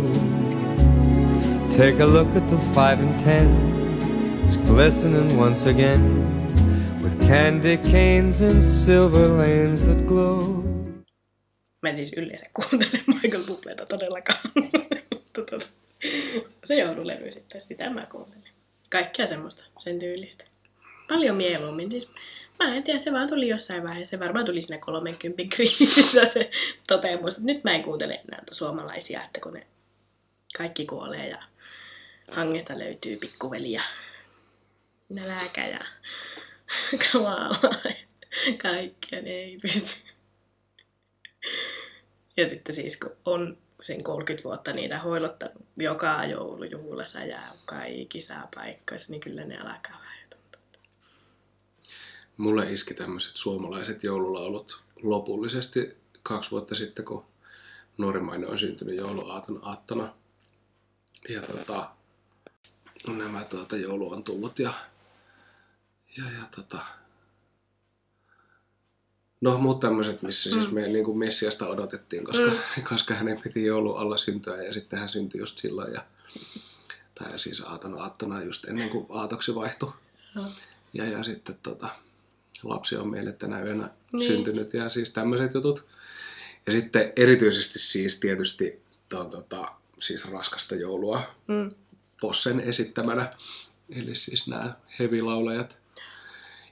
Take 1.76 2.02
a 2.02 2.06
look 2.06 2.36
at 2.36 2.50
the 2.50 2.58
five 2.74 3.00
and 3.00 3.24
ten, 3.24 3.48
it's 4.44 4.56
glistening 4.56 5.40
once 5.40 5.70
again 5.70 6.41
candy 7.32 7.78
canes 7.78 8.42
and 8.42 8.60
silver 8.62 9.28
lanes 9.28 9.84
that 9.84 10.06
glow. 10.06 10.64
Mä 11.82 11.88
en 11.88 11.96
siis 11.96 12.12
yleensä 12.16 12.46
kuuntele 12.54 13.00
Michael 13.22 13.44
Bubléta 13.44 13.86
todellakaan. 13.86 14.40
Mutta 15.12 15.42
tota, 15.42 15.66
se 16.64 16.76
joululevy 16.76 17.32
sitten, 17.32 17.60
sitä 17.60 17.90
mä 17.90 18.06
kuuntelen. 18.06 18.48
Kaikkea 18.90 19.26
semmoista, 19.26 19.64
sen 19.78 19.98
tyylistä. 19.98 20.44
Paljon 21.08 21.36
mieluummin. 21.36 21.90
Siis, 21.90 22.10
mä 22.58 22.74
en 22.74 22.82
tiedä, 22.82 22.98
se 22.98 23.12
vaan 23.12 23.28
tuli 23.28 23.48
jossain 23.48 23.82
vaiheessa. 23.82 24.16
Se 24.16 24.24
varmaan 24.24 24.46
tuli 24.46 24.60
siinä 24.60 24.80
30 24.80 25.42
kriisissä 25.56 26.24
se 26.24 26.50
toteamus, 26.88 27.40
nyt 27.40 27.64
mä 27.64 27.72
en 27.72 27.82
kuuntele 27.82 28.14
enää 28.14 28.38
noita 28.38 28.54
suomalaisia, 28.54 29.22
että 29.22 29.40
kun 29.40 29.52
ne 29.52 29.66
kaikki 30.58 30.86
kuolee 30.86 31.28
ja 31.28 31.42
hangesta 32.30 32.78
löytyy 32.78 33.16
pikkuveli 33.16 33.72
ja 33.72 33.82
nälkä 35.08 35.68
ja 35.68 35.78
ja 37.14 37.70
kaikkia, 38.62 39.22
ne 39.22 39.30
ei 39.30 39.58
pysty. 39.62 39.96
Ja 42.36 42.48
sitten 42.48 42.74
siis 42.74 42.96
kun 42.96 43.16
on 43.24 43.58
sen 43.82 44.02
30 44.04 44.44
vuotta 44.44 44.72
niitä 44.72 44.98
hoilottanut 44.98 45.66
joka 45.76 46.24
joulujuhlassa 46.24 47.20
ja 47.20 47.54
kaikissa 47.64 48.34
paikkoissa, 48.54 49.10
niin 49.10 49.20
kyllä 49.20 49.44
ne 49.44 49.56
alkaa 49.56 49.98
vähän. 50.00 50.22
Mulle 52.36 52.72
iski 52.72 52.94
tämmöiset 52.94 53.36
suomalaiset 53.36 54.04
joululaulut 54.04 54.82
lopullisesti 55.02 55.96
kaksi 56.22 56.50
vuotta 56.50 56.74
sitten, 56.74 57.04
kun 57.04 57.24
Norimainen 57.98 58.48
on 58.50 58.58
syntynyt 58.58 58.96
jouluaaton 58.96 59.60
aattona. 59.62 60.14
Ja 61.28 61.42
tota, 61.42 61.90
nämä 63.06 63.44
tuota, 63.44 63.76
joulu 63.76 64.12
on 64.12 64.24
tullut 64.24 64.58
ja, 64.58 64.74
ja, 66.18 66.24
ja 66.24 66.48
tota, 66.56 66.78
No, 69.40 69.58
muut 69.58 69.80
tämmöiset, 69.80 70.22
missä 70.22 70.50
siis 70.50 70.68
Mm. 70.68 70.74
me 70.74 70.80
niin 70.88 71.04
kuin 71.04 71.18
Messiasta 71.18 71.68
odotettiin, 71.68 72.24
koska, 72.24 72.52
koska 72.90 73.14
hänen 73.14 73.40
piti 73.42 73.64
joulun 73.64 73.98
alla 73.98 74.18
syntyä 74.18 74.56
ja 74.62 74.72
sitten 74.72 74.98
hän 74.98 75.08
syntyi 75.08 75.40
just 75.40 75.58
silloin. 75.58 75.92
Ja 75.92 76.04
Tai 77.14 77.38
siis 77.38 77.60
aaton 77.60 78.00
aattona 78.00 78.42
just 78.42 78.64
ennen 78.64 78.90
kuin 78.90 79.06
aatoksi 79.08 79.54
vaihtui. 79.54 79.92
No. 80.34 80.52
Ja, 80.92 81.04
ja 81.04 81.24
sitten 81.24 81.58
tota, 81.62 81.88
lapsi 82.62 82.96
on 82.96 83.10
meille 83.10 83.32
tänä 83.32 83.62
yönä 83.62 83.90
Niin. 84.12 84.26
syntynyt 84.26 84.74
ja 84.74 84.88
siis 84.88 85.10
tämmöiset 85.10 85.54
jutut. 85.54 85.86
Ja 86.66 86.72
sitten 86.72 87.12
erityisesti 87.16 87.78
siis 87.78 88.20
tietysti 88.20 88.82
to, 89.08 89.24
tota, 89.24 89.68
siis 90.00 90.30
raskasta 90.32 90.74
joulua 90.74 91.22
Mm. 91.48 91.70
Possen 92.20 92.60
esittämänä, 92.60 93.34
eli 93.90 94.14
siis 94.14 94.46
nämä 94.46 94.74
heavy-laulajat. 94.98 95.81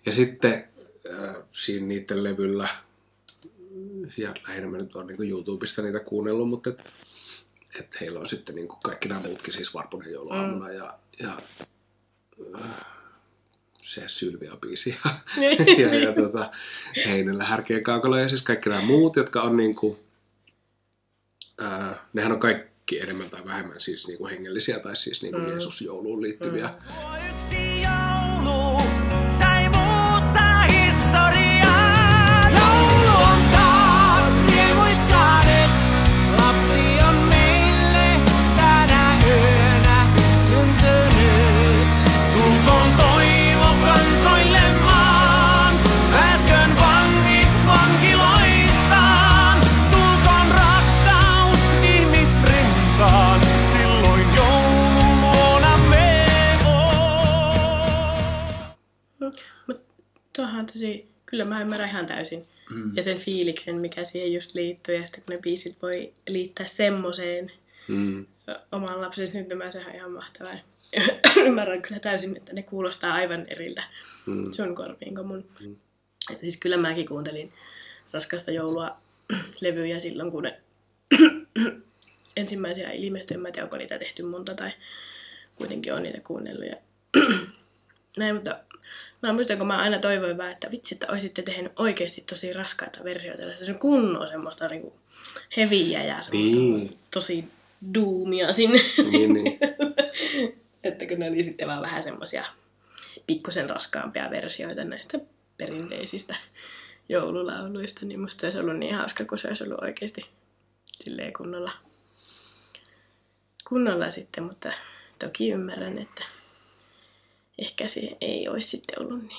Ja 0.06 0.12
sitten 0.12 0.64
äh, 1.12 1.36
siinä 1.52 1.86
niiden 1.86 2.24
levyllä, 2.24 2.68
ja 4.16 4.34
lähinnä 4.48 4.70
mä 4.70 4.76
nyt 4.76 4.96
on 4.96 5.06
niin 5.06 5.30
YouTubesta 5.30 5.82
niitä 5.82 6.00
kuunnellut, 6.00 6.48
mutta 6.48 6.70
et, 6.70 6.80
et 7.80 8.00
heillä 8.00 8.20
on 8.20 8.28
sitten 8.28 8.54
niin 8.54 8.68
kaikki 8.84 9.08
nämä 9.08 9.20
muutkin, 9.20 9.54
siis 9.54 9.74
Varpunen 9.74 10.12
jouluaamuna 10.12 10.68
mm. 10.68 10.74
ja, 10.74 10.98
ja 11.22 11.38
äh, 12.54 12.70
se 13.82 14.08
Sylvia-biisi 14.08 14.96
ja, 15.04 15.10
ja, 15.82 15.94
ja 15.94 16.12
tota, 16.12 16.50
Heinällä 17.06 17.44
härkeen 17.44 17.82
kaukalo 17.82 18.18
ja 18.18 18.28
siis 18.28 18.42
kaikki 18.42 18.68
nämä 18.68 18.82
muut, 18.82 19.16
jotka 19.16 19.42
on 19.42 19.56
niin 19.56 19.74
kuin, 19.74 19.98
ää, 21.60 22.04
nehän 22.12 22.32
on 22.32 22.40
kaikki 22.40 23.00
enemmän 23.00 23.30
tai 23.30 23.44
vähemmän 23.44 23.80
siis 23.80 24.06
niin 24.06 24.18
kuin 24.18 24.30
hengellisiä 24.30 24.78
tai 24.80 24.96
siis 24.96 25.22
niin 25.22 25.32
kuin 25.32 25.42
Mm. 25.42 25.46
mm. 25.48 25.52
Jeesus-jouluun 25.52 26.22
liittyviä. 26.22 26.68
Mm. 26.68 27.79
Kyllä 61.30 61.44
mä 61.44 61.60
ymmärrän 61.62 61.88
ihan 61.88 62.06
täysin. 62.06 62.44
Mm. 62.70 62.96
Ja 62.96 63.02
sen 63.02 63.18
fiiliksen, 63.18 63.78
mikä 63.80 64.04
siihen 64.04 64.32
just 64.32 64.54
liittyy. 64.54 64.94
Ja 64.96 65.04
sitten 65.06 65.22
kun 65.26 65.34
ne 65.34 65.40
biisit 65.42 65.82
voi 65.82 66.12
liittää 66.28 66.66
semmoseen 66.66 67.50
Mm. 67.88 68.26
oman 68.72 69.00
lapsen 69.00 69.26
syntymään, 69.26 69.72
sehän 69.72 69.88
on 69.90 69.94
ihan 69.96 70.10
mahtavaa. 70.10 70.54
Ymmärrän 71.46 71.82
kyllä 71.82 72.00
täysin, 72.00 72.36
että 72.36 72.52
ne 72.52 72.62
kuulostaa 72.62 73.14
aivan 73.14 73.44
eriltä 73.50 73.82
Mm. 74.26 74.52
sun 74.52 74.74
korviin 74.74 75.14
kuin 75.14 75.26
mun. 75.26 75.44
Mm. 75.64 75.76
Siis 76.40 76.56
kyllä 76.56 76.76
mäkin 76.76 77.08
kuuntelin 77.08 77.52
Raskasta 78.12 78.50
joulua 78.50 78.96
levyjä 79.60 79.98
silloin, 79.98 80.30
kun 80.30 80.42
ne 80.42 80.60
ensimmäisiä 82.36 82.90
ilmestyi. 82.90 83.34
En 83.34 83.40
mä 83.40 83.50
tiedä, 83.50 83.64
onko 83.64 83.76
niitä 83.76 83.98
tehty 83.98 84.22
monta 84.22 84.54
tai 84.54 84.70
kuitenkin 85.54 85.94
on 85.94 86.02
niitä 86.02 86.20
kuunnellut. 86.20 86.66
Ja 86.66 86.76
näin, 88.18 88.34
mutta 88.34 88.58
mä 89.22 89.32
muistan, 89.32 89.58
kun 89.58 89.66
mä 89.66 89.78
aina 89.78 89.98
toivoin 89.98 90.38
vähän, 90.38 90.52
että 90.52 90.70
vitsi, 90.70 90.94
että 90.94 91.06
olisitte 91.10 91.42
tehnyt 91.42 91.72
oikeasti 91.76 92.20
tosi 92.20 92.52
raskaita 92.52 93.04
versioita. 93.04 93.42
Se 93.64 93.72
on 93.72 93.78
kunnon 93.78 94.28
semmoista 94.28 94.68
niinku 94.68 94.92
heviä 95.56 96.04
ja 96.04 96.22
semmoista 96.22 96.56
Niin. 96.56 96.90
tosi 97.10 97.44
duumia 97.94 98.52
sinne. 98.52 98.80
Niin, 99.10 99.34
niin. 99.34 99.58
että 100.84 101.06
kun 101.06 101.18
ne 101.18 101.30
oli 101.30 101.42
sitten 101.42 101.68
vaan 101.68 101.82
vähän 101.82 102.02
semmoisia 102.02 102.44
pikkusen 103.26 103.70
raskaampia 103.70 104.30
versioita 104.30 104.84
näistä 104.84 105.18
perinteisistä 105.58 106.36
joululauluista, 107.08 108.06
niin 108.06 108.20
musta 108.20 108.40
se 108.40 108.46
olisi 108.46 108.58
ollut 108.58 108.76
niin 108.78 108.94
hauska, 108.94 109.24
kun 109.24 109.38
se 109.38 109.48
olisi 109.48 109.64
ollut 109.64 109.82
oikeasti 109.82 110.26
silleen 111.04 111.32
kunnolla, 111.32 111.72
kunnolla 113.68 114.10
sitten, 114.10 114.44
mutta 114.44 114.72
toki 115.18 115.50
ymmärrän, 115.50 115.98
että 115.98 116.24
ehkä 117.60 117.88
se 117.88 118.00
ei 118.20 118.48
olisi 118.48 118.68
sitten 118.68 119.02
ollut 119.02 119.22
niin 119.22 119.38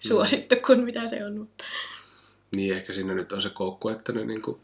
suosittu 0.00 0.54
kuin 0.66 0.84
mitä 0.84 1.06
se 1.06 1.24
on, 1.24 1.38
mutta 1.38 1.64
niin 2.56 2.74
ehkä 2.74 2.92
siinä 2.92 3.14
nyt 3.14 3.32
on 3.32 3.42
se 3.42 3.50
koukku, 3.50 3.88
että 3.88 4.12
ne 4.12 4.24
niin 4.24 4.42
kuin 4.42 4.60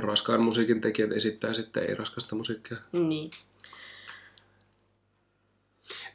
raskaan 0.00 0.40
musiikin 0.40 0.80
tekijät 0.80 1.12
esittää 1.12 1.54
sitten 1.54 1.82
ei 1.82 1.94
raskasta 1.94 2.36
musiikkia. 2.36 2.76
niin. 2.92 3.30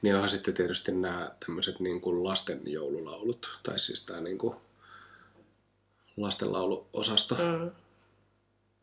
Niin 0.02 0.16
onhan 0.16 0.30
sitten 0.30 0.54
tietysti 0.54 0.92
nämä 0.92 1.32
tämmöiset 1.46 1.80
niin 1.80 2.02
kuin 2.02 2.24
lasten 2.24 2.62
joululaulut, 2.66 3.60
tai 3.64 3.80
siis 3.80 4.06
tämä 4.06 4.22
niin 4.22 4.38
kuin 4.38 4.56
lastenlauluosasto, 6.18 7.36
mm. 7.36 7.42
Mm, 7.42 7.72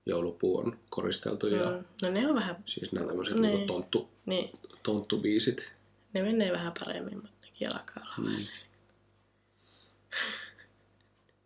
joulupuu 0.06 0.58
on 0.58 0.78
koristeltu 0.90 1.46
ja 1.46 1.70
mm. 1.70 1.84
No 2.02 2.10
ne 2.10 2.28
on 2.28 2.34
vähän, 2.34 2.56
siis 2.66 2.92
nämä 2.92 3.06
tämmöiset 3.06 3.38
niin. 3.38 3.54
niin 3.54 3.66
tonttu, 3.66 4.08
niin, 4.26 4.50
tonttubiisit. 4.82 5.72
Ne 6.14 6.22
menee 6.22 6.52
vähän 6.52 6.72
paremmin, 6.80 7.14
mutta 7.14 7.46
nekin 7.46 7.68
alkaa 7.72 8.04
olla 8.18 8.28
Mm. 8.28 8.46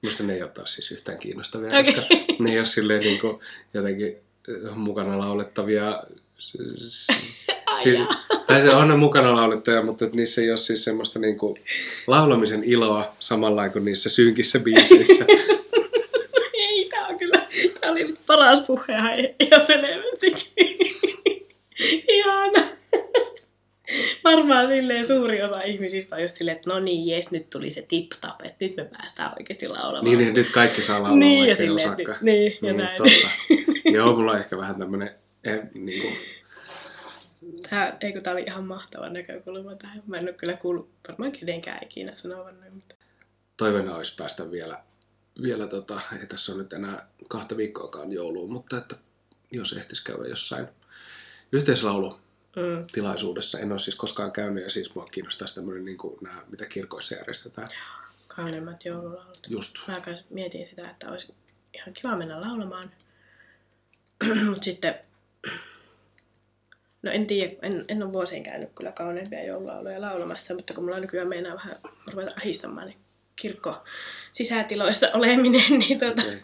Musta 0.03 0.23
ne 0.23 0.35
ei 0.35 0.43
ole 0.43 0.51
taas 0.51 0.75
siis 0.75 0.93
yhtään 0.93 1.19
kiinnostavia, 1.19 1.67
okay. 1.69 1.85
koska 1.85 2.03
ne 2.39 2.51
ei 2.53 2.59
ole 2.59 2.67
silleen 2.67 3.01
niin 3.01 3.21
kuin 3.21 3.39
jotenkin 3.75 4.09
eh, 4.09 4.75
mukana 4.75 5.19
laulettavia. 5.19 6.03
s- 6.39 6.53
s- 6.89 7.07
si- 7.83 8.07
tai 8.47 8.63
se 8.63 8.69
on 8.75 8.89
ne 8.89 8.97
mukana 8.97 9.37
laulettuja, 9.37 9.83
mutta 9.83 10.05
et 10.05 10.13
niissä 10.15 10.41
ei 10.41 10.51
ole 10.51 10.57
siis 10.59 10.85
semmoista 10.85 11.19
niin 11.19 11.39
kuin 11.39 11.61
laulamisen 12.07 12.65
iloa 12.65 13.17
samalla 13.19 13.69
kuin 13.69 13.85
niissä 13.85 14.11
synkissä 14.11 14.59
biiseissä. 14.59 15.25
Ei, 16.55 16.89
tää 16.91 17.07
on 17.07 17.19
kyllä, 17.19 17.47
tää 17.81 17.91
oli 17.91 18.15
paras 18.27 18.63
puhe 18.63 18.85
ihan, 18.99 19.15
ihan 19.41 19.67
selvästi. 19.67 20.53
Ihana. 22.09 22.69
Varmaan 24.25 24.69
silleen 24.69 25.07
suuri 25.07 25.43
osa 25.43 25.61
ihmisistä 25.61 26.17
on 26.17 26.23
just 26.23 26.37
silleen, 26.37 26.57
että 26.57 26.71
no 26.71 26.81
niin, 26.81 27.07
jes, 27.07 27.31
nyt 27.31 27.51
tuli 27.51 27.71
se 27.71 27.83
tip-tap, 27.83 28.45
että 28.45 28.65
nyt 28.65 28.77
me 28.77 28.85
päästään 28.85 29.33
oikeasti 29.39 29.69
laulamaan. 29.69 30.05
niin, 30.05 30.19
niin, 30.19 30.35
nyt 30.35 30.51
kaikki 30.51 30.83
saa 30.83 31.03
laulaa, 31.03 31.19
Niin, 31.19 31.49
ja 31.49 31.57
silleen, 31.57 31.91
että- 31.91 32.19
niin, 32.23 32.53
ja 32.53 32.59
niin, 32.73 32.77
näin. 32.77 32.97
totta. 32.97 33.29
Joo, 33.93 34.17
mulla 34.17 34.33
on 34.33 34.39
ehkä 34.39 34.57
vähän 34.59 34.79
tämmönen, 34.79 35.15
eh, 35.45 35.61
niin 35.75 36.03
kuin, 36.03 36.15
Tää, 37.71 37.97
eikö 38.01 38.21
tää 38.21 38.33
oli 38.33 38.45
ihan 38.49 38.65
mahtava 38.65 39.09
näkökulma 39.09 39.75
tähän. 39.75 40.03
Mä 40.07 40.17
en 40.17 40.25
ole 40.25 40.33
kyllä 40.33 40.57
kuullut 40.57 40.91
varmaan 41.09 41.33
kenenkään 41.33 41.79
ikinä 41.83 42.11
sanovan 42.15 42.61
noin, 42.61 42.75
mutta 42.75 42.95
toiveena 43.57 43.97
olisi 43.97 44.17
päästä 44.17 44.51
vielä, 44.51 44.83
vielä 45.43 45.67
tota, 45.67 46.01
ei 46.21 46.27
tässä 46.27 46.53
ole 46.53 46.63
nyt 46.63 46.73
enää 46.73 47.07
kahta 47.29 47.57
viikkoakaan 47.57 48.13
jouluun, 48.13 48.53
mutta 48.53 48.79
että 48.79 48.97
jos 49.51 49.73
ehtis 49.73 50.01
käydä 50.01 50.29
jossain 50.29 50.67
yhteislaulutilaisuudessa, 51.53 52.22
mm, 52.57 52.87
en 53.63 53.73
ole 53.73 53.79
siis 53.79 53.97
koskaan 53.97 54.33
käynyt 54.33 54.65
ja 54.65 54.71
siis 54.71 54.95
mua 54.95 55.05
kiinnostaisi 55.05 55.55
tämmöinen 55.55 55.85
niin 55.85 55.99
kuin 55.99 56.19
nämä, 56.21 56.43
mitä 56.51 56.67
kirkoissa 56.67 57.15
järjestetään. 57.15 57.69
kauneimmat 58.29 58.85
joululaulut. 58.85 59.47
Just. 59.49 59.77
Mä 59.89 60.01
kans 60.01 60.25
mietin 60.31 60.67
sitä, 60.67 60.91
että 60.91 61.11
olisi 61.11 61.35
ihan 61.75 61.95
kiva 61.95 62.17
mennä 62.17 62.41
laulamaan. 62.41 62.91
Mutta 64.51 64.65
sitten, 64.65 64.95
no 67.03 67.11
en 67.11 67.27
tiedä, 67.27 67.53
en, 67.63 67.85
en 67.89 68.03
ole 68.03 68.13
vuosien 68.13 68.43
käynyt 68.43 68.71
kyllä 68.75 68.93
kauneimpia 68.93 69.45
joululauluja 69.45 70.01
laulamassa, 70.01 70.55
mutta 70.55 70.75
kun 70.75 70.85
mulla 70.85 71.01
nykyään 71.01 71.29
meinaa 71.29 71.55
vähän 71.55 71.77
ruveta 72.13 72.35
ahistamaan 72.37 72.87
niin 72.87 72.99
kirkko 73.37 73.85
sisätiloissa 74.33 75.11
oleminen, 75.15 75.71
niin 75.79 75.99
tuota, 75.99 76.23
Okei. 76.23 76.43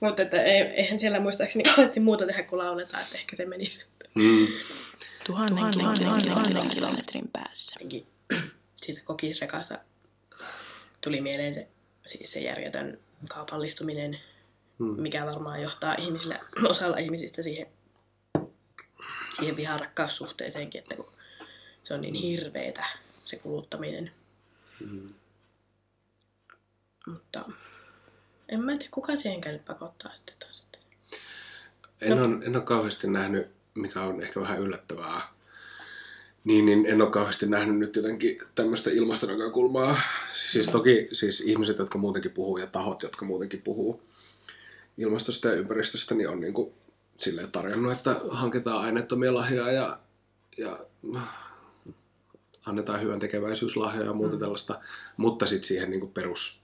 mutta 0.00 0.22
että 0.22 0.42
ei, 0.42 0.60
eihän 0.60 0.98
siellä 0.98 1.20
muistaakseni 1.20 1.64
kauheasti 1.64 2.00
muuta 2.00 2.26
tehdä 2.26 2.42
kuin 2.42 2.58
lauletaan, 2.58 3.02
että 3.02 3.18
ehkä 3.18 3.36
se 3.36 3.46
menisi. 3.46 3.86
Mm. 4.14 4.46
Tuhannen, 5.26 5.72
tuhannen, 5.72 5.98
tuhannen, 6.04 6.28
tuhannen 6.32 6.68
kilometrin 6.68 7.28
päässä. 7.32 7.76
Siitä 8.82 9.00
kokisrekasta 9.04 9.78
tuli 11.00 11.20
mieleen 11.20 11.54
se, 11.54 11.68
siis 12.06 12.32
se 12.32 12.40
järjetön 12.40 12.98
kaupallistuminen, 13.28 14.18
Mm. 14.78 14.86
mikä 15.02 15.26
varmaan 15.26 15.62
johtaa 15.62 15.94
ihmisillä, 15.98 16.40
osalla 16.70 16.98
ihmisistä 16.98 17.42
siihen, 17.42 17.66
siihen 19.36 19.56
viharakkaussuhteeseenkin, 19.56 20.78
että 20.78 20.94
kun 20.96 21.12
se 21.82 21.94
on 21.94 22.00
niin 22.00 22.14
hirveetä 22.14 22.84
se 23.24 23.36
kuluttaminen. 23.36 24.10
Mm. 24.90 25.08
Mutta 27.06 27.44
en 28.48 28.60
mä 28.62 28.72
tiedä, 28.76 28.90
kuka 28.90 29.16
siihen 29.16 29.40
käynyt 29.40 29.64
pakottaa 29.64 30.14
sitten 30.16 30.36
taas. 30.38 30.66
En, 32.02 32.16
No. 32.16 32.24
ole, 32.24 32.44
en 32.46 32.56
ole 32.56 32.64
kauheasti 32.64 33.06
nähnyt, 33.10 33.55
mikä 33.76 34.02
on 34.02 34.22
ehkä 34.22 34.40
vähän 34.40 34.60
yllättävää, 34.60 35.36
niin, 36.44 36.66
niin 36.66 36.86
en 36.86 37.02
ole 37.02 37.10
kauheasti 37.10 37.46
nähnyt 37.46 37.78
nyt 37.78 37.96
jotenkin 37.96 38.36
tämmöistä 38.54 38.90
ilmastonäkökulmaa. 38.90 40.00
Siis 40.50 40.68
toki 40.68 41.08
siis 41.12 41.40
ihmiset, 41.40 41.78
jotka 41.78 41.98
muutenkin 41.98 42.30
puhuu 42.30 42.58
ja 42.58 42.66
tahot, 42.66 43.02
jotka 43.02 43.24
muutenkin 43.24 43.62
puhuu 43.62 44.02
ilmastosta 44.98 45.48
ja 45.48 45.54
ympäristöstä, 45.54 46.14
niin 46.14 46.28
on 46.28 46.40
niin 46.40 46.54
kuin 46.54 46.72
silleen 47.16 47.52
tarjonnut, 47.52 47.92
että 47.92 48.20
hankitaan 48.28 48.82
aineettomia 48.82 49.34
lahjoja 49.34 49.72
ja, 49.72 49.98
ja 50.58 50.78
annetaan 52.66 53.00
hyvän 53.00 53.18
tekeväisyyslahjoja 53.18 54.06
ja 54.06 54.12
muuta 54.12 54.36
tällaista, 54.36 54.80
mutta 55.16 55.46
sitten 55.46 55.68
siihen 55.68 55.90
niin 55.90 56.00
kuin 56.00 56.12
perus, 56.12 56.62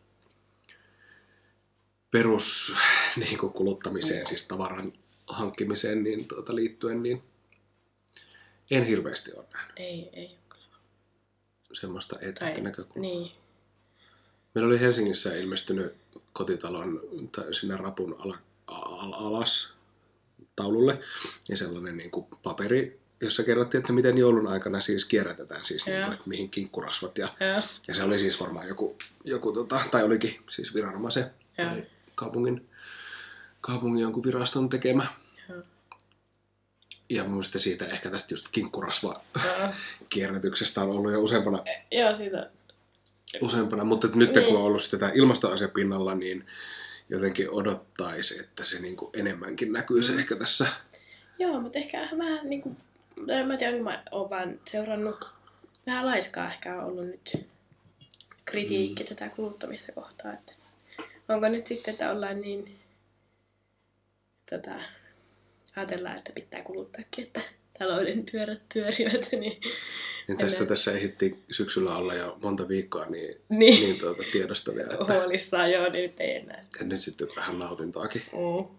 perus 2.10 2.74
niin 3.16 3.38
kuin 3.38 3.52
kuluttamiseen, 3.52 4.26
siis 4.26 4.48
tavaran 4.48 4.92
hankkimiseen 5.32 6.02
niin 6.04 6.28
tuota, 6.28 6.54
liittyen, 6.54 7.02
niin 7.02 7.22
en 8.70 8.84
hirveästi 8.84 9.32
ole 9.32 9.44
nähnyt 9.52 9.72
Ei, 9.76 10.10
ei 10.12 10.26
ole 10.26 10.38
kyllä. 10.48 10.76
semmoista 11.72 12.18
eettistä 12.20 12.54
Tai- 12.54 12.62
näkökulmaa. 12.62 13.10
Niin. 13.10 13.32
Meillä 14.54 14.68
oli 14.68 14.80
Helsingissä 14.80 15.34
ilmestynyt 15.34 15.94
kotitalon 16.32 17.00
tai 17.32 17.54
sinne 17.54 17.76
rapun 17.76 18.16
ala, 18.18 18.38
al, 18.66 19.12
alas 19.12 19.74
taululle 20.56 20.98
ja 21.48 21.56
sellainen 21.56 21.96
niin 21.96 22.10
kuin 22.10 22.26
paperi, 22.42 23.00
jossa 23.20 23.42
kerrottiin, 23.42 23.78
että 23.78 23.92
miten 23.92 24.18
joulun 24.18 24.46
aikana 24.46 24.80
siis 24.80 25.04
kierrätetään 25.04 25.64
siis, 25.64 25.86
niin 25.86 26.02
kuin, 26.02 26.12
että 26.12 26.28
mihin 26.28 26.50
kinkkurasvat 26.50 27.18
ja, 27.18 27.28
Joo. 27.40 27.62
ja 27.88 27.94
se 27.94 28.02
oli 28.02 28.18
siis 28.18 28.40
varmaan 28.40 28.68
joku, 28.68 28.98
joku 29.24 29.52
tota, 29.52 29.80
tai 29.90 30.02
olikin 30.02 30.42
siis 30.50 30.74
viranomaisen 30.74 31.30
Joo. 31.58 31.68
tai 31.68 31.86
kaupungin, 32.14 32.68
kaupungin 33.60 34.02
jonkun 34.02 34.24
viraston 34.24 34.68
tekemä. 34.68 35.06
Ja 37.12 37.22
mun 37.22 37.32
mielestä 37.32 37.58
siitä 37.58 37.86
ehkä 37.86 38.10
tästä 38.10 38.34
just 38.34 38.48
kinkurasva 38.52 39.20
Joo. 39.44 39.72
kierrätyksestä 40.08 40.82
on 40.82 40.90
ollut 40.90 41.12
jo 41.12 41.20
useampana 41.20 41.64
Joo, 41.90 42.14
siitä. 42.14 42.50
useampana, 43.40 43.84
mutta 43.84 44.06
nyt 44.06 44.16
niin. 44.16 44.32
kun 44.32 44.42
Niin. 44.44 44.56
on 44.56 44.62
ollut 44.62 44.82
sitä 44.82 45.10
ilmastoasia 45.14 45.68
pinnalla, 45.68 46.14
niin 46.14 46.46
jotenkin 47.08 47.50
odottaisi, 47.50 48.40
että 48.40 48.64
se 48.64 48.80
niin 48.80 48.96
kuin 48.96 49.10
enemmänkin 49.20 49.72
näkyy 49.72 49.96
Mm. 49.96 50.02
se 50.02 50.12
ehkä 50.14 50.36
tässä. 50.36 50.66
Joo, 51.38 51.60
mutta 51.60 51.78
ehkä 51.78 52.08
vähän 52.18 52.48
niinku, 52.50 52.76
tai 53.26 53.36
en 53.36 53.46
mä 53.48 53.56
tiedä, 53.56 53.82
mä 53.82 54.02
oon 54.10 54.30
vaan 54.30 54.60
seurannut 54.64 55.30
vähän 55.86 56.06
laiskaa 56.06 56.52
ehkä 56.52 56.76
on 56.78 56.84
ollut 56.84 57.06
nyt 57.06 57.46
kritiikki 58.44 59.02
mm. 59.02 59.08
tätä 59.08 59.28
kuluttamista 59.36 59.92
kohtaan, 59.92 60.34
että 60.34 60.52
onko 61.28 61.48
nyt 61.48 61.66
sitten, 61.66 61.92
että 61.92 62.10
ollaan 62.10 62.40
niin 62.40 62.78
tota, 64.50 64.70
ajatellaan, 65.76 66.16
että 66.16 66.32
pitää 66.34 66.62
kuluttaakin, 66.62 67.24
että 67.24 67.40
talouden 67.78 68.24
pyörät 68.32 68.62
pyörivät, 68.74 69.28
niin, 69.32 69.60
Niin 70.28 70.38
tästä 70.38 70.58
Enää. 70.58 70.68
tässä 70.68 70.92
ehdittiin 70.92 71.42
syksyllä 71.50 71.96
olla 71.96 72.14
jo 72.14 72.38
monta 72.42 72.68
viikkoa 72.68 73.06
niin, 73.06 73.40
niin 73.48 73.82
niin 73.82 73.98
tuota, 73.98 74.22
tiedostavia, 74.32 74.86
että, 74.92 75.14
huolissaan 75.14 75.70
joo, 75.70 75.88
niin 75.88 76.02
nyt 76.02 76.20
ei 76.20 76.36
enää. 76.36 76.60
että 76.60 76.84
nyt 76.84 77.00
sitten 77.00 77.28
vähän 77.36 77.58
nautintoakin. 77.58 78.22
Mm. 78.32 78.76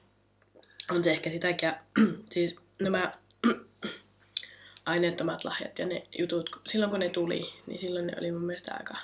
On 0.95 1.03
se 1.03 1.11
ehkä 1.11 1.29
sitäkin. 1.29 1.67
ja 1.67 1.79
siis 2.33 2.55
nämä 2.81 3.11
aineettomat 4.85 5.45
lahjat 5.45 5.79
ja 5.79 5.85
ne 5.85 6.03
jutut, 6.19 6.49
silloin 6.67 6.91
kun 6.91 6.99
ne 6.99 7.09
tuli, 7.09 7.41
niin 7.67 7.79
silloin 7.79 8.07
ne 8.07 8.13
oli 8.19 8.31
mun 8.31 8.45
mielestä 8.45 8.73
aika... 8.73 8.97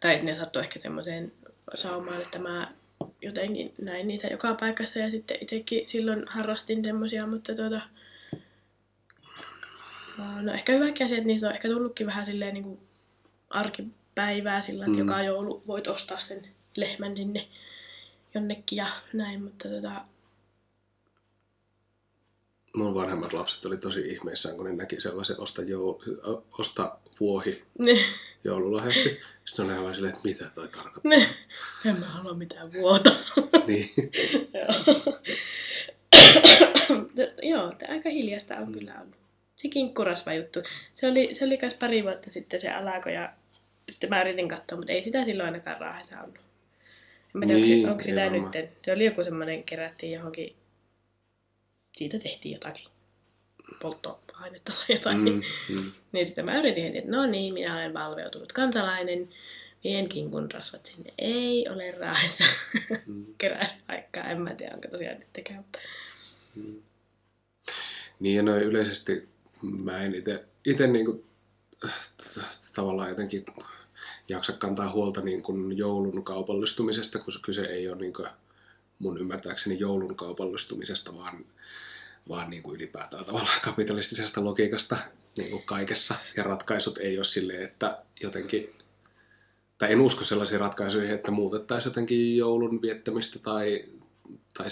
Tai 0.00 0.22
ne 0.22 0.34
sattui 0.34 0.62
ehkä 0.62 0.78
semmoiseen 0.80 1.32
saumaan, 1.74 2.22
että 2.22 2.38
mä 2.38 2.72
jotenkin 3.22 3.74
näin 3.82 4.08
niitä 4.08 4.26
joka 4.26 4.54
paikassa 4.54 4.98
ja 4.98 5.10
sitten 5.10 5.38
itsekin 5.40 5.88
silloin 5.88 6.24
harrastin 6.28 6.84
semmoisia, 6.84 7.26
mutta 7.26 7.54
tuota... 7.54 7.80
No 10.42 10.52
ehkä 10.52 10.72
hyväkin 10.72 11.04
asia, 11.04 11.18
että 11.18 11.26
niistä 11.26 11.48
on 11.48 11.54
ehkä 11.54 11.68
tullutkin 11.68 12.06
vähän 12.06 12.26
silleen 12.26 12.54
niin 12.54 12.64
kuin 12.64 12.80
arkipäivää 13.50 14.60
sillä, 14.60 14.84
että 14.84 14.98
Mm. 14.98 14.98
joka 14.98 15.22
joulu 15.22 15.62
voit 15.66 15.86
ostaa 15.86 16.18
sen 16.18 16.42
lehmän 16.76 17.16
sinne 17.16 17.48
jonnekin 18.34 18.76
ja 18.76 18.86
näin, 19.12 19.42
mutta 19.42 19.68
tota, 19.68 20.04
Mun 22.74 22.94
vanhemmat 22.94 23.32
lapset 23.32 23.66
oli 23.66 23.76
tosi 23.76 24.00
ihmeissään, 24.00 24.56
kun 24.56 24.64
ne 24.64 24.72
näki 24.72 25.00
sellaisen 25.00 25.40
osta, 25.40 25.62
joul, 25.62 25.94
osta 26.58 26.98
vuohi 27.20 27.62
ne, 27.78 27.98
joululahjaksi. 28.44 29.20
Sitten 29.44 29.64
oli 29.64 29.74
aivan 29.74 29.94
silleen, 29.94 30.14
että 30.14 30.28
mitä 30.28 30.44
toi 30.54 30.68
tarkoittaa. 30.68 31.10
ne, 31.10 31.28
en 31.86 32.00
mä 32.00 32.06
halua 32.06 32.34
mitään 32.34 32.72
vuota. 32.72 33.10
niin. 33.66 33.90
Joo. 37.52 37.72
Tää 37.78 37.88
aika 37.88 38.08
hiljasta 38.10 38.56
on 38.56 38.72
kyllä 38.72 38.94
ollut. 39.00 39.16
Se 39.56 39.68
kinkkurasva 39.68 40.32
juttu. 40.32 40.62
Se 40.92 41.06
oli, 41.06 41.34
se 41.34 41.44
oli 41.44 41.58
kas 41.58 41.74
pari 41.74 42.02
vuotta 42.04 42.30
sitten 42.30 42.60
se 42.60 42.70
alako 42.70 43.08
ja 43.08 43.32
sitten 43.90 44.10
mä 44.10 44.22
yritin 44.22 44.48
katsoa, 44.48 44.78
mutta 44.78 44.92
ei 44.92 45.02
sitä 45.02 45.24
silloin 45.24 45.46
ainakaan 45.46 45.80
raahessa 45.80 46.20
ollut. 46.22 46.38
En 46.38 46.44
mä 47.34 47.46
tiedä, 47.46 47.60
Niin, 47.60 47.88
onko, 47.88 48.02
se, 48.02 48.10
onko 48.10 48.22
sitä 48.22 48.30
nyt. 48.30 48.70
Se 48.84 48.92
oli 48.92 49.04
joku 49.04 49.24
semmoinen, 49.24 49.64
kerättiin 49.64 50.12
johonkin, 50.12 50.56
siitä 51.96 52.18
tehtiin 52.18 52.52
jotakin 52.52 52.86
polttoainetta 54.38 54.72
tai 54.72 54.96
jotain. 54.96 55.18
Mm, 55.18 55.42
mm. 55.74 55.90
Niin 56.12 56.26
sitten 56.26 56.44
mä 56.44 56.58
yritin 56.58 56.84
heti, 56.84 56.98
että 56.98 57.10
no 57.10 57.26
niin, 57.26 57.54
minä 57.54 57.74
olen 57.74 57.94
valveutunut 57.94 58.52
kansalainen, 58.52 59.28
vien 59.84 60.08
kinkun 60.08 60.50
rasvat 60.52 60.86
sinne. 60.86 61.14
Ei 61.18 61.68
ole 61.68 61.90
raahessa 61.90 62.44
Mm. 63.06 63.26
keräyspaikkaa. 63.38 64.24
En 64.24 64.40
mä 64.40 64.54
tiedä, 64.54 64.74
onko 64.74 64.88
tosiaan 64.88 65.16
nyt 65.18 65.32
tekee, 65.32 65.56
mutta 65.56 65.78
Niin 68.20 68.36
ja 68.36 68.42
noin 68.42 68.62
yleisesti 68.62 69.28
mä 69.62 70.02
en 70.02 70.14
itse, 70.64 70.86
niinku, 70.86 71.24
tavallaan 72.72 73.08
jotenkin 73.08 73.44
jaksa 74.28 74.52
kantaa 74.52 74.90
huolta 74.90 75.20
niin 75.20 75.42
kuin 75.42 75.78
joulun 75.78 76.24
kaupallistumisesta, 76.24 77.18
koska 77.18 77.42
kyse 77.44 77.62
ei 77.62 77.88
ole 77.88 77.96
niin 77.96 78.12
kuin 78.12 78.28
mun 78.98 79.18
ymmärtääkseni 79.18 79.78
joulun 79.78 80.16
kaupallistumisesta, 80.16 81.14
vaan, 81.14 81.44
vaan 82.28 82.50
niin 82.50 82.62
kuin 82.62 82.76
ylipäätään 82.76 83.24
tavallaan 83.24 83.60
kapitalistisesta 83.64 84.44
logiikasta 84.44 84.98
niin 85.36 85.50
kuin 85.50 85.62
kaikessa. 85.62 86.14
Ja 86.36 86.42
ratkaisut 86.42 86.98
ei 86.98 87.18
ole 87.18 87.24
silleen, 87.24 87.62
että 87.62 87.96
jotenkin, 88.22 88.70
tai 89.78 89.92
en 89.92 90.00
usko 90.00 90.24
sellaisiin 90.24 90.60
ratkaisuihin, 90.60 91.14
että 91.14 91.30
muutettaisiin 91.30 91.90
jotenkin 91.90 92.36
joulun 92.36 92.82
viettämistä 92.82 93.38
tai 93.38 93.84
tai 94.58 94.66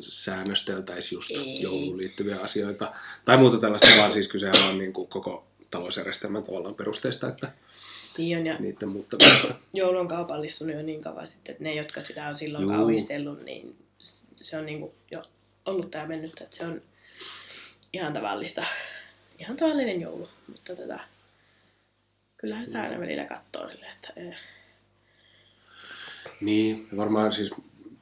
säännösteltäisiin 0.00 1.16
just 1.16 1.30
Ei. 1.30 1.62
jouluun 1.62 1.98
liittyviä 1.98 2.40
asioita. 2.40 2.92
Tai 3.24 3.36
muuta 3.36 3.58
tällaista, 3.58 3.98
vaan 3.98 4.12
siis 4.12 4.28
kysehän 4.28 4.70
on 4.70 4.78
niin 4.78 4.92
kuin 4.92 5.08
koko 5.08 5.46
talousjärjestelmän 5.70 6.42
tavallaan 6.42 6.74
perusteista, 6.74 7.28
että 7.28 7.52
niin 8.18 8.38
on. 8.38 8.46
Ja 8.46 8.58
niiden 8.58 8.88
muuttamista. 8.88 9.54
joulu 9.72 9.98
on 9.98 10.08
kaupallistunut 10.08 10.76
jo 10.76 10.82
niin 10.82 11.02
kauan 11.02 11.26
sitten, 11.26 11.52
että 11.52 11.64
ne, 11.64 11.74
jotka 11.74 12.02
sitä 12.02 12.28
on 12.28 12.38
silloin 12.38 12.62
Juu. 12.62 12.72
kauhistellut, 12.72 13.44
niin 13.44 13.76
se 14.36 14.58
on 14.58 14.66
niin 14.66 14.80
kuin 14.80 14.92
jo 15.10 15.22
ollut 15.64 15.90
tämä 15.90 16.06
mennyt, 16.06 16.40
että 16.40 16.56
se 16.56 16.64
on 16.64 16.80
ihan 17.92 18.12
tavallista, 18.12 18.64
ihan 19.38 19.56
tavallinen 19.56 20.00
joulu. 20.00 20.28
Mutta 20.48 20.76
tota, 20.76 20.98
kyllähän 22.36 22.66
sitä 22.66 22.82
aina 22.82 23.00
välillä 23.00 23.24
katsoo 23.24 23.70
silleen, 23.70 23.92
että 23.92 24.12
eh, 24.16 24.36
Niin, 26.40 26.88
varmaan 26.96 27.32
siis 27.32 27.50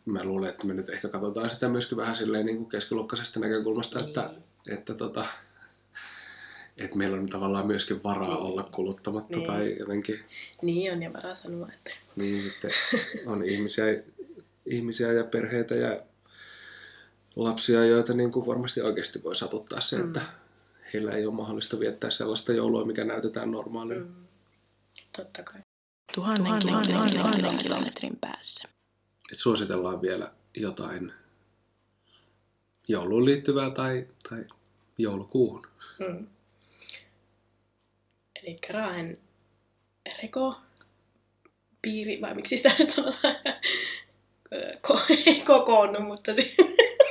mä 0.04 0.24
luulen, 0.24 0.50
että 0.50 0.66
me 0.66 0.74
nyt 0.74 0.88
ehkä 0.88 1.08
katsotaan 1.08 1.50
sitä 1.50 1.68
myöskin 1.68 1.98
vähän 1.98 2.16
silleen 2.16 2.46
niin 2.46 2.56
kuin 2.56 2.68
keskiluokkaisesta 2.70 3.40
näkökulmasta, 3.40 4.00
että, 4.04 4.30
että, 4.68 4.94
tota, 4.94 5.26
että 6.76 6.96
meillä 6.96 7.16
on 7.16 7.28
tavallaan 7.28 7.66
myöskin 7.66 8.02
varaa 8.02 8.28
Niin. 8.34 8.42
olla 8.42 8.62
kuluttamatta 8.62 9.36
Niin. 9.36 9.46
tai 9.46 9.76
jotenkin 9.78 10.20
niin 10.62 10.92
on 10.92 11.02
ja 11.02 11.12
varaa 11.12 11.34
sanoa, 11.34 11.68
että 11.74 11.90
niin 12.16 12.42
sitten 12.42 12.70
on 13.26 13.44
ihmisiä, 13.44 13.84
ihmisiä 14.66 15.12
ja 15.12 15.24
perheitä 15.24 15.74
ja 15.74 16.00
lapsia, 17.36 17.84
joita 17.84 18.14
niin 18.14 18.32
kuin 18.32 18.46
varmasti 18.46 18.80
oikeasti 18.80 19.22
voi 19.22 19.34
satuttaa 19.36 19.80
se, 19.80 19.96
Mm. 19.98 20.06
että 20.06 20.22
heillä 20.94 21.12
ei 21.12 21.26
ole 21.26 21.34
mahdollista 21.34 21.80
viettää 21.80 22.10
sellaista 22.10 22.52
joulua, 22.52 22.84
mikä 22.84 23.04
näytetään 23.04 23.50
normaalina. 23.50 24.04
mm, 24.04 24.26
totta 25.16 25.42
kai. 25.42 25.60
Tuhannen, 26.14 26.44
tuhannen, 26.62 26.92
tuhannen, 26.92 27.16
tuhannen 27.20 27.56
kilometrin 27.58 28.16
päässä. 28.20 28.68
Et 29.32 29.38
suositellaan 29.38 30.02
vielä 30.02 30.32
jotain 30.56 31.12
jouluun 32.88 33.24
liittyvää 33.24 33.70
tai, 33.70 34.06
tai 34.30 34.44
joulukuuhun. 34.98 35.66
Mm. 35.98 36.26
Eli 38.42 38.58
Raahen 38.70 39.16
reko 40.22 40.54
piiri, 41.82 42.20
vai 42.20 42.34
miksi 42.34 42.56
sitä 42.56 42.72
nyt 42.78 42.90
sanotaan, 42.90 43.34
Ko- 44.88 45.04
ei 45.26 45.42
kokoonnut, 45.46 46.02
mutta 46.06 46.34
se... 46.34 46.54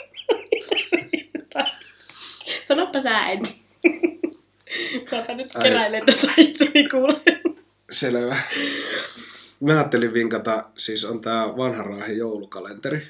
Sanoppa 2.65 3.01
sä 3.01 3.25
ensin. 3.25 3.65
Mäpä 5.11 5.33
nyt 5.35 5.55
Ai. 5.55 5.63
keräilen 5.63 6.05
tässä 6.05 6.31
itseni 6.37 6.89
kuule. 6.89 7.21
Selvä. 7.91 8.43
Mä 9.59 9.73
ajattelin 9.73 10.13
vinkata, 10.13 10.69
siis 10.77 11.05
on 11.05 11.21
tää 11.21 11.57
vanha 11.57 11.83
Raahen 11.83 12.17
joulukalenteri. 12.17 13.07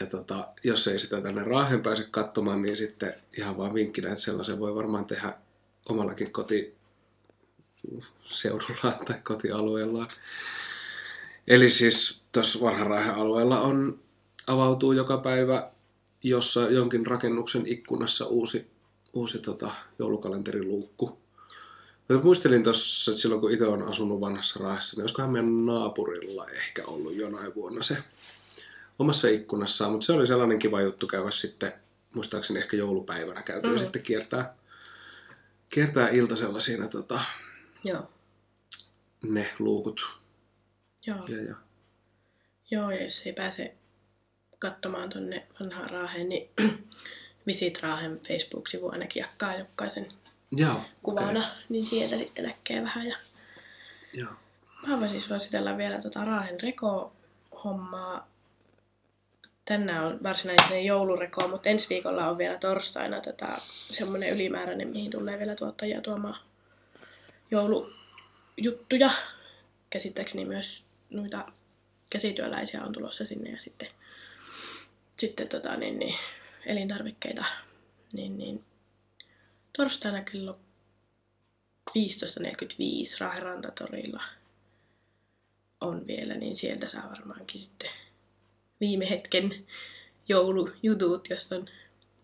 Ja 0.00 0.06
tota, 0.06 0.48
jos 0.64 0.88
ei 0.88 0.98
sitä 0.98 1.20
tänne 1.20 1.44
Raahen 1.44 1.82
pääse 1.82 2.06
katsomaan, 2.10 2.62
niin 2.62 2.76
sitten 2.76 3.14
ihan 3.38 3.56
vaan 3.56 3.74
vinkkinä, 3.74 4.08
että 4.08 4.20
sellaisen 4.20 4.58
voi 4.58 4.74
varmaan 4.74 5.04
tehdä 5.04 5.32
omallakin 5.88 6.32
kotiseudullaan 6.32 9.04
tai 9.06 9.16
kotialueellaan. 9.22 10.08
Eli 11.48 11.70
siis 11.70 12.22
tuossa 12.32 12.60
vanhan 12.60 12.92
alueella 12.92 13.60
on, 13.60 14.00
avautuu 14.46 14.92
joka 14.92 15.18
päivä 15.18 15.70
jossa 16.24 16.60
jonkin 16.70 17.06
rakennuksen 17.06 17.66
ikkunassa 17.66 18.26
uusi, 18.26 18.70
uusi 19.12 19.38
tota, 19.38 19.70
joulukalenteriluukku. 19.98 21.18
Mä 22.08 22.20
muistelin 22.22 22.62
tuossa, 22.64 23.10
että 23.10 23.20
silloin 23.22 23.40
kun 23.40 23.52
itse 23.52 23.66
on 23.66 23.82
asunut 23.82 24.20
vanhassa 24.20 24.60
Raahessa, 24.64 24.96
niin 24.96 25.02
olisikohan 25.02 25.30
meidän 25.30 25.66
naapurilla 25.66 26.48
ehkä 26.48 26.84
ollut 26.84 27.14
jonain 27.16 27.54
vuonna 27.54 27.82
se 27.82 27.96
omassa 28.98 29.28
ikkunassaan, 29.28 29.92
mutta 29.92 30.06
se 30.06 30.12
oli 30.12 30.26
sellainen 30.26 30.58
kiva 30.58 30.80
juttu 30.80 31.06
käydä 31.06 31.30
sitten, 31.30 31.72
muistaakseni 32.14 32.58
ehkä 32.58 32.76
joulupäivänä 32.76 33.42
käytiin 33.42 33.72
Mm. 33.72 33.78
mm. 33.78 33.82
sitten 33.84 34.02
kiertää, 34.02 34.54
kiertää 35.68 36.08
iltasella 36.08 36.60
siinä 36.60 36.88
tota, 36.88 37.20
Joo. 37.84 38.08
ne 39.22 39.50
luukut. 39.58 40.18
Joo. 41.06 41.26
Ja, 41.28 41.42
ja. 41.42 41.54
Joo, 42.70 42.90
ja 42.90 43.04
jos 43.04 43.22
ei 43.26 43.32
pääse 43.32 43.74
katsomaan 44.64 45.08
tonne 45.08 45.46
vanhaan 45.60 45.90
Raaheen, 45.90 46.28
niin 46.28 46.48
Visit 47.46 47.82
Raahen 47.82 48.20
Facebook-sivu 48.28 48.88
ainakin 48.92 49.20
jakkaa 49.20 49.58
jokaisen 49.58 50.06
Joo, 50.50 50.80
kuvana, 51.02 51.40
okei. 51.40 51.52
niin 51.68 51.86
sieltä 51.86 52.18
sitten 52.18 52.44
näkee 52.44 52.82
vähän. 52.82 53.06
Ja 53.06 53.16
Joo. 54.12 54.32
mä 54.86 55.00
voisin 55.00 55.22
suositella 55.22 55.76
vielä 55.76 56.00
tota 56.00 56.24
Raahen 56.24 56.60
reko-hommaa. 56.60 58.28
Tänään 59.64 60.04
on 60.04 60.18
varsinainen 60.22 60.84
joulureko, 60.84 61.48
mutta 61.48 61.68
ensi 61.68 61.88
viikolla 61.88 62.28
on 62.28 62.38
vielä 62.38 62.58
torstaina 62.58 63.20
tota, 63.20 63.48
semmoinen 63.90 64.30
ylimääräinen, 64.30 64.88
mihin 64.88 65.10
tulee 65.10 65.38
vielä 65.38 65.54
tuottajia 65.54 66.00
tuomaan 66.00 66.40
joulujuttuja. 67.50 69.10
Käsittääkseni 69.90 70.44
myös 70.44 70.84
noita 71.10 71.46
käsityöläisiä 72.10 72.84
on 72.84 72.92
tulossa 72.92 73.26
sinne 73.26 73.50
ja 73.50 73.60
sitten, 73.60 73.88
sitten 75.16 75.48
tota, 75.48 75.76
niin, 75.76 75.98
niin, 75.98 76.14
elintarvikkeita. 76.66 77.44
Niin, 78.12 78.38
niin, 78.38 78.64
torstaina 79.76 80.22
kello 80.22 80.58
15.45 81.90 81.94
Raahen 83.20 83.42
rantatorilla 83.42 84.22
on 85.80 86.06
vielä, 86.06 86.34
niin 86.34 86.56
sieltä 86.56 86.88
saa 86.88 87.10
varmaankin 87.10 87.60
sitten 87.60 87.90
viime 88.80 89.10
hetken 89.10 89.66
joulujutut, 90.28 91.30
jos 91.30 91.52
on 91.52 91.66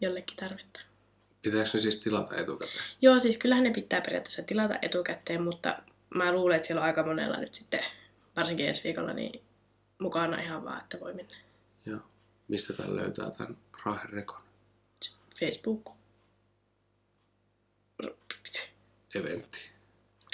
jollekin 0.00 0.36
tarvetta. 0.36 0.80
Pitääkö 1.42 1.70
ne 1.74 1.80
siis 1.80 2.00
tilata 2.00 2.36
etukäteen? 2.36 2.84
Joo, 3.02 3.18
siis 3.18 3.38
kyllähän 3.38 3.64
ne 3.64 3.70
pitää 3.70 4.00
periaatteessa 4.00 4.42
tilata 4.42 4.78
etukäteen, 4.82 5.42
mutta 5.42 5.82
mä 6.14 6.32
luulen, 6.32 6.56
että 6.56 6.66
siellä 6.66 6.80
on 6.80 6.86
aika 6.86 7.02
monella 7.02 7.36
nyt 7.36 7.54
sitten, 7.54 7.84
varsinkin 8.36 8.68
ensi 8.68 8.84
viikolla, 8.84 9.12
niin 9.12 9.42
mukana 9.98 10.40
ihan 10.40 10.64
vaan, 10.64 10.80
että 10.80 11.00
voi 11.00 11.14
mennä 11.14 11.36
Joo. 11.86 12.00
Mistä 12.50 12.72
tämän 12.72 12.96
löytää 12.96 13.30
tämän 13.30 13.56
Raahen 13.84 14.10
rekon? 14.10 14.40
Facebook. 15.40 15.90
Eventti. 19.14 19.58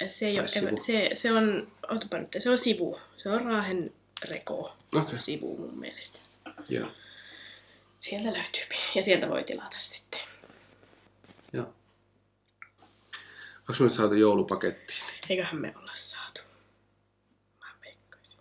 Se, 0.05 0.25
ei 0.27 0.39
ole, 0.39 0.47
sivu. 0.47 0.79
se, 0.79 1.09
se 1.13 1.31
on, 1.31 1.71
otapa 1.83 2.17
nyt, 2.17 2.35
se 2.37 2.49
on 2.49 2.57
sivu. 2.57 2.99
Se 3.17 3.29
on 3.29 3.41
Raahen 3.41 3.93
Reko. 4.29 4.77
Okay. 4.95 5.19
sivu 5.19 5.57
mun 5.57 5.79
mielestä. 5.79 6.19
Joo. 6.69 6.91
Sieltä 7.99 8.33
löytyy. 8.33 8.63
Ja 8.95 9.03
sieltä 9.03 9.29
voi 9.29 9.43
tilata 9.43 9.79
sitten. 9.79 10.21
Joo. 11.53 11.73
Onko 13.59 13.73
me 13.79 13.83
nyt 13.83 13.93
saatu 13.93 14.15
joulupakettiin? 14.15 15.03
Eiköhän 15.29 15.61
me 15.61 15.73
olla 15.77 15.91
saatu. 15.95 16.41
Mä 17.59 17.67
veikkaisin. 17.85 18.39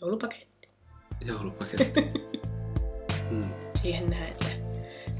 Joulupaketti. 0.00 0.47
Joulupaketti. 1.24 2.00
mm. 3.30 3.40
Siihen 3.82 4.06
näen, 4.06 4.28
että 4.28 4.46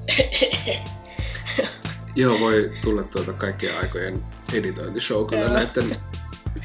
Joo, 2.16 2.40
voi 2.40 2.70
tulla 2.82 3.02
tuota 3.02 3.32
kaikkien 3.32 3.78
aikojen 3.78 4.18
editointishow 4.52 5.26
kyllä 5.26 5.42
Joo. 5.42 5.52
näiden 5.52 5.96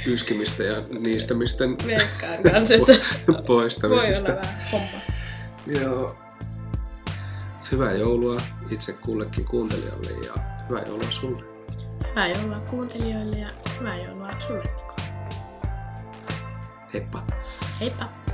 yskimistä 0.05 0.63
ja 0.63 0.81
niistämisten 0.99 1.77
veikkaan 1.87 2.43
kanssa, 2.51 2.75
että 2.75 2.93
voi 3.27 3.41
poistamisesta. 3.47 4.31
olla 4.31 4.41
vähän 4.41 4.71
homma. 4.71 4.97
Joo. 5.67 6.17
Hyvää 7.71 7.91
joulua 7.91 8.37
itse 8.71 8.93
kullekin 8.93 9.45
kuuntelijalle 9.45 10.25
ja 10.25 10.33
hyvää 10.69 10.83
joulua 10.87 11.11
sulle. 11.11 11.43
Hyvää 12.09 12.27
joulua 12.27 12.59
kuuntelijoille 12.59 13.37
ja 13.37 13.49
hyvää 13.79 13.97
joulua 13.97 14.29
sulle. 14.39 14.63
Heippa! 16.93 17.23
Heippa! 17.79 18.32